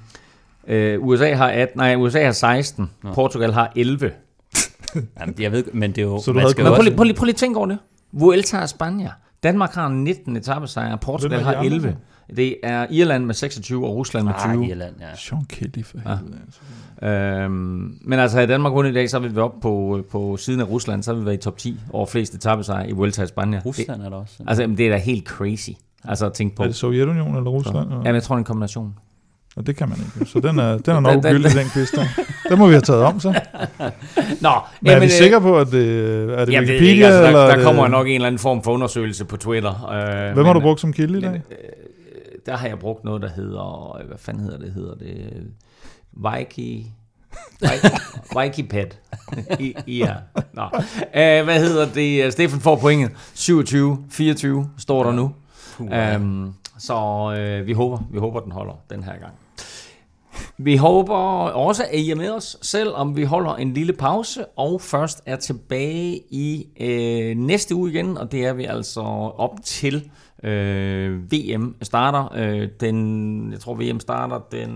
[0.68, 2.92] Øh, USA har 18, nej, USA har 16.
[3.04, 3.14] Nå.
[3.14, 4.12] Portugal har 11.
[5.20, 6.20] Jamen, jeg ved, men det er jo...
[6.22, 7.68] Så du man havde skal prøv også, lige, prøv, lige, prøv lige at tænke over
[7.68, 7.78] det.
[8.12, 9.10] Vuelta og Spanien.
[9.46, 11.96] Danmark har 19 etappesejre, Portugal har andre 11.
[12.36, 14.52] Det er Irland med 26 og Rusland med 20.
[14.64, 15.16] Ah, Irland, ja.
[15.16, 16.16] Sean Kelly for Ja.
[16.16, 16.38] helvede.
[16.46, 16.60] altså.
[17.44, 20.60] Øhm, men altså, i Danmark vundet i dag, så vil vi op på, på siden
[20.62, 23.28] af Rusland, så vil vi være i top 10 over flest etappesejre i Vuelta i
[23.28, 23.54] Spanien.
[23.54, 24.44] Det, Rusland er der også.
[24.48, 25.70] altså, det er da helt crazy.
[26.04, 26.64] Altså at tænke på.
[26.64, 27.90] Er det Sovjetunionen eller Rusland?
[27.92, 28.94] Jamen, jeg tror, det er en kombination.
[29.56, 30.32] Og det kan man ikke.
[30.32, 32.06] Så den er, den er nok ugyldig, den quiz der.
[32.50, 33.30] Den må vi have taget om, så.
[34.42, 34.50] Nå,
[34.82, 35.90] Men er vi sikre på, at det
[36.40, 36.88] er det Jamen, det Wikipedia?
[36.88, 38.72] er ikke, altså, eller der, er der det- kommer nok en eller anden form for
[38.72, 39.90] undersøgelse på Twitter.
[39.90, 41.32] Øh, Hvem har du men- brugt som kilde i dag?
[41.32, 41.58] Men, øh,
[42.46, 45.44] der har jeg brugt noget, der hedder, øh, hvad fanden hedder det, hedder det,
[46.14, 46.92] Viki,
[48.36, 48.86] Wikipad.
[49.60, 50.14] I, ja.
[50.54, 50.64] Nå.
[50.74, 52.34] Uh, hvad hedder det?
[52.34, 53.12] Stefan får pointet.
[53.34, 55.32] 27, 24 står der nu.
[56.16, 56.94] Um, så
[57.62, 59.34] uh, vi håber, vi håber, den holder den her gang.
[60.58, 64.82] Vi håber også, at I er med os, selvom vi holder en lille pause, og
[64.82, 69.02] først er tilbage i øh, næste uge igen, og det er vi altså
[69.38, 70.10] op til
[70.46, 72.34] øh, VM starter.
[72.36, 74.70] Øh, den, jeg tror, VM starter den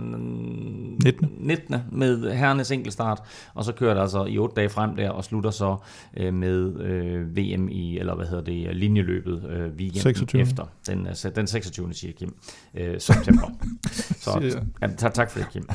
[1.03, 1.29] 19.
[1.39, 1.75] 19.
[1.91, 3.21] med herrenes enkeltstart,
[3.53, 5.75] og så kører det altså i otte dage frem der, og slutter så
[6.17, 10.41] øh, med øh, VM i, eller hvad hedder det, linjeløbet øh, weekenden 26..
[10.41, 10.65] efter.
[10.87, 11.93] Den, altså, den 26.
[11.93, 12.35] siger Kim,
[12.75, 13.51] øh, september.
[14.23, 15.69] så ja, tak, tak for det, Kim.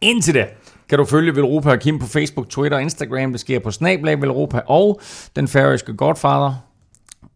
[0.00, 0.46] Indtil da
[0.88, 3.32] kan du følge Velropa og Kim på Facebook, Twitter og Instagram.
[3.32, 5.00] Det sker på Snablag Velropa og
[5.36, 6.69] den færøske Godfather.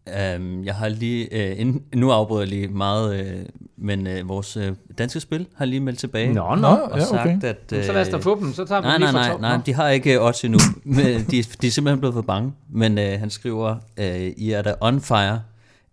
[0.07, 3.45] Um, jeg har lige, uh, ind, nu afbryder jeg lige meget, uh,
[3.77, 4.63] men uh, vores uh,
[4.97, 6.33] danske spil har lige meldt tilbage.
[6.33, 6.67] Nå, nå.
[6.67, 7.43] Og ja, sagt, okay.
[7.43, 7.85] at...
[7.85, 9.41] Så lad os da få dem, så tager vi Nej, nej, lige fra nej, top.
[9.41, 9.63] nej, Nå.
[9.65, 10.59] de har ikke odds endnu.
[10.83, 12.53] Men de, de er simpelthen blevet for bange.
[12.69, 15.41] Men øh, han skriver, øh, I er da on fire.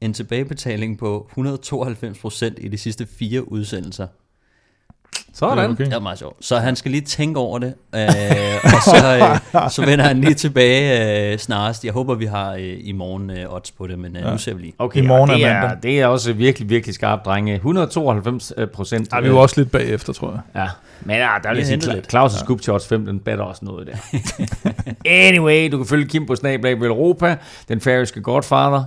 [0.00, 4.06] En tilbagebetaling på 192% i de sidste fire udsendelser.
[5.34, 5.70] Sådan.
[5.70, 5.84] Okay.
[5.84, 6.36] Det er meget sjovt.
[6.40, 8.00] Så han skal lige tænke over det, øh,
[8.64, 9.18] og så,
[9.64, 11.84] øh, så vender han lige tilbage øh, snarest.
[11.84, 14.30] Jeg håber, vi har øh, i morgen øh, odds på det, men øh, Ja.
[14.30, 14.72] nu ser vi lige.
[14.78, 17.54] Okay, I morgen det er er, det er også virkelig, virkelig skarpt, drenge.
[17.54, 19.12] 192 procent.
[19.12, 20.62] Ej, vi er jo også lidt bagefter, tror jeg.
[20.62, 20.68] Ja,
[21.00, 22.20] men ja, der er hentet sige.
[22.20, 23.96] Claus' scoop til odds 5, den batter også noget der.
[25.04, 27.36] anyway, du kan følge Kim på Snablag Europa,
[27.68, 28.84] den færøske Godfather.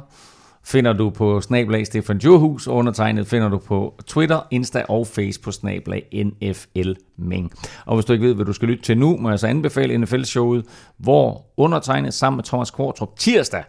[0.68, 5.42] Finder du på Snablag Stefan Djurhus, og undertegnet finder du på Twitter, Insta og Face
[5.42, 7.52] på Snablag NFL Ming.
[7.86, 9.98] Og hvis du ikke ved, hvad du skal lytte til nu, må jeg så anbefale
[9.98, 10.66] NFL-showet,
[10.98, 13.64] hvor undertegnet sammen med Thomas Kvartrup tirsdag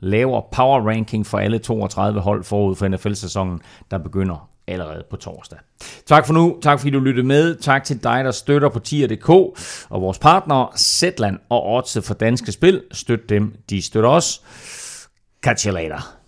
[0.00, 5.58] laver power ranking for alle 32 hold forud for NFL-sæsonen, der begynder allerede på torsdag.
[6.06, 6.58] Tak for nu.
[6.62, 7.56] Tak fordi du lyttede med.
[7.56, 12.52] Tak til dig, der støtter på tier.dk og vores partnere Zetland og Odds for Danske
[12.52, 12.82] Spil.
[12.92, 14.42] Støt dem, de støtter os.
[15.42, 16.23] Catch you later.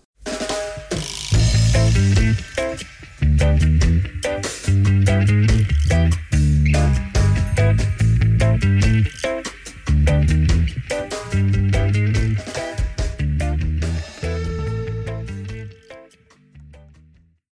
[3.39, 5.56] Thank you.